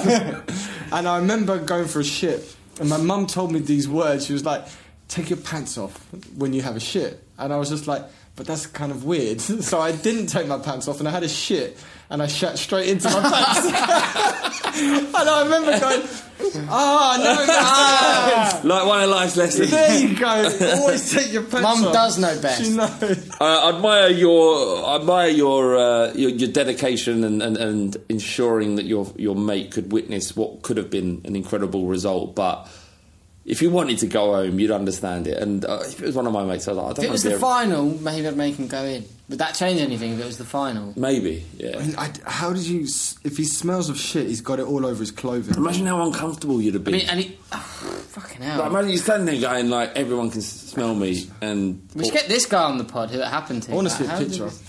and 0.92 1.06
I 1.08 1.18
remember 1.18 1.58
going 1.58 1.88
for 1.88 2.00
a 2.00 2.04
shit. 2.04 2.56
And 2.78 2.88
my 2.88 2.96
mum 2.96 3.26
told 3.26 3.52
me 3.52 3.60
these 3.60 3.88
words. 3.88 4.26
She 4.26 4.32
was 4.32 4.44
like, 4.44 4.64
"Take 5.08 5.30
your 5.30 5.38
pants 5.38 5.76
off 5.76 6.06
when 6.36 6.52
you 6.52 6.62
have 6.62 6.76
a 6.76 6.80
shit," 6.80 7.22
and 7.38 7.52
I 7.52 7.56
was 7.56 7.68
just 7.70 7.86
like. 7.86 8.04
But 8.36 8.46
that's 8.46 8.64
kind 8.66 8.90
of 8.90 9.04
weird. 9.04 9.40
So 9.62 9.80
I 9.80 9.92
didn't 9.92 10.28
take 10.28 10.46
my 10.46 10.58
pants 10.58 10.88
off 10.88 10.98
and 11.00 11.06
I 11.06 11.10
had 11.10 11.24
a 11.24 11.28
shit 11.28 11.76
and 12.10 12.22
I 12.22 12.26
shat 12.26 12.58
straight 12.58 12.88
into 12.88 13.08
my 13.08 13.20
pants. 13.20 13.66
and 14.80 15.14
I 15.14 15.42
remember 15.44 15.78
going, 15.78 16.02
ah, 16.68 17.16
no, 17.22 17.46
that's 17.46 18.64
Like 18.64 18.86
one 18.86 19.02
of 19.02 19.10
life's 19.10 19.36
lessons. 19.36 19.70
There 19.70 20.00
you 20.00 20.18
go. 20.18 20.26
Always 20.80 21.12
take 21.12 21.32
your 21.32 21.42
pants 21.42 21.62
Mum 21.62 21.84
off. 21.86 21.92
does 21.92 22.18
know 22.18 22.40
best. 22.40 22.64
She 22.64 22.70
knows. 22.70 23.30
I 23.40 23.68
admire 23.68 24.08
your 24.08 24.84
I 24.84 24.96
admire 24.96 25.28
your, 25.30 25.76
uh, 25.76 26.12
your 26.14 26.30
your 26.30 26.50
dedication 26.50 27.22
and, 27.22 27.42
and, 27.42 27.56
and 27.56 27.96
ensuring 28.08 28.76
that 28.76 28.86
your 28.86 29.06
your 29.16 29.36
mate 29.36 29.70
could 29.70 29.92
witness 29.92 30.34
what 30.36 30.62
could 30.62 30.76
have 30.78 30.90
been 30.90 31.20
an 31.24 31.36
incredible 31.36 31.86
result. 31.86 32.34
But 32.34 32.68
if 33.44 33.62
you 33.62 33.70
wanted 33.70 33.98
to 33.98 34.06
go 34.06 34.34
home, 34.34 34.58
you'd 34.60 34.70
understand 34.70 35.26
it. 35.26 35.38
And 35.42 35.64
uh, 35.64 35.80
if 35.82 36.00
it 36.00 36.06
was 36.06 36.14
one 36.16 36.26
of 36.26 36.32
my 36.32 36.44
mates, 36.44 36.68
I 36.68 36.72
was 36.72 36.78
like, 36.78 36.84
I 36.84 36.88
don't 36.88 36.98
If 36.98 37.04
it 37.04 37.06
want 37.08 37.12
was 37.12 37.22
to 37.22 37.28
be 37.28 37.32
the 37.32 37.36
a- 37.36 37.40
final, 37.40 37.84
maybe 38.00 38.28
I'd 38.28 38.36
make 38.36 38.56
him 38.56 38.66
go 38.68 38.84
in. 38.84 39.04
Would 39.30 39.38
that 39.38 39.54
change 39.54 39.80
anything 39.80 40.12
if 40.14 40.20
it 40.20 40.24
was 40.26 40.38
the 40.38 40.44
final? 40.44 40.92
Maybe, 40.96 41.44
yeah. 41.56 41.78
I 41.78 41.86
mean, 41.86 41.94
I, 41.96 42.12
how 42.26 42.52
did 42.52 42.66
you? 42.66 42.82
s- 42.82 43.16
If 43.24 43.36
he 43.36 43.44
smells 43.44 43.88
of 43.88 43.96
shit, 43.98 44.26
he's 44.26 44.40
got 44.40 44.58
it 44.58 44.66
all 44.66 44.84
over 44.84 44.98
his 45.00 45.12
clothing. 45.12 45.54
Imagine 45.56 45.86
how 45.86 46.04
uncomfortable 46.04 46.60
you'd 46.60 46.74
have 46.74 46.82
I 46.82 46.90
been. 46.90 46.94
mean, 46.94 47.08
and 47.08 47.20
it, 47.20 47.38
oh, 47.52 47.56
fucking 48.08 48.42
hell. 48.42 48.58
like, 48.58 48.70
imagine 48.70 48.90
you 48.90 48.98
standing 48.98 49.26
there 49.40 49.50
going 49.50 49.70
like, 49.70 49.96
everyone 49.96 50.30
can 50.30 50.40
s- 50.40 50.46
smell 50.46 50.94
me, 50.96 51.30
and 51.40 51.80
we 51.94 52.04
should 52.04 52.14
get 52.14 52.28
this 52.28 52.44
guy 52.46 52.64
on 52.64 52.76
the 52.78 52.84
pod 52.84 53.10
who 53.10 53.20
it 53.20 53.26
happened 53.28 53.62
to. 53.64 53.72
I 53.72 53.74
wanna 53.76 53.88
Like, 53.88 53.98
see 53.98 54.04
a 54.04 54.08
how 54.08 54.18
did 54.18 54.28
picture. 54.30 54.44
this- 54.46 54.62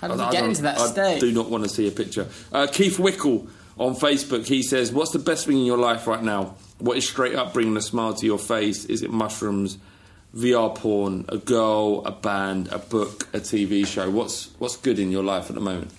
How 0.00 0.08
I- 0.08 0.10
did 0.10 0.20
I 0.20 0.26
we 0.26 0.32
get 0.32 0.40
don't- 0.40 0.48
into 0.50 0.62
that 0.62 0.78
I 0.80 0.86
state? 0.90 1.20
do 1.20 1.30
not 1.32 1.48
want 1.48 1.62
to 1.62 1.70
see 1.70 1.86
a 1.86 1.92
picture. 1.92 2.26
Uh, 2.52 2.66
Keith 2.66 2.98
Wickle 2.98 3.46
on 3.78 3.94
Facebook, 3.94 4.46
he 4.46 4.62
says, 4.62 4.92
"What's 4.92 5.12
the 5.12 5.18
best 5.18 5.46
thing 5.46 5.58
in 5.58 5.64
your 5.64 5.78
life 5.78 6.06
right 6.06 6.22
now? 6.22 6.54
What 6.78 6.96
is 6.96 7.08
straight 7.08 7.34
up 7.34 7.52
bringing 7.54 7.76
a 7.76 7.80
smile 7.82 8.14
to 8.14 8.26
your 8.26 8.38
face? 8.38 8.84
Is 8.86 9.02
it 9.02 9.10
mushrooms, 9.10 9.78
VR 10.34 10.74
porn, 10.74 11.24
a 11.28 11.38
girl, 11.38 12.02
a 12.04 12.10
band, 12.12 12.68
a 12.72 12.78
book, 12.78 13.28
a 13.32 13.38
TV 13.40 13.86
show? 13.86 14.10
What's 14.10 14.50
what's 14.58 14.76
good 14.76 14.98
in 14.98 15.10
your 15.10 15.22
life 15.22 15.48
at 15.48 15.54
the 15.54 15.60
moment?" 15.62 15.90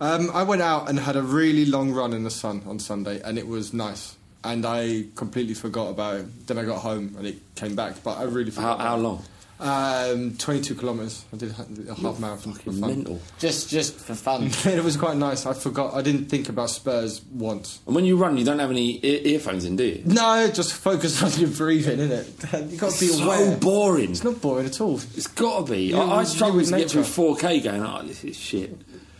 Um, 0.00 0.30
I 0.32 0.44
went 0.44 0.62
out 0.62 0.88
and 0.88 0.98
had 0.98 1.16
a 1.16 1.22
really 1.22 1.66
long 1.66 1.92
run 1.92 2.12
in 2.14 2.24
the 2.24 2.30
sun 2.30 2.62
on 2.66 2.78
Sunday, 2.78 3.20
and 3.22 3.36
it 3.38 3.46
was 3.46 3.74
nice. 3.74 4.16
And 4.42 4.64
I 4.64 5.04
completely 5.16 5.52
forgot 5.52 5.90
about 5.90 6.14
it. 6.16 6.46
Then 6.46 6.56
I 6.56 6.64
got 6.64 6.78
home 6.78 7.14
and 7.18 7.26
it 7.26 7.36
came 7.54 7.74
back, 7.76 8.02
but 8.02 8.16
I 8.16 8.22
really 8.22 8.50
How, 8.50 8.56
forgot. 8.56 8.78
how 8.80 8.86
about 8.94 9.00
long? 9.00 9.18
it. 9.18 9.24
Um, 9.62 10.36
Twenty-two 10.38 10.74
kilometres. 10.74 11.24
I 11.32 11.36
did 11.36 11.50
a 11.50 11.90
a 11.92 11.94
half 11.94 12.18
marathon 12.18 12.54
for 12.54 12.72
fun. 12.72 12.80
mental. 12.80 13.20
Just, 13.38 13.68
just 13.68 13.94
for 13.94 14.14
fun. 14.14 14.44
it 14.64 14.82
was 14.82 14.96
quite 14.96 15.18
nice. 15.18 15.44
I 15.44 15.52
forgot. 15.52 15.92
I 15.92 16.00
didn't 16.00 16.26
think 16.30 16.48
about 16.48 16.70
Spurs 16.70 17.20
once. 17.30 17.80
And 17.86 17.94
when 17.94 18.06
you 18.06 18.16
run, 18.16 18.38
you 18.38 18.44
don't 18.44 18.58
have 18.58 18.70
any 18.70 18.98
ear- 19.04 19.20
earphones 19.22 19.66
in, 19.66 19.76
do 19.76 19.84
you? 19.84 20.02
No, 20.06 20.50
just 20.50 20.72
focus 20.72 21.22
on 21.22 21.32
your 21.38 21.50
breathing, 21.50 21.98
innit? 21.98 22.70
You 22.72 22.78
got 22.78 22.92
to 22.92 23.00
be 23.00 23.08
so 23.08 23.24
aware. 23.24 23.56
boring. 23.58 24.12
It's 24.12 24.24
not 24.24 24.40
boring 24.40 24.64
at 24.66 24.80
all. 24.80 24.94
It's 25.14 25.26
got 25.26 25.66
to 25.66 25.72
be. 25.72 25.88
You're 25.88 26.00
I, 26.00 26.04
I 26.04 26.18
with- 26.20 26.28
struggle 26.28 26.54
to 26.54 26.70
with 26.70 26.70
get 26.80 26.90
through 26.90 27.02
nature. 27.02 27.46
4K 27.46 27.62
going, 27.64 27.82
oh, 27.84 28.02
this 28.02 28.24
is 28.24 28.38
shit. 28.38 28.70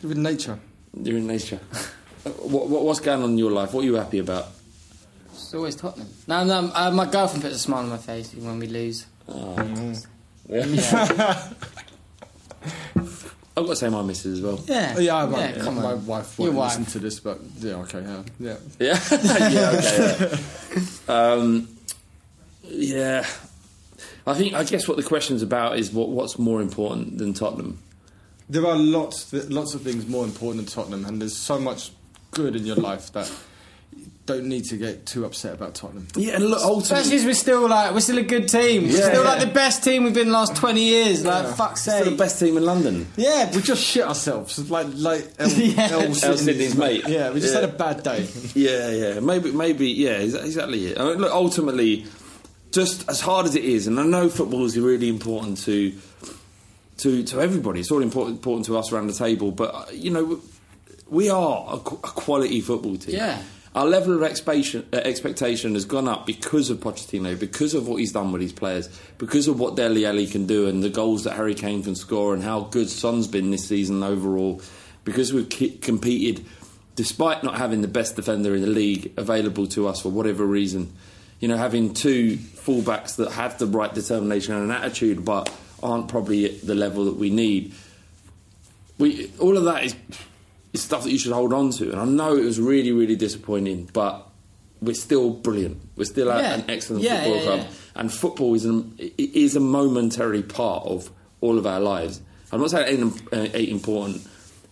You're 0.01 0.09
with 0.09 0.19
nature. 0.19 0.59
You're 1.03 1.19
in 1.19 1.27
nature. 1.27 1.61
Uh, 2.25 2.31
what, 2.31 2.69
what, 2.69 2.85
what's 2.85 3.01
going 3.01 3.23
on 3.23 3.31
in 3.33 3.39
your 3.39 3.51
life? 3.51 3.75
What 3.75 3.83
are 3.83 3.85
you 3.87 3.95
happy 3.97 4.19
about? 4.21 4.47
It's 5.33 5.53
always 5.55 5.77
Tottenham. 5.77 6.09
No, 6.27 6.45
no, 6.45 6.71
uh, 6.75 6.91
my 6.93 7.05
girlfriend 7.05 7.43
puts 7.43 7.57
a 7.57 7.59
smile 7.59 7.83
on 7.83 7.91
my 7.91 7.99
face 7.99 8.33
even 8.35 8.47
when 8.49 8.59
we 8.59 8.67
lose. 8.69 9.07
I've 10.53 11.57
got 13.67 13.73
to 13.73 13.77
say 13.77 13.89
my 13.89 14.03
missus 14.03 14.39
as 14.39 14.45
well. 14.45 14.61
Yeah. 14.67 14.99
Yeah, 14.99 15.17
I 15.17 15.27
might, 15.27 15.57
Yeah, 15.57 15.63
come 15.63 15.77
my 15.77 15.93
on. 15.93 16.07
wife 16.07 16.39
Your 16.39 16.49
won't 16.49 16.59
wife. 16.59 16.79
listen 16.79 16.93
to 16.93 16.99
this, 17.01 17.21
but 17.21 17.39
yeah, 17.59 17.75
okay, 17.77 18.03
yeah, 18.03 18.23
yeah. 18.39 18.57
Yeah, 18.79 18.99
yeah, 19.51 19.71
okay. 19.77 20.39
Yeah. 21.09 21.15
Um, 21.33 21.69
yeah, 22.65 23.27
I 24.27 24.35
think 24.35 24.55
I 24.55 24.65
guess 24.65 24.87
what 24.87 24.97
the 24.97 25.03
question's 25.03 25.43
about 25.43 25.79
is 25.79 25.93
what 25.93 26.09
what's 26.11 26.39
more 26.39 26.61
important 26.63 27.19
than 27.19 27.35
Tottenham. 27.35 27.79
There 28.49 28.67
are 28.67 28.77
lots, 28.77 29.33
lots 29.33 29.75
of 29.75 29.83
things 29.83 30.07
more 30.07 30.25
important 30.25 30.65
than 30.67 30.73
Tottenham, 30.75 31.05
and 31.05 31.21
there's 31.21 31.37
so 31.37 31.59
much 31.59 31.91
good 32.33 32.55
in 32.57 32.65
your 32.67 32.77
life 32.77 33.13
that 33.13 33.29
you 33.29 33.35
don't 34.33 34.47
need 34.47 34.65
to 34.67 34.77
get 34.77 35.07
too 35.07 35.25
upset 35.25 35.55
about 35.55 35.75
Tottenham. 35.75 36.07
Yeah, 36.15 36.35
and 36.37 36.45
look, 36.47 36.59
Especially 36.61 36.75
ultimately, 36.75 37.17
as 37.17 37.25
we're 37.27 37.35
still 37.35 37.69
like 37.69 37.93
we're 37.95 38.01
still 38.01 38.19
a 38.19 38.23
good 38.23 38.49
team. 38.49 38.83
we're 38.85 38.91
Yeah, 38.99 39.09
still 39.11 39.25
yeah. 39.25 39.31
like 39.31 39.41
the 39.41 39.53
best 39.53 39.83
team 39.85 40.05
we've 40.05 40.15
been 40.15 40.29
the 40.29 40.33
last 40.33 40.57
twenty 40.57 40.85
years. 40.85 41.25
Like 41.25 41.55
fuck's 41.57 41.83
still 41.83 42.05
the 42.05 42.17
best 42.17 42.39
team 42.39 42.57
in 42.57 42.65
London. 42.65 43.07
Yeah, 43.17 43.55
we 43.55 43.63
just 43.63 43.83
shit 43.85 44.05
ourselves, 44.05 44.71
like 44.71 44.87
like 44.95 45.29
El, 45.39 45.49
Yeah. 45.51 45.89
El 45.91 46.01
El 46.03 46.15
Sydney's 46.15 46.41
Sydney's 46.45 46.75
mate. 46.77 47.05
Yeah, 47.09 47.31
we 47.31 47.41
just 47.41 47.55
Yeah. 47.55 47.61
had 47.63 47.71
a 47.71 47.73
bad 47.73 48.03
day. 48.03 48.27
Yeah, 48.55 48.91
yeah, 48.91 49.21
maybe, 49.21 49.53
maybe, 49.53 49.89
yeah, 49.91 50.21
exa- 50.21 50.45
exactly. 50.45 50.87
It. 50.87 50.99
I 51.01 51.05
mean, 51.05 51.19
look, 51.19 51.33
ultimately, 51.33 52.07
just 52.73 53.09
as 53.09 53.21
hard 53.21 53.47
as 53.47 53.55
it 53.55 53.65
is, 53.65 53.87
and 53.87 53.99
I 53.99 54.05
know 54.05 54.29
football 54.29 54.65
is 54.65 54.79
really 54.79 55.09
important 55.09 55.59
to 55.65 55.93
to 56.99 57.23
to 57.25 57.41
everybody. 57.41 57.81
It's 57.81 57.91
all 57.91 58.03
important 58.03 58.37
important 58.39 58.67
to 58.67 58.77
us 58.79 58.93
around 58.93 59.07
the 59.09 59.13
table, 59.15 59.51
but 59.53 59.75
uh, 59.75 59.85
you 59.93 60.11
know, 60.11 60.41
we 61.09 61.31
are 61.31 61.67
a, 61.71 61.77
a 61.77 61.81
quality 61.81 62.61
football 62.61 62.97
team. 62.97 63.17
Yeah. 63.17 63.43
Our 63.73 63.87
level 63.87 64.15
of 64.15 64.25
expectation, 64.25 64.85
uh, 64.93 64.97
expectation 64.97 65.75
has 65.75 65.85
gone 65.85 66.09
up 66.09 66.27
because 66.27 66.71
of 66.71 66.79
Pochettino, 66.79 67.39
because 67.39 67.73
of 67.73 67.87
what 67.87 67.97
he's 67.97 68.11
done 68.11 68.33
with 68.33 68.43
his 68.43 68.53
players, 68.53 68.89
because 69.17 69.47
of 69.47 69.61
what 69.61 69.77
Dele 69.77 70.05
Alli 70.07 70.27
can 70.27 70.47
do, 70.47 70.67
and 70.67 70.83
the 70.83 70.91
goals 70.91 71.23
that 71.25 71.37
Harry 71.37 71.55
Kane 71.55 71.85
can 71.85 71.95
score, 71.95 72.35
and 72.35 72.43
how 72.43 72.63
good 72.63 72.91
Son's 72.91 73.29
been 73.29 73.53
this 73.53 73.69
season 73.69 74.03
overall. 74.03 74.61
Because 75.05 75.33
we've 75.33 75.49
competed, 75.81 76.45
despite 76.97 77.45
not 77.45 77.59
having 77.59 77.81
the 77.81 77.89
best 77.89 78.17
defender 78.17 78.55
in 78.57 78.61
the 78.61 78.67
league 78.67 79.13
available 79.17 79.69
to 79.69 79.87
us 79.87 80.03
for 80.03 80.09
whatever 80.09 80.45
reason, 80.45 80.93
you 81.39 81.47
know, 81.47 81.57
having 81.57 81.95
two 81.95 82.37
fullbacks 82.37 83.17
that 83.17 83.33
have 83.33 83.57
the 83.59 83.67
right 83.67 83.95
determination 83.95 84.55
and 84.55 84.65
an 84.65 84.71
attitude, 84.73 85.25
but 85.25 85.51
aren't 85.83 86.09
probably 86.09 86.45
at 86.45 86.67
the 86.67 86.75
level 86.75 87.05
that 87.05 87.17
we 87.17 87.31
need. 87.31 87.73
We 88.99 89.31
all 89.39 89.57
of 89.57 89.65
that 89.65 89.85
is 89.85 89.95
is 90.73 90.83
stuff 90.83 91.03
that 91.05 91.11
you 91.11 91.19
should 91.19 91.33
hold 91.33 91.53
on 91.53 91.71
to. 91.73 91.91
And 91.91 92.01
I 92.01 92.05
know 92.05 92.37
it 92.37 92.45
was 92.45 92.61
really, 92.61 92.93
really 92.93 93.17
disappointing, 93.17 93.89
but 93.93 94.27
we're 94.81 94.95
still 94.95 95.31
brilliant. 95.31 95.81
We're 95.97 96.05
still 96.05 96.29
Yeah. 96.29 96.55
an 96.55 96.65
excellent 96.69 97.03
Yeah, 97.03 97.25
football 97.25 97.37
yeah, 97.37 97.45
club, 97.63 97.67
and 97.97 98.13
football 98.13 98.55
is 98.55 98.65
an, 98.65 98.95
is 99.19 99.57
a 99.57 99.61
momentary 99.61 100.43
part 100.43 100.87
of 100.87 101.11
all 101.41 101.59
of 101.59 101.67
our 101.67 101.81
lives. 101.81 102.21
I'm 102.53 102.61
not 102.61 102.71
saying 102.71 102.87
it 102.99 103.01
ain't, 103.01 103.33
uh, 103.33 103.57
ain't 103.59 103.69
important. 103.69 104.23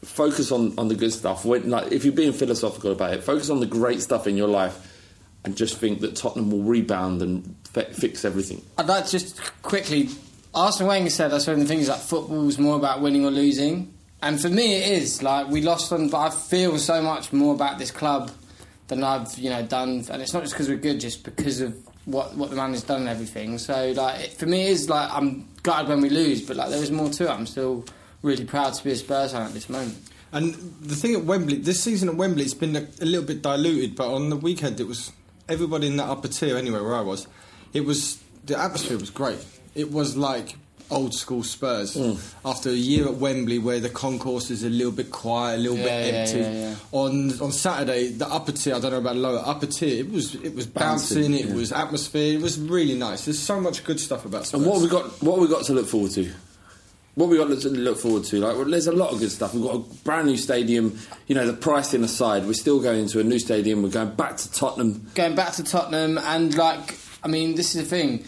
Focus 0.05 0.53
on, 0.53 0.75
on 0.79 0.89
the 0.89 0.95
good 0.95 1.13
stuff. 1.13 1.45
When, 1.45 1.69
like, 1.71 1.91
if 1.93 2.05
you're 2.05 2.15
being 2.15 2.33
philosophical 2.33 2.93
about 2.93 3.15
it, 3.15 3.25
focus 3.25 3.51
on 3.51 3.61
the 3.61 3.67
great 3.67 4.01
stuff 4.01 4.27
in 4.27 4.37
your 4.37 4.49
life, 4.49 4.95
and 5.45 5.57
just 5.57 5.77
think 5.79 6.01
that 6.01 6.15
Tottenham 6.17 6.51
will 6.51 6.63
rebound 6.63 7.23
and 7.23 7.55
fi- 7.73 7.85
fix 7.85 8.25
everything. 8.25 8.63
I'd 8.77 8.87
like 8.87 9.07
to 9.07 9.11
just 9.11 9.41
quickly. 9.63 10.09
Arsene 10.55 10.87
Wenger 10.87 11.11
said 11.11 11.29
that's 11.31 11.47
one 11.47 11.55
of 11.55 11.61
the 11.63 11.67
things 11.69 11.87
that 11.89 12.01
football's 12.01 12.59
more 12.59 12.77
about 12.77 13.01
winning 13.03 13.25
or 13.25 13.31
losing, 13.31 13.93
and 14.23 14.41
for 14.41 14.49
me 14.49 14.77
it 14.77 15.03
is. 15.03 15.23
Like 15.23 15.49
we 15.49 15.63
lost 15.63 15.91
them, 15.91 16.09
but 16.09 16.19
I 16.19 16.31
feel 16.31 16.79
so 16.79 17.03
much 17.03 17.33
more 17.33 17.55
about 17.55 17.79
this 17.79 17.91
club 17.91 18.31
than 18.89 19.05
I've 19.05 19.37
you 19.39 19.51
know 19.51 19.63
done, 19.63 20.05
and 20.11 20.23
it's 20.23 20.33
not 20.33 20.43
just 20.43 20.55
because 20.55 20.69
we're 20.69 20.77
good, 20.77 21.01
just 21.01 21.25
because 21.25 21.61
of 21.61 21.77
what 22.05 22.35
what 22.37 22.51
the 22.51 22.57
man 22.57 22.73
has 22.73 22.83
done 22.83 23.03
and 23.03 23.09
everything. 23.09 23.59
So 23.59 23.93
like 23.93 24.21
it, 24.21 24.33
for 24.33 24.47
me 24.47 24.67
it 24.67 24.71
is 24.71 24.89
like 24.89 25.11
I'm 25.13 25.49
gutted 25.63 25.89
when 25.89 26.01
we 26.01 26.11
lose, 26.11 26.43
but 26.43 26.57
like 26.57 26.71
there 26.71 26.83
is 26.83 26.91
more 26.91 27.11
to 27.11 27.25
it. 27.25 27.31
I'm 27.31 27.47
still 27.47 27.85
really 28.23 28.45
proud 28.45 28.75
to 28.75 28.85
be 28.85 28.91
a 28.91 28.97
Spurs 28.97 29.33
fan 29.33 29.43
at 29.43 29.53
this 29.53 29.69
moment. 29.69 29.97
And 30.33 30.55
the 30.81 30.95
thing 30.95 31.15
at 31.15 31.25
Wembley, 31.25 31.57
this 31.57 31.83
season 31.83 32.11
at 32.11 32.17
Wembley, 32.17 32.45
it's 32.45 32.53
been 32.53 32.77
a, 32.77 32.87
a 33.01 33.07
little 33.07 33.25
bit 33.25 33.41
diluted, 33.41 33.97
but 33.97 34.13
on 34.13 34.29
the 34.29 34.37
weekend 34.37 34.79
it 34.79 34.87
was 34.87 35.13
everybody 35.49 35.87
in 35.87 35.97
that 35.97 36.09
upper 36.09 36.29
tier, 36.29 36.57
anyway, 36.57 36.81
where 36.81 36.95
I 36.95 37.01
was, 37.01 37.27
it 37.73 37.83
was 37.83 38.23
the 38.45 38.59
atmosphere 38.59 38.99
was 38.99 39.11
great. 39.11 39.45
It 39.75 39.91
was 39.91 40.17
like 40.17 40.57
old 40.91 41.15
school 41.15 41.43
Spurs. 41.43 41.95
Hmm. 41.95 42.15
After 42.47 42.71
a 42.71 42.73
year 42.73 43.07
at 43.07 43.15
Wembley, 43.15 43.59
where 43.59 43.81
the 43.81 43.91
concourse 43.91 44.51
is 44.51 44.65
a 44.65 44.69
little 44.69 44.93
bit 44.93 45.11
quiet, 45.11 45.59
a 45.59 45.63
little 45.63 45.77
Yeah, 45.79 45.85
bit 45.85 46.15
empty. 46.15 46.39
yeah, 46.41 46.53
yeah. 46.71 46.75
On 46.93 47.41
on 47.41 47.53
Saturday, 47.53 48.09
the 48.09 48.27
upper 48.29 48.53
tier, 48.53 48.75
I 48.75 48.81
don't 48.81 48.93
know 48.93 48.99
about 48.99 49.17
lower 49.17 49.43
upper 49.45 49.67
tier, 49.67 50.01
it 50.05 50.11
was 50.11 50.35
it 50.37 50.55
was 50.55 50.67
Bouncing, 50.67 51.19
bouncing, 51.23 51.35
it 51.35 51.47
yeah. 51.47 51.55
was 51.55 51.73
atmosphere, 51.73 52.35
it 52.35 52.43
was 52.43 52.59
really 52.59 52.95
nice. 52.95 53.25
There's 53.25 53.39
so 53.39 53.61
much 53.61 53.85
good 53.85 54.01
stuff 54.01 54.25
about 54.25 54.47
Spurs. 54.47 54.61
And 54.61 54.67
what 54.71 54.75
have 54.75 54.83
we 54.83 54.89
got? 54.89 55.23
What 55.23 55.39
have 55.39 55.49
we 55.49 55.55
got 55.55 55.65
to 55.67 55.73
look 55.75 55.87
forward 55.89 56.13
to? 56.13 56.31
What 57.15 57.25
have 57.27 57.31
we 57.33 57.37
got 57.55 57.61
to 57.63 57.69
look 57.71 57.99
forward 57.99 58.23
to? 58.27 58.37
Like, 58.39 58.55
well, 58.57 58.65
there's 58.65 58.87
a 58.87 58.93
lot 58.93 59.13
of 59.13 59.19
good 59.19 59.33
stuff. 59.33 59.53
We've 59.53 59.65
got 59.65 59.75
a 59.75 59.79
brand 60.05 60.29
new 60.29 60.37
stadium. 60.37 60.97
You 61.27 61.35
know, 61.35 61.47
the 61.49 61.53
pricing 61.53 62.05
aside, 62.05 62.47
we're 62.47 62.53
still 62.53 62.81
going 62.81 63.01
into 63.01 63.19
a 63.19 63.25
new 63.25 63.41
stadium. 63.41 63.83
We're 63.83 63.89
going 63.89 64.15
back 64.15 64.37
to 64.37 64.53
Tottenham. 64.53 65.11
going 65.17 65.35
back 65.35 65.55
to 65.55 65.65
Tottenham 65.65 66.17
and 66.19 66.55
like 66.57 66.97
I 67.25 67.27
mean 67.27 67.57
this 67.57 67.75
is 67.75 67.83
the 67.83 67.89
thing 67.89 68.25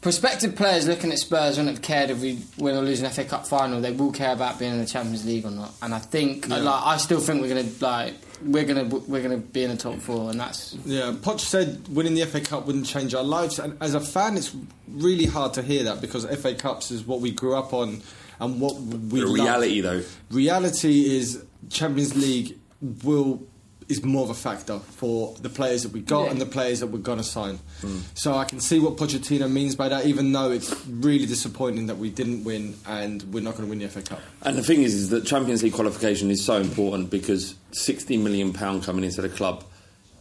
prospective 0.00 0.56
players 0.56 0.86
looking 0.88 1.12
at 1.12 1.18
Spurs 1.18 1.56
wouldn't 1.58 1.76
have 1.76 1.82
cared 1.82 2.10
if 2.10 2.20
we 2.20 2.38
win 2.58 2.76
or 2.76 2.82
lose 2.82 3.00
an 3.02 3.10
FA 3.10 3.24
Cup 3.24 3.46
final. 3.46 3.80
They 3.80 3.92
will 3.92 4.12
care 4.12 4.32
about 4.32 4.58
being 4.58 4.72
in 4.72 4.78
the 4.78 4.86
Champions 4.86 5.24
League 5.26 5.44
or 5.44 5.50
not. 5.50 5.72
And 5.82 5.94
I 5.94 5.98
think 5.98 6.48
like 6.48 6.62
I 6.64 6.96
still 6.96 7.20
think 7.20 7.42
we're 7.42 7.48
gonna 7.48 7.68
like 7.80 8.14
we're 8.42 8.64
gonna 8.64 8.84
we're 8.84 9.22
gonna 9.22 9.36
be 9.36 9.64
in 9.64 9.70
the 9.70 9.76
top 9.76 9.98
four 9.98 10.30
and 10.30 10.40
that's 10.40 10.74
Yeah, 10.86 11.12
Poch 11.20 11.40
said 11.40 11.86
winning 11.88 12.14
the 12.14 12.24
FA 12.26 12.40
Cup 12.40 12.66
wouldn't 12.66 12.86
change 12.86 13.14
our 13.14 13.22
lives, 13.24 13.58
and 13.58 13.76
as 13.82 13.94
a 13.94 14.00
fan, 14.00 14.36
it's 14.36 14.54
really 14.88 15.26
hard 15.26 15.52
to 15.54 15.62
hear 15.62 15.84
that 15.84 16.00
because 16.00 16.24
FA 16.40 16.54
Cups 16.54 16.90
is 16.90 17.06
what 17.06 17.20
we 17.20 17.30
grew 17.30 17.54
up 17.54 17.74
on 17.74 18.00
and 18.40 18.58
what 18.60 18.76
we 18.80 19.20
The 19.20 19.26
love. 19.26 19.34
reality, 19.34 19.80
though, 19.82 20.02
Reality 20.30 21.14
is 21.18 21.44
Champions 21.68 22.16
League 22.16 22.56
will 23.04 23.42
is 23.90 24.04
more 24.04 24.22
of 24.22 24.30
a 24.30 24.34
factor 24.34 24.78
for 24.78 25.34
the 25.42 25.48
players 25.48 25.82
that 25.82 25.92
we 25.92 26.00
got 26.00 26.24
Yeah. 26.24 26.30
and 26.30 26.40
the 26.40 26.46
players 26.46 26.80
that 26.80 26.86
we're 26.86 26.98
gonna 27.00 27.24
sign. 27.24 27.58
Hmm. 27.80 27.98
So 28.14 28.34
I 28.34 28.44
can 28.44 28.60
see 28.60 28.78
what 28.78 28.96
Pochettino 28.96 29.50
means 29.50 29.74
by 29.74 29.88
that, 29.88 30.06
even 30.06 30.32
though 30.32 30.50
it's 30.50 30.74
really 30.88 31.26
disappointing 31.26 31.86
that 31.86 31.98
we 31.98 32.10
didn't 32.10 32.44
win 32.44 32.74
and 32.86 33.22
we're 33.32 33.42
not 33.42 33.56
going 33.56 33.64
to 33.64 33.70
win 33.70 33.78
the 33.80 33.86
FA 33.88 34.02
Cup. 34.02 34.20
And 34.42 34.56
the 34.56 34.62
thing 34.62 34.82
is, 34.82 34.94
is 34.94 35.10
that 35.10 35.24
Champions 35.26 35.62
League 35.62 35.72
qualification 35.72 36.30
is 36.30 36.44
so 36.44 36.56
important 36.56 37.10
because 37.10 37.54
60 37.72 38.16
million 38.18 38.52
pound 38.52 38.84
coming 38.84 39.04
into 39.04 39.20
the 39.22 39.28
club 39.28 39.64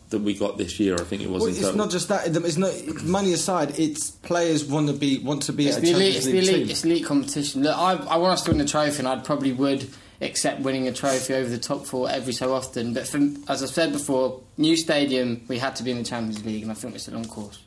that 0.10 0.20
we 0.20 0.34
got 0.34 0.58
this 0.58 0.80
year, 0.80 0.96
I 0.96 1.04
think 1.04 1.22
it 1.22 1.30
was. 1.30 1.42
Well, 1.44 1.52
it's 1.52 1.60
total. 1.62 1.78
not 1.78 1.92
just 1.92 2.08
that. 2.10 2.26
It's 2.36 2.58
not 2.58 2.74
money 3.04 3.32
aside. 3.34 3.78
It's 3.78 4.10
players 4.10 4.66
want 4.66 4.88
to 4.88 4.94
be 4.94 5.20
want 5.20 5.44
to 5.44 5.54
be 5.54 5.68
it's 5.68 5.78
at 5.78 5.84
a 5.84 5.86
the 5.86 5.92
elite 5.92 6.14
Champions 6.14 6.16
it's 6.16 6.26
the 6.26 6.32
League 6.34 6.48
elite 6.50 6.62
team. 6.64 6.70
it's 6.72 6.84
elite 6.86 7.06
competition 7.06 7.64
look 7.64 7.78
I, 7.78 7.92
I 7.94 8.18
want 8.18 8.34
us 8.34 8.42
to 8.44 8.52
win 8.52 8.58
the 8.58 8.66
trophy 8.66 9.00
and 9.00 9.08
I 9.08 9.18
probably 9.18 9.52
would 9.54 9.88
accept 10.22 10.60
winning 10.62 10.88
a 10.88 10.92
trophy 10.92 11.34
over 11.34 11.50
the 11.50 11.58
top 11.58 11.86
four 11.86 12.10
every 12.10 12.34
so 12.34 12.54
often 12.54 12.94
but 12.94 13.08
for, 13.08 13.18
as 13.48 13.64
I've 13.64 13.70
said 13.70 13.92
before 13.94 14.42
new 14.58 14.76
stadium 14.76 15.42
we 15.48 15.58
had 15.58 15.76
to 15.78 15.84
be 15.84 15.92
in 15.92 15.98
the 15.98 16.04
Champions 16.04 16.44
League 16.46 16.64
and 16.64 16.72
I 16.72 16.76
think 16.76 16.94
we're 16.94 17.00
still 17.00 17.16
on 17.18 17.26
course 17.26 17.60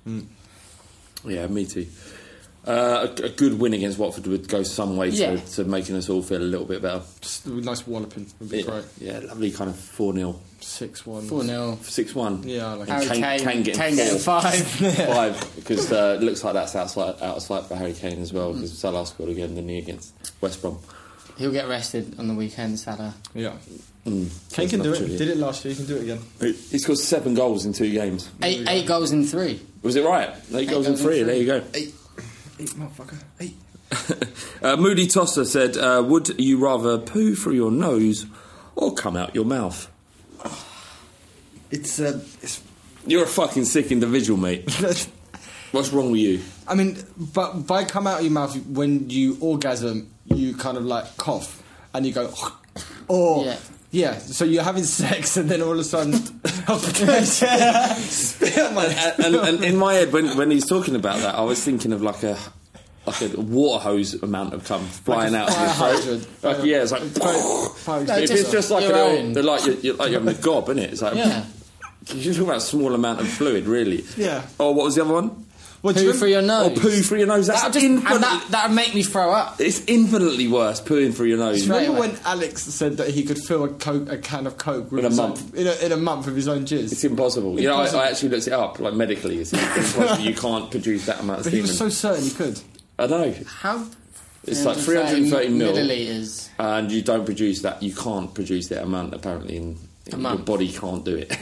Yeah, 1.25 1.47
me 1.47 1.67
too. 1.67 1.87
Uh, 2.65 3.09
a, 3.19 3.23
a 3.25 3.29
good 3.31 3.59
win 3.59 3.75
against 3.75 3.99
Watford 3.99 4.27
would 4.29 4.49
go 4.49 4.63
some 4.63 4.97
way 4.97 5.09
Yeah. 5.09 5.35
to, 5.37 5.53
to 5.55 5.65
making 5.65 5.97
us 5.97 6.09
all 6.09 6.23
feel 6.23 6.41
a 6.41 6.45
little 6.45 6.67
bit 6.67 6.81
better. 6.81 7.03
Just 7.21 7.45
a 7.47 7.51
nice 7.51 7.85
walloping 7.89 8.27
would 8.39 8.51
be 8.51 8.59
Yeah, 8.59 8.63
great. 8.63 8.85
yeah, 9.01 9.19
lovely 9.19 9.51
kind 9.51 9.69
of 9.71 9.77
4 9.77 10.15
0. 10.15 10.39
Six 10.61 11.05
one. 11.05 11.23
4 11.27 11.43
0 11.43 11.79
6 11.83 12.15
1. 12.15 12.43
Yeah, 12.45 12.67
I 12.69 12.75
like 12.75 12.89
Harry 12.89 13.07
Kane, 13.07 13.21
Kane, 13.23 13.39
Kane 13.41 13.63
getting 13.65 13.81
Kane 13.81 13.97
getting 13.97 14.19
five 14.21 14.55
Five, 15.09 15.53
because 15.57 15.91
uh, 15.91 16.19
it 16.21 16.25
looks 16.25 16.45
like 16.45 16.55
that's 16.55 16.77
outside, 16.77 17.17
out 17.21 17.37
of 17.39 17.43
sight 17.43 17.65
for 17.65 17.75
Harry 17.75 17.95
Kane 17.95 18.21
as 18.23 18.31
Mm. 18.31 18.35
well, 18.35 18.53
because 18.53 18.79
Salah 18.79 19.07
scored 19.07 19.31
again, 19.31 19.57
didn't 19.57 19.69
he, 19.69 19.79
against 19.79 20.13
West 20.41 20.63
Brom. 20.63 20.79
He'll 21.39 21.53
get 21.53 21.69
rested 21.69 22.19
on 22.19 22.29
the 22.29 22.35
weekend, 22.35 22.79
Salah. 22.79 23.15
Yeah. 23.35 23.53
Mm. 24.07 24.29
Kane 24.53 24.69
can 24.69 24.83
do 24.83 24.93
it. 24.93 24.99
true, 24.99 25.09
Did 25.09 25.29
it 25.29 25.37
last 25.37 25.65
year. 25.65 25.75
He 25.75 25.79
can 25.79 25.87
do 25.87 25.97
it 25.97 26.03
again. 26.03 26.19
He 26.41 26.79
scored 26.79 26.99
seven 26.99 27.35
goals 27.35 27.65
in 27.65 27.73
two 27.73 27.91
games. 27.91 28.31
Eight, 28.43 28.69
eight 28.69 28.87
goals 28.87 29.13
in 29.13 29.25
three. 29.25 29.61
Was 29.83 29.97
it 29.97 30.05
right? 30.05 30.31
Eight, 30.55 30.69
goals 30.69 30.69
in 30.69 30.69
goals 30.69 30.87
in 30.89 30.97
three, 30.97 31.15
three. 31.19 31.23
there 31.23 31.37
you 31.37 31.47
go. 31.47 31.63
Eight, 31.75 31.95
eight, 32.59 32.69
motherfucker. 32.71 33.23
Eight. 33.41 33.57
Uh, 34.63 34.77
Moody 34.77 35.09
Tosser 35.09 35.45
said, 35.45 35.77
uh, 35.77 36.05
Would 36.07 36.39
you 36.41 36.57
rather 36.57 36.97
poo 36.97 37.35
through 37.35 37.55
your 37.55 37.73
nose 37.73 38.27
or 38.77 38.95
come 38.95 39.17
out 39.17 39.35
your 39.35 39.45
mouth? 39.45 39.91
It's 41.73 41.99
uh, 41.99 42.21
it's. 42.43 42.63
You're 43.07 43.25
a 43.25 43.27
fucking 43.27 43.65
sick 43.65 43.91
individual, 43.91 44.39
mate. 44.39 44.71
What's 45.73 45.91
wrong 45.91 46.13
with 46.13 46.21
you? 46.21 46.43
I 46.69 46.75
mean, 46.75 46.99
but 47.17 47.67
by 47.67 47.85
come 47.85 48.07
out 48.07 48.19
of 48.19 48.25
your 48.25 48.33
mouth 48.33 48.55
when 48.67 49.09
you 49.09 49.39
orgasm, 49.41 50.12
you 50.27 50.55
kind 50.57 50.77
of 50.77 50.85
like 50.85 51.17
cough 51.17 51.63
and 51.95 52.07
you 52.07 52.13
go, 52.13 52.33
or 53.09 53.45
Yeah. 53.45 53.57
yeah. 53.91 54.19
So 54.19 54.45
you're 54.45 54.63
having 54.63 54.85
sex 54.85 55.37
and 55.37 55.49
then 55.51 55.63
all 55.63 55.73
of 55.73 55.79
a 55.79 55.85
sudden, 55.85 56.13
spit 57.25 58.59
on 58.59 58.75
my 58.75 58.87
and, 59.25 59.35
and 59.37 59.65
in 59.65 59.77
my 59.77 59.95
head, 59.95 60.13
when, 60.13 60.37
when 60.37 60.51
he's 60.51 60.67
talking 60.69 60.95
about 60.95 61.19
that, 61.19 61.35
I 61.35 61.43
was 61.43 61.63
thinking 61.63 61.93
of 61.93 62.03
like 62.03 62.23
a 62.23 62.39
like 63.05 63.21
a 63.21 63.29
water 63.41 63.83
hose 63.83 64.15
amount 64.23 64.55
of 64.55 64.65
cum 64.65 64.85
flying 64.87 65.35
out 65.35 65.49
of 65.51 65.59
your 65.59 65.69
fire 65.71 65.97
throat. 65.97 66.29
Like, 66.43 66.65
yeah, 66.65 66.83
it's 66.83 66.93
like. 66.93 67.03
No, 67.03 67.73
if 68.17 68.29
just 68.29 68.33
it's 68.33 68.53
just 68.53 68.71
like 68.71 68.85
your 68.85 68.95
a 68.95 69.09
little, 69.13 69.33
they're 69.33 69.43
like 69.43 69.67
you're, 69.67 69.75
you're, 69.77 69.95
like 69.97 70.11
you're 70.13 70.21
having 70.21 70.37
a 70.37 70.41
gob, 70.41 70.69
isn't 70.69 70.79
it? 70.79 70.93
It's 70.93 71.03
like 71.03 71.15
Yeah. 71.17 71.45
you're 72.15 72.33
talking 72.33 72.45
about 72.49 72.59
a 72.59 72.61
small 72.61 72.95
amount 72.95 73.21
of 73.21 73.29
fluid, 73.29 73.67
really. 73.67 74.05
Yeah. 74.17 74.47
Oh, 74.61 74.71
what 74.71 74.85
was 74.85 74.95
the 74.95 75.03
other 75.05 75.15
one? 75.15 75.47
Well, 75.83 75.95
Poo 75.95 76.01
you 76.01 76.13
through 76.13 76.29
your 76.29 76.43
nose. 76.43 76.79
poo 76.79 76.91
through 77.03 77.19
your 77.19 77.27
nose. 77.27 77.49
That's 77.49 77.63
That'd 77.63 77.75
just, 77.75 77.85
infinitely, 77.85 78.15
and 78.15 78.23
that, 78.23 78.47
that'd 78.51 78.77
make 78.77 78.95
me 78.95 79.03
throw 79.03 79.33
up. 79.33 79.61
it's 79.61 79.85
infinitely 79.87 80.47
worse 80.47 80.81
pooing 80.81 81.13
through 81.13 81.27
your 81.27 81.39
nose. 81.39 81.65
Straight 81.65 81.79
Remember 81.89 81.99
away. 81.99 82.09
when 82.11 82.21
Alex 82.25 82.63
said 82.63 82.99
that 82.99 83.09
he 83.11 83.25
could 83.25 83.37
fill 83.39 83.65
a, 83.65 83.69
coke, 83.69 84.09
a 84.09 84.17
can 84.19 84.47
of 84.47 84.59
coke 84.59 84.93
with 84.93 85.01
In 85.01 85.07
a 85.07 85.09
his 85.09 85.19
month. 85.19 85.53
own- 85.55 85.61
in 85.61 85.67
a, 85.67 85.75
in 85.87 85.91
a 85.93 85.97
month 85.97 86.27
with 86.27 86.37
his 86.37 86.47
own 86.47 86.65
jizz? 86.67 86.93
It's 86.93 87.03
impossible. 87.03 87.59
You 87.61 87.67
know, 87.69 87.77
I, 87.79 87.87
I 87.89 88.11
actually 88.11 88.29
looked 88.29 88.47
it 88.47 88.53
up, 88.53 88.79
like 88.79 88.95
medically. 88.95 89.39
It's 89.41 89.53
impossible. 89.53 90.21
you 90.21 90.35
can't 90.37 90.71
produce 90.71 91.07
that 91.07 91.19
amount 91.19 91.41
of 91.41 91.45
but 91.47 91.53
he 91.53 91.59
semen. 91.59 91.69
was 91.69 91.79
so 91.79 91.89
certain 91.89 92.25
he 92.25 92.31
could. 92.31 92.61
I 93.01 93.07
know. 93.09 93.35
How? 93.49 93.85
It's 94.45 94.65
like 94.65 94.77
330 94.77 95.49
mil. 95.51 95.73
milliliters. 95.75 96.49
and 96.59 96.91
you 96.93 97.03
don't 97.03 97.25
produce 97.25 97.63
that. 97.63 97.83
You 97.83 97.93
can't 97.95 98.33
produce 98.35 98.69
that 98.69 98.83
amount. 98.85 99.15
Apparently, 99.15 99.57
in, 99.57 99.63
in 99.63 99.79
your 100.11 100.19
month. 100.19 100.45
body 100.45 100.71
can't 100.73 101.05
do 101.05 101.17
it. 101.17 101.29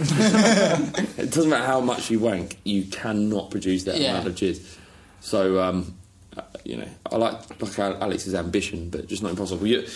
it 1.19 1.31
doesn't 1.31 1.49
matter 1.51 1.65
how 1.67 1.81
much 1.81 2.11
you 2.11 2.19
wank. 2.21 2.57
You 2.65 2.85
cannot 2.85 3.51
produce 3.51 3.85
that 3.85 3.99
Yeah. 3.99 4.13
amount 4.13 4.29
of 4.29 4.35
jizz. 4.35 4.77
So, 5.21 5.61
um, 5.61 5.95
uh, 6.37 6.43
you 6.65 6.77
know, 6.77 6.89
I 7.11 7.17
like 7.17 7.61
like 7.63 7.79
Alex's 7.79 8.35
ambition, 8.35 8.91
but 8.91 9.07
just 9.09 9.23
not 9.23 9.31
impossible. 9.31 9.67
You, 9.67 9.87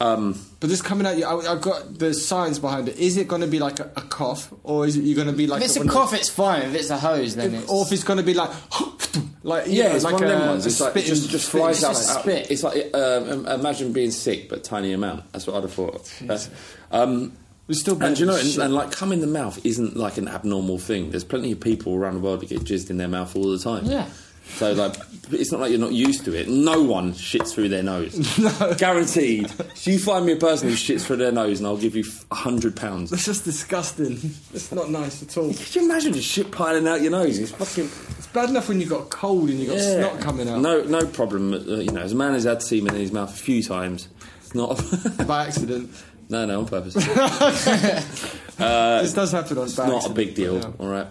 um, 0.00 0.38
But 0.60 0.68
this 0.68 0.82
coming 0.82 1.06
out, 1.06 1.22
I, 1.22 1.52
I've 1.52 1.60
got 1.62 1.98
the 1.98 2.12
science 2.12 2.58
behind 2.58 2.88
it. 2.88 2.98
Is 2.98 3.16
it 3.16 3.26
going 3.28 3.40
to 3.40 3.46
be 3.48 3.58
like 3.58 3.80
a, 3.80 3.84
a 3.96 4.02
cough, 4.02 4.52
or 4.62 4.86
is 4.86 4.96
it 4.96 5.04
you 5.04 5.14
going 5.14 5.26
to 5.26 5.32
be 5.32 5.46
like? 5.46 5.60
If 5.62 5.68
it's 5.68 5.76
a 5.76 5.80
when- 5.80 5.88
cough, 5.88 6.12
it's 6.12 6.28
fine. 6.28 6.62
If 6.62 6.74
it's 6.74 6.90
a 6.90 6.98
hose, 6.98 7.34
then 7.36 7.54
if- 7.54 7.62
it's. 7.62 7.70
or 7.72 7.84
if 7.86 7.92
it's 7.92 8.04
going 8.04 8.18
to 8.18 8.22
be 8.22 8.34
like, 8.34 8.50
like 9.42 9.66
you 9.68 9.74
yeah, 9.82 9.94
it's 9.94 10.04
like 10.04 10.14
one 10.14 10.24
of 10.24 10.28
a, 10.30 10.32
them 10.32 10.48
ones. 10.48 10.66
It's 10.66 10.80
like 10.80 10.90
spit 10.92 11.04
just, 11.06 11.30
just 11.30 11.50
flies 11.50 11.76
it's 11.76 11.84
out. 11.84 11.92
just 11.94 12.10
out- 12.10 12.22
spit. 12.22 12.50
It's 12.50 12.62
like 12.62 12.94
um, 12.94 13.46
imagine 13.46 13.92
being 13.92 14.10
sick, 14.10 14.48
but 14.50 14.62
tiny 14.64 14.92
amount. 14.92 15.30
That's 15.32 15.46
what 15.46 15.56
I'd 15.56 15.62
have 15.62 15.72
thought. 15.72 16.12
Uh, 16.28 16.38
um, 16.92 17.32
It's 17.70 17.80
still 17.80 18.02
and 18.02 18.18
you 18.18 18.26
know, 18.26 18.36
and, 18.36 18.58
and 18.58 18.74
like 18.74 18.90
cum 18.92 19.12
in 19.12 19.20
the 19.20 19.26
mouth 19.26 19.64
isn't 19.64 19.96
like 19.96 20.18
an 20.18 20.28
abnormal 20.28 20.78
thing. 20.78 21.10
There's 21.10 21.24
plenty 21.24 21.52
of 21.52 21.60
people 21.60 21.94
around 21.94 22.14
the 22.14 22.20
world 22.20 22.40
that 22.40 22.48
get 22.48 22.60
jizzed 22.60 22.90
in 22.90 22.96
their 22.98 23.08
mouth 23.08 23.34
all 23.36 23.48
the 23.50 23.58
time. 23.58 23.84
Yeah. 23.86 24.06
So 24.56 24.72
like, 24.72 24.96
it's 25.30 25.52
not 25.52 25.60
like 25.60 25.70
you're 25.70 25.78
not 25.78 25.92
used 25.92 26.24
to 26.24 26.34
it. 26.34 26.48
No 26.48 26.82
one 26.82 27.12
shits 27.12 27.54
through 27.54 27.68
their 27.68 27.84
nose. 27.84 28.38
no. 28.60 28.74
Guaranteed. 28.74 29.44
If 29.44 29.86
you 29.86 30.00
find 30.00 30.26
me 30.26 30.32
a 30.32 30.36
person 30.36 30.68
who 30.68 30.74
shits 30.74 31.02
through 31.02 31.18
their 31.18 31.30
nose, 31.30 31.60
and 31.60 31.68
I'll 31.68 31.76
give 31.76 31.94
you 31.94 32.02
a 32.32 32.34
hundred 32.34 32.74
pounds. 32.74 33.10
That's 33.10 33.26
just 33.26 33.44
disgusting. 33.44 34.14
It's 34.52 34.72
not 34.72 34.90
nice 34.90 35.22
at 35.22 35.36
all. 35.38 35.54
Could 35.54 35.74
you 35.76 35.84
imagine 35.84 36.12
just 36.14 36.26
shit 36.28 36.50
piling 36.50 36.88
out 36.88 37.00
your 37.00 37.12
nose? 37.12 37.38
It's 37.38 37.52
fucking. 37.52 37.84
It's 38.18 38.26
bad 38.26 38.50
enough 38.50 38.68
when 38.68 38.80
you've 38.80 38.90
got 38.90 39.02
a 39.02 39.06
cold 39.06 39.50
and 39.50 39.60
you've 39.60 39.68
got 39.68 39.78
Yeah. 39.78 40.08
snot 40.10 40.20
coming 40.20 40.48
out 40.48 40.60
No, 40.60 40.82
no 40.82 41.06
problem. 41.06 41.54
Uh, 41.54 41.56
you 41.76 41.92
know, 41.92 42.00
as 42.00 42.10
a 42.10 42.16
man 42.16 42.32
has 42.32 42.42
had 42.42 42.60
semen 42.60 42.94
in 42.96 43.00
his 43.00 43.12
mouth 43.12 43.30
a 43.32 43.36
few 43.40 43.62
times. 43.62 44.08
It's 44.40 44.54
not. 44.56 44.82
by 45.28 45.46
accident. 45.46 45.90
No, 46.30 46.46
no, 46.46 46.60
on 46.60 46.66
purpose. 46.66 46.94
this 48.56 49.12
does 49.12 49.32
happen 49.32 49.58
on 49.58 49.64
It's 49.64 49.76
not 49.76 50.06
a 50.06 50.12
big 50.12 50.34
deal. 50.34 50.58
Yeah. 50.58 50.70
All 50.78 50.88
right. 50.88 51.08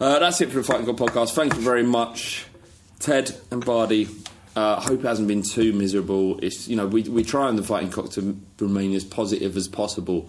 Uh, 0.00 0.18
that's 0.18 0.40
it 0.40 0.50
for 0.50 0.56
the 0.56 0.64
Fighting 0.64 0.84
Cock 0.84 0.96
podcast. 0.96 1.32
Thank 1.32 1.54
you 1.54 1.60
very 1.60 1.84
much, 1.84 2.44
Ted 2.98 3.34
and 3.52 3.64
Bardi. 3.64 4.08
Uh, 4.56 4.80
hope 4.80 5.00
it 5.00 5.06
hasn't 5.06 5.28
been 5.28 5.42
too 5.42 5.72
miserable. 5.72 6.38
It's 6.42 6.66
you 6.66 6.76
know 6.76 6.86
we 6.86 7.02
we 7.04 7.22
try 7.22 7.46
on 7.46 7.56
the 7.56 7.62
Fighting 7.62 7.90
Cock 7.90 8.10
to 8.12 8.36
remain 8.58 8.94
as 8.94 9.04
positive 9.04 9.56
as 9.56 9.68
possible, 9.68 10.28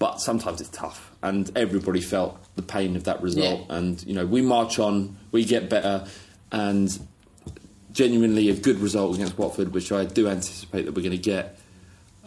but 0.00 0.20
sometimes 0.20 0.60
it's 0.60 0.70
tough, 0.70 1.12
and 1.22 1.50
everybody 1.56 2.00
felt 2.00 2.38
the 2.56 2.62
pain 2.62 2.96
of 2.96 3.04
that 3.04 3.22
result. 3.22 3.66
Yeah. 3.68 3.76
And 3.76 4.02
you 4.04 4.14
know 4.14 4.26
we 4.26 4.42
march 4.42 4.80
on, 4.80 5.16
we 5.30 5.44
get 5.44 5.70
better, 5.70 6.06
and 6.50 6.98
genuinely 7.92 8.48
a 8.48 8.54
good 8.54 8.78
result 8.80 9.14
against 9.14 9.38
Watford, 9.38 9.72
which 9.72 9.92
I 9.92 10.04
do 10.04 10.28
anticipate 10.28 10.86
that 10.86 10.94
we're 10.94 11.02
going 11.02 11.12
to 11.12 11.18
get, 11.18 11.57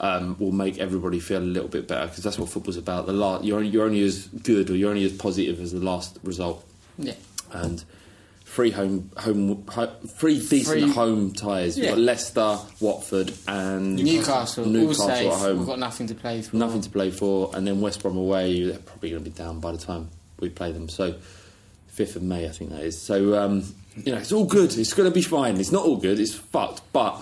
um, 0.02 0.36
will 0.40 0.52
make 0.52 0.80
everybody 0.80 1.20
feel 1.20 1.40
a 1.40 1.46
little 1.46 1.70
bit 1.70 1.88
better 1.88 2.08
because 2.08 2.24
that's 2.24 2.38
what 2.38 2.50
football's 2.50 2.76
about. 2.78 3.06
The 3.06 3.14
la- 3.14 3.40
you're, 3.42 3.58
only, 3.60 3.70
you're 3.70 3.86
only 3.86 4.02
as 4.04 4.28
good 4.28 4.70
or 4.70 4.76
you're 4.76 4.90
only 4.90 5.06
as 5.06 5.14
positive 5.14 5.60
as 5.62 5.72
the 5.72 5.80
last 5.80 6.18
result, 6.24 6.68
Yeah. 6.98 7.14
and 7.54 7.84
free 8.44 8.72
home 8.72 9.10
home 9.18 9.64
ho- 9.70 9.94
free 10.18 10.40
decent 10.46 10.82
Free- 10.82 10.92
home 10.92 11.32
ties. 11.32 11.78
We've 11.78 11.88
got 11.88 11.98
Leicester, 12.00 12.58
Watford, 12.82 13.32
and 13.48 13.96
Newcastle, 13.96 14.66
Newcastle 14.66 15.08
safe. 15.08 15.32
at 15.32 15.40
home. 15.40 15.58
We've 15.60 15.68
got 15.68 15.80
nothing 15.80 16.08
to 16.08 16.16
play 16.16 16.42
for. 16.42 16.56
Nothing 16.58 16.82
to 16.82 16.90
play 16.90 17.12
for, 17.12 17.52
and 17.54 17.66
then 17.66 17.80
West 17.80 18.02
Brom 18.02 18.18
away. 18.18 18.64
They're 18.64 18.80
probably 18.80 19.12
going 19.12 19.24
to 19.24 19.30
be 19.30 19.36
down 19.36 19.60
by 19.62 19.72
the 19.72 19.78
time 19.78 20.10
we 20.40 20.50
play 20.50 20.72
them. 20.72 20.90
So 20.90 21.16
fifth 21.88 22.16
of 22.16 22.24
May, 22.24 22.46
I 22.48 22.50
think 22.50 22.72
that 22.72 22.82
is. 22.82 23.00
So 23.00 23.40
um, 23.42 23.64
you 24.04 24.12
know, 24.12 24.18
it's 24.18 24.32
all 24.32 24.46
good. 24.46 24.76
It's 24.78 24.94
going 24.94 25.08
to 25.08 25.14
be 25.14 25.22
fine. 25.22 25.58
It's 25.60 25.72
not 25.72 25.86
all 25.86 25.98
good. 25.98 26.20
It's 26.20 26.34
fucked, 26.34 26.82
but 26.92 27.22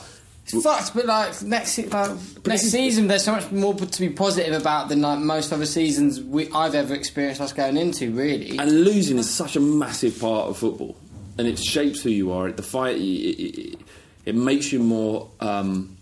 It's 0.54 0.64
fucked, 0.64 0.94
but 0.94 1.06
like 1.06 1.42
next 1.44 1.78
like, 1.78 2.12
next 2.46 2.64
season, 2.72 3.08
there's 3.08 3.24
so 3.24 3.34
much 3.34 3.52
more 3.52 3.74
to 3.76 4.00
be 4.00 4.10
positive 4.10 4.60
about 4.60 4.90
than 4.90 5.02
like 5.02 5.20
most 5.20 5.52
other 5.54 5.66
seasons 5.66 6.22
we, 6.22 6.50
I've 6.52 6.76
ever 6.76 6.94
experienced 6.94 7.42
us 7.42 7.54
going 7.54 7.78
into. 7.78 8.12
Really, 8.12 8.58
and 8.58 8.84
losing 8.84 9.18
is 9.18 9.30
such 9.30 9.56
a 9.56 9.60
massive 9.60 10.20
part 10.20 10.50
of 10.50 10.58
football, 10.58 10.96
and 11.38 11.48
it 11.48 11.60
shapes 11.60 12.02
who 12.02 12.10
you 12.10 12.32
are. 12.32 12.48
It 12.48 12.56
defines. 12.58 13.00
It, 13.00 13.04
it, 13.04 13.60
it, 13.60 13.80
it 14.26 14.36
makes 14.36 14.72
you 14.72 14.80
more, 14.80 15.30
um, 15.40 15.98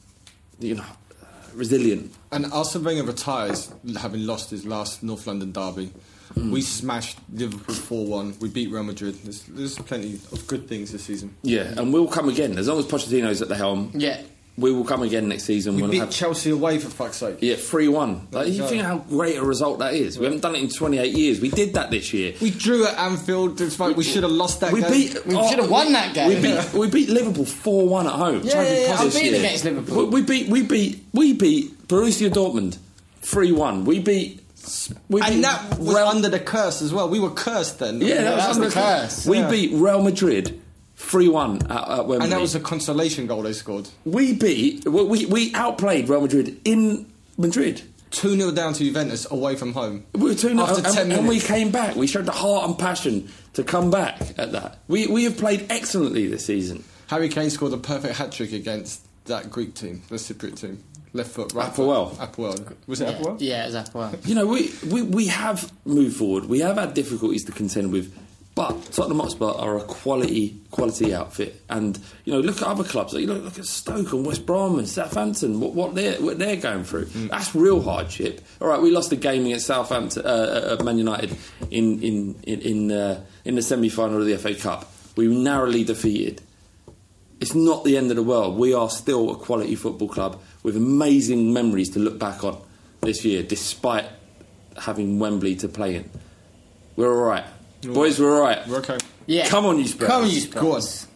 you 0.59 0.75
know, 0.75 0.83
resilient. 1.53 2.13
And 2.31 2.51
Arsene 2.51 2.83
Wenger 2.83 3.03
retires 3.03 3.71
having 3.99 4.25
lost 4.25 4.49
his 4.49 4.65
last 4.65 5.03
North 5.03 5.27
London 5.27 5.51
derby. 5.51 5.91
Hmm. 6.33 6.51
We 6.51 6.61
smashed 6.61 7.17
Liverpool 7.31 7.75
4 7.75 8.05
1. 8.05 8.35
We 8.41 8.49
beat 8.49 8.69
Real 8.69 8.83
Madrid. 8.83 9.15
There's, 9.23 9.43
there's 9.43 9.77
plenty 9.79 10.15
of 10.31 10.45
good 10.47 10.67
things 10.67 10.91
this 10.91 11.03
season. 11.05 11.35
Yeah, 11.41 11.73
and 11.77 11.93
we'll 11.93 12.07
come 12.07 12.27
again 12.27 12.57
as 12.57 12.67
long 12.67 12.79
as 12.79 12.85
Pochettino's 12.85 13.41
at 13.41 13.47
the 13.49 13.55
helm. 13.55 13.91
yeah. 13.93 14.21
We 14.57 14.71
will 14.71 14.83
come 14.83 15.03
again 15.03 15.29
next 15.29 15.43
season. 15.43 15.75
We 15.75 15.83
we'll 15.83 15.91
beat 15.91 15.99
have, 15.99 16.09
Chelsea 16.09 16.49
away 16.49 16.79
for 16.79 16.89
fuck's 16.89 17.17
sake. 17.17 17.37
yeah, 17.41 17.55
three 17.55 17.87
one. 17.87 18.27
Like, 18.31 18.47
you 18.47 18.59
go. 18.59 18.67
think 18.67 18.81
how 18.81 18.97
great 18.97 19.37
a 19.37 19.43
result 19.43 19.79
that 19.79 19.93
is? 19.93 20.17
We 20.17 20.25
haven't 20.25 20.41
done 20.41 20.55
it 20.55 20.61
in 20.61 20.69
twenty 20.69 20.97
eight 20.97 21.13
years. 21.15 21.39
We 21.39 21.49
did 21.49 21.75
that 21.75 21.91
this 21.91 22.11
year. 22.11 22.33
We 22.41 22.49
drew 22.49 22.85
at 22.87 22.97
Anfield. 22.97 23.61
It's 23.61 23.79
like 23.79 23.95
we 23.95 24.03
should 24.03 24.23
have 24.23 24.31
lost 24.31 24.61
that 24.61 24.73
We 24.73 24.81
game. 24.81 24.91
beat. 24.91 25.25
We 25.25 25.47
should 25.47 25.59
have 25.59 25.69
oh, 25.69 25.71
won 25.71 25.93
that 25.93 26.15
game. 26.15 26.29
We 26.29 26.41
beat. 26.41 26.73
We 26.73 26.89
beat 26.89 27.09
Liverpool 27.09 27.45
four 27.45 27.87
one 27.87 28.07
at 28.07 28.13
home. 28.13 28.41
Yeah, 28.43 28.51
Try 28.51 28.63
yeah, 28.63 28.73
yeah, 28.73 28.91
I've 28.93 28.97
positive 28.97 29.31
been 29.31 29.45
against 29.45 29.65
Liverpool. 29.65 30.05
We, 30.07 30.21
we 30.21 30.21
beat. 30.23 30.49
We 30.49 30.61
beat. 30.63 31.03
We 31.13 31.33
beat 31.33 31.87
Borussia 31.87 32.29
Dortmund 32.31 32.77
three 33.21 33.51
one. 33.51 33.85
We 33.85 33.99
beat. 33.99 34.43
We 35.07 35.21
beat 35.21 35.29
and 35.29 35.43
that 35.43 35.77
was 35.77 35.95
Real- 35.95 36.07
under 36.07 36.29
the 36.29 36.39
curse 36.39 36.81
as 36.81 36.91
well. 36.91 37.07
We 37.09 37.19
were 37.19 37.29
cursed 37.29 37.79
then. 37.79 38.01
Yeah, 38.01 38.23
that 38.23 38.35
was 38.35 38.43
that's 38.43 38.55
under 38.57 38.69
the 38.69 38.73
curse. 38.73 39.25
We 39.25 39.37
Yeah. 39.37 39.49
beat 39.49 39.73
Real 39.75 40.01
Madrid 40.01 40.61
three 40.97 41.29
one 41.29 41.61
at, 41.71 41.89
at 41.89 42.07
Wembley. 42.07 42.25
And 42.25 42.31
that 42.33 42.41
was 42.41 42.55
a 42.55 42.59
consolation 42.59 43.27
goal 43.27 43.43
they 43.43 43.53
scored. 43.53 43.87
we 44.03 44.33
beat. 44.33 44.85
We, 44.85 45.03
we 45.03 45.25
we 45.25 45.53
outplayed 45.53 46.09
Real 46.09 46.21
Madrid 46.21 46.59
in 46.65 47.05
Madrid. 47.37 47.83
2 48.11 48.37
0 48.37 48.51
down 48.51 48.73
to 48.73 48.83
Juventus 48.85 49.29
away 49.29 49.55
from 49.55 49.73
home. 49.73 50.05
We 50.13 50.29
were 50.29 50.35
two 50.35 50.57
After 50.59 50.83
and, 50.83 50.93
10 50.93 51.11
and 51.11 51.27
we 51.27 51.39
came 51.41 51.71
back. 51.71 51.95
We 51.95 52.07
showed 52.07 52.25
the 52.25 52.31
heart 52.31 52.67
and 52.67 52.79
passion 52.79 53.29
to 53.53 53.63
come 53.63 53.91
back 53.91 54.21
at 54.37 54.53
that. 54.53 54.79
We 54.87 55.07
we 55.07 55.25
have 55.25 55.37
played 55.37 55.67
excellently 55.69 56.25
this 56.27 56.45
season. 56.45 56.83
Harry 57.07 57.29
Kane 57.29 57.49
scored 57.49 57.73
a 57.73 57.77
perfect 57.77 58.15
hat 58.15 58.31
trick 58.31 58.53
against 58.53 59.05
that 59.25 59.49
Greek 59.51 59.73
team, 59.75 60.01
the 60.09 60.15
Cypriot 60.15 60.59
team. 60.59 60.83
Left 61.13 61.31
foot, 61.31 61.53
right 61.53 61.71
APOEL. 61.71 62.15
foot. 62.15 62.31
APOEL. 62.31 62.75
Was 62.87 63.01
it 63.01 63.07
APOEL? 63.07 63.37
Yeah, 63.39 63.65
exactly. 63.65 63.99
Well. 63.99 64.15
You 64.25 64.35
know, 64.35 64.45
we, 64.45 64.71
we, 64.89 65.01
we 65.01 65.27
have 65.27 65.71
moved 65.85 66.17
forward. 66.17 66.45
We 66.45 66.59
have 66.59 66.77
had 66.77 66.93
difficulties 66.93 67.43
to 67.45 67.51
contend 67.51 67.91
with, 67.91 68.13
but 68.57 68.91
Tottenham 68.91 69.19
Hotspur 69.19 69.51
are 69.51 69.77
a 69.77 69.83
quality 69.83 70.59
quality 70.71 71.13
outfit. 71.13 71.61
And 71.69 71.99
you 72.25 72.33
know, 72.33 72.39
look 72.39 72.59
at 72.59 72.67
other 72.67 72.83
clubs. 72.83 73.13
You 73.13 73.27
know, 73.27 73.35
look 73.35 73.59
at 73.59 73.65
Stoke 73.65 74.11
and 74.13 74.25
West 74.25 74.47
Brom 74.47 74.79
and 74.79 74.89
Southampton. 74.89 75.59
What, 75.59 75.75
what 75.75 75.93
they're 75.93 76.19
what 76.19 76.39
they're 76.39 76.55
going 76.55 76.83
through. 76.83 77.05
That's 77.05 77.53
real 77.53 77.83
hardship. 77.83 78.43
All 78.59 78.67
right, 78.67 78.81
we 78.81 78.89
lost 78.89 79.11
the 79.11 79.15
game 79.15 79.45
against 79.45 79.67
Southampton, 79.67 80.25
uh, 80.25 80.77
uh, 80.79 80.83
Man 80.83 80.97
United 80.97 81.37
in 81.69 82.01
in 82.01 82.35
in 82.47 82.61
in, 82.61 82.91
uh, 82.91 83.23
in 83.45 83.53
the 83.53 83.61
semi 83.61 83.89
final 83.89 84.21
of 84.21 84.25
the 84.25 84.35
FA 84.39 84.55
Cup. 84.55 84.91
We 85.15 85.27
were 85.27 85.35
narrowly 85.35 85.83
defeated. 85.83 86.41
It's 87.39 87.53
not 87.53 87.83
the 87.83 87.95
end 87.95 88.09
of 88.09 88.15
the 88.15 88.23
world. 88.23 88.57
We 88.57 88.73
are 88.73 88.89
still 88.89 89.29
a 89.29 89.35
quality 89.35 89.75
football 89.75 90.09
club 90.09 90.41
with 90.63 90.75
amazing 90.75 91.53
memories 91.53 91.91
to 91.91 91.99
look 91.99 92.17
back 92.17 92.43
on 92.43 92.59
this 93.01 93.23
year, 93.23 93.43
despite 93.43 94.05
having 94.75 95.19
Wembley 95.19 95.55
to 95.57 95.67
play 95.67 95.97
in. 95.97 96.09
We're 96.95 97.15
all 97.15 97.29
right, 97.29 97.45
boys. 97.81 98.19
We're 98.19 98.35
all 98.35 98.41
right. 98.41 98.67
We're 98.67 98.77
okay. 98.77 98.97
Yeah. 99.25 99.47
Come 99.47 99.65
on, 99.65 99.79
you 99.79 99.87
Spurs. 99.87 100.07
Come 100.07 100.23
on, 100.23 100.29
you 100.29 100.39
Spurs. 100.39 101.06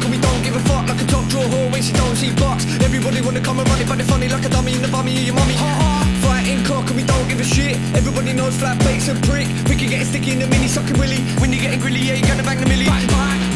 Cock 0.00 0.04
and 0.04 0.10
we 0.10 0.20
don't 0.20 0.42
give 0.42 0.56
a 0.56 0.60
fuck. 0.60 0.88
Like 0.88 1.00
a 1.00 1.06
top 1.06 1.28
draw 1.28 1.42
whore 1.42 1.70
when 1.72 1.82
she 1.82 1.92
don't 1.92 2.16
see 2.16 2.32
bucks. 2.34 2.64
Everybody 2.80 3.20
wanna 3.20 3.40
come 3.40 3.58
and 3.60 3.68
run 3.68 3.80
it 3.80 3.88
but 3.88 3.96
they're 3.98 4.06
funny 4.06 4.28
like 4.28 4.44
a 4.44 4.48
dummy 4.48 4.74
in 4.74 4.82
the 4.82 4.88
bummy 4.88 5.16
of 5.16 5.22
your 5.22 5.34
mummy. 5.34 5.54
Fighting 6.22 6.64
cock 6.64 6.86
and 6.88 6.96
we 6.96 7.04
don't 7.04 7.28
give 7.28 7.40
a 7.40 7.44
shit. 7.44 7.76
Everybody 7.94 8.32
knows 8.32 8.56
flat 8.56 8.78
bait's 8.80 9.08
a 9.08 9.14
prick. 9.28 9.48
We 9.68 9.76
can 9.76 9.88
get 9.88 10.06
sticky 10.06 10.32
in 10.32 10.38
the 10.38 10.46
mini 10.46 10.68
sucking 10.68 10.98
willy. 10.98 11.20
When 11.40 11.52
you're 11.52 11.62
getting 11.62 11.80
grilly 11.80 12.00
yeah 12.00 12.14
you're 12.14 12.28
gonna 12.28 12.42
bang 12.42 12.60
the 12.60 12.66
millie 12.66 13.49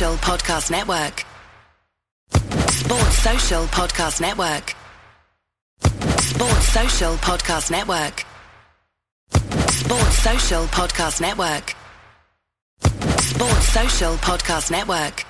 Social 0.00 0.16
Podcast 0.16 0.70
Network. 0.70 1.26
Sports 2.70 3.18
Social 3.18 3.64
Podcast 3.66 4.20
Network. 4.22 4.74
Sports 6.22 6.68
Social 6.72 7.16
Podcast 7.16 7.70
Network. 7.70 8.24
Sports 9.68 10.18
Social 10.22 10.64
Podcast 10.68 11.20
Network. 11.20 11.76
Sports 13.20 13.68
Social 13.68 14.14
Podcast 14.14 14.70
Network. 14.70 15.26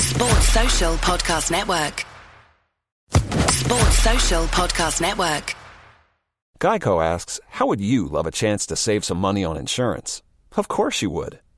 Sports 0.00 0.48
Social 0.48 0.94
Podcast 0.96 1.50
Network. 1.52 2.04
Sports 3.12 3.98
Social 3.98 4.44
Podcast 4.46 5.00
Network. 5.00 5.54
Geico 6.58 7.00
asks, 7.00 7.38
How 7.50 7.68
would 7.68 7.80
you 7.80 8.08
love 8.08 8.26
a 8.26 8.32
chance 8.32 8.66
to 8.66 8.74
save 8.74 9.04
some 9.04 9.18
money 9.18 9.44
on 9.44 9.56
insurance? 9.56 10.20
Of 10.56 10.66
course 10.66 11.00
you 11.00 11.10
would. 11.10 11.38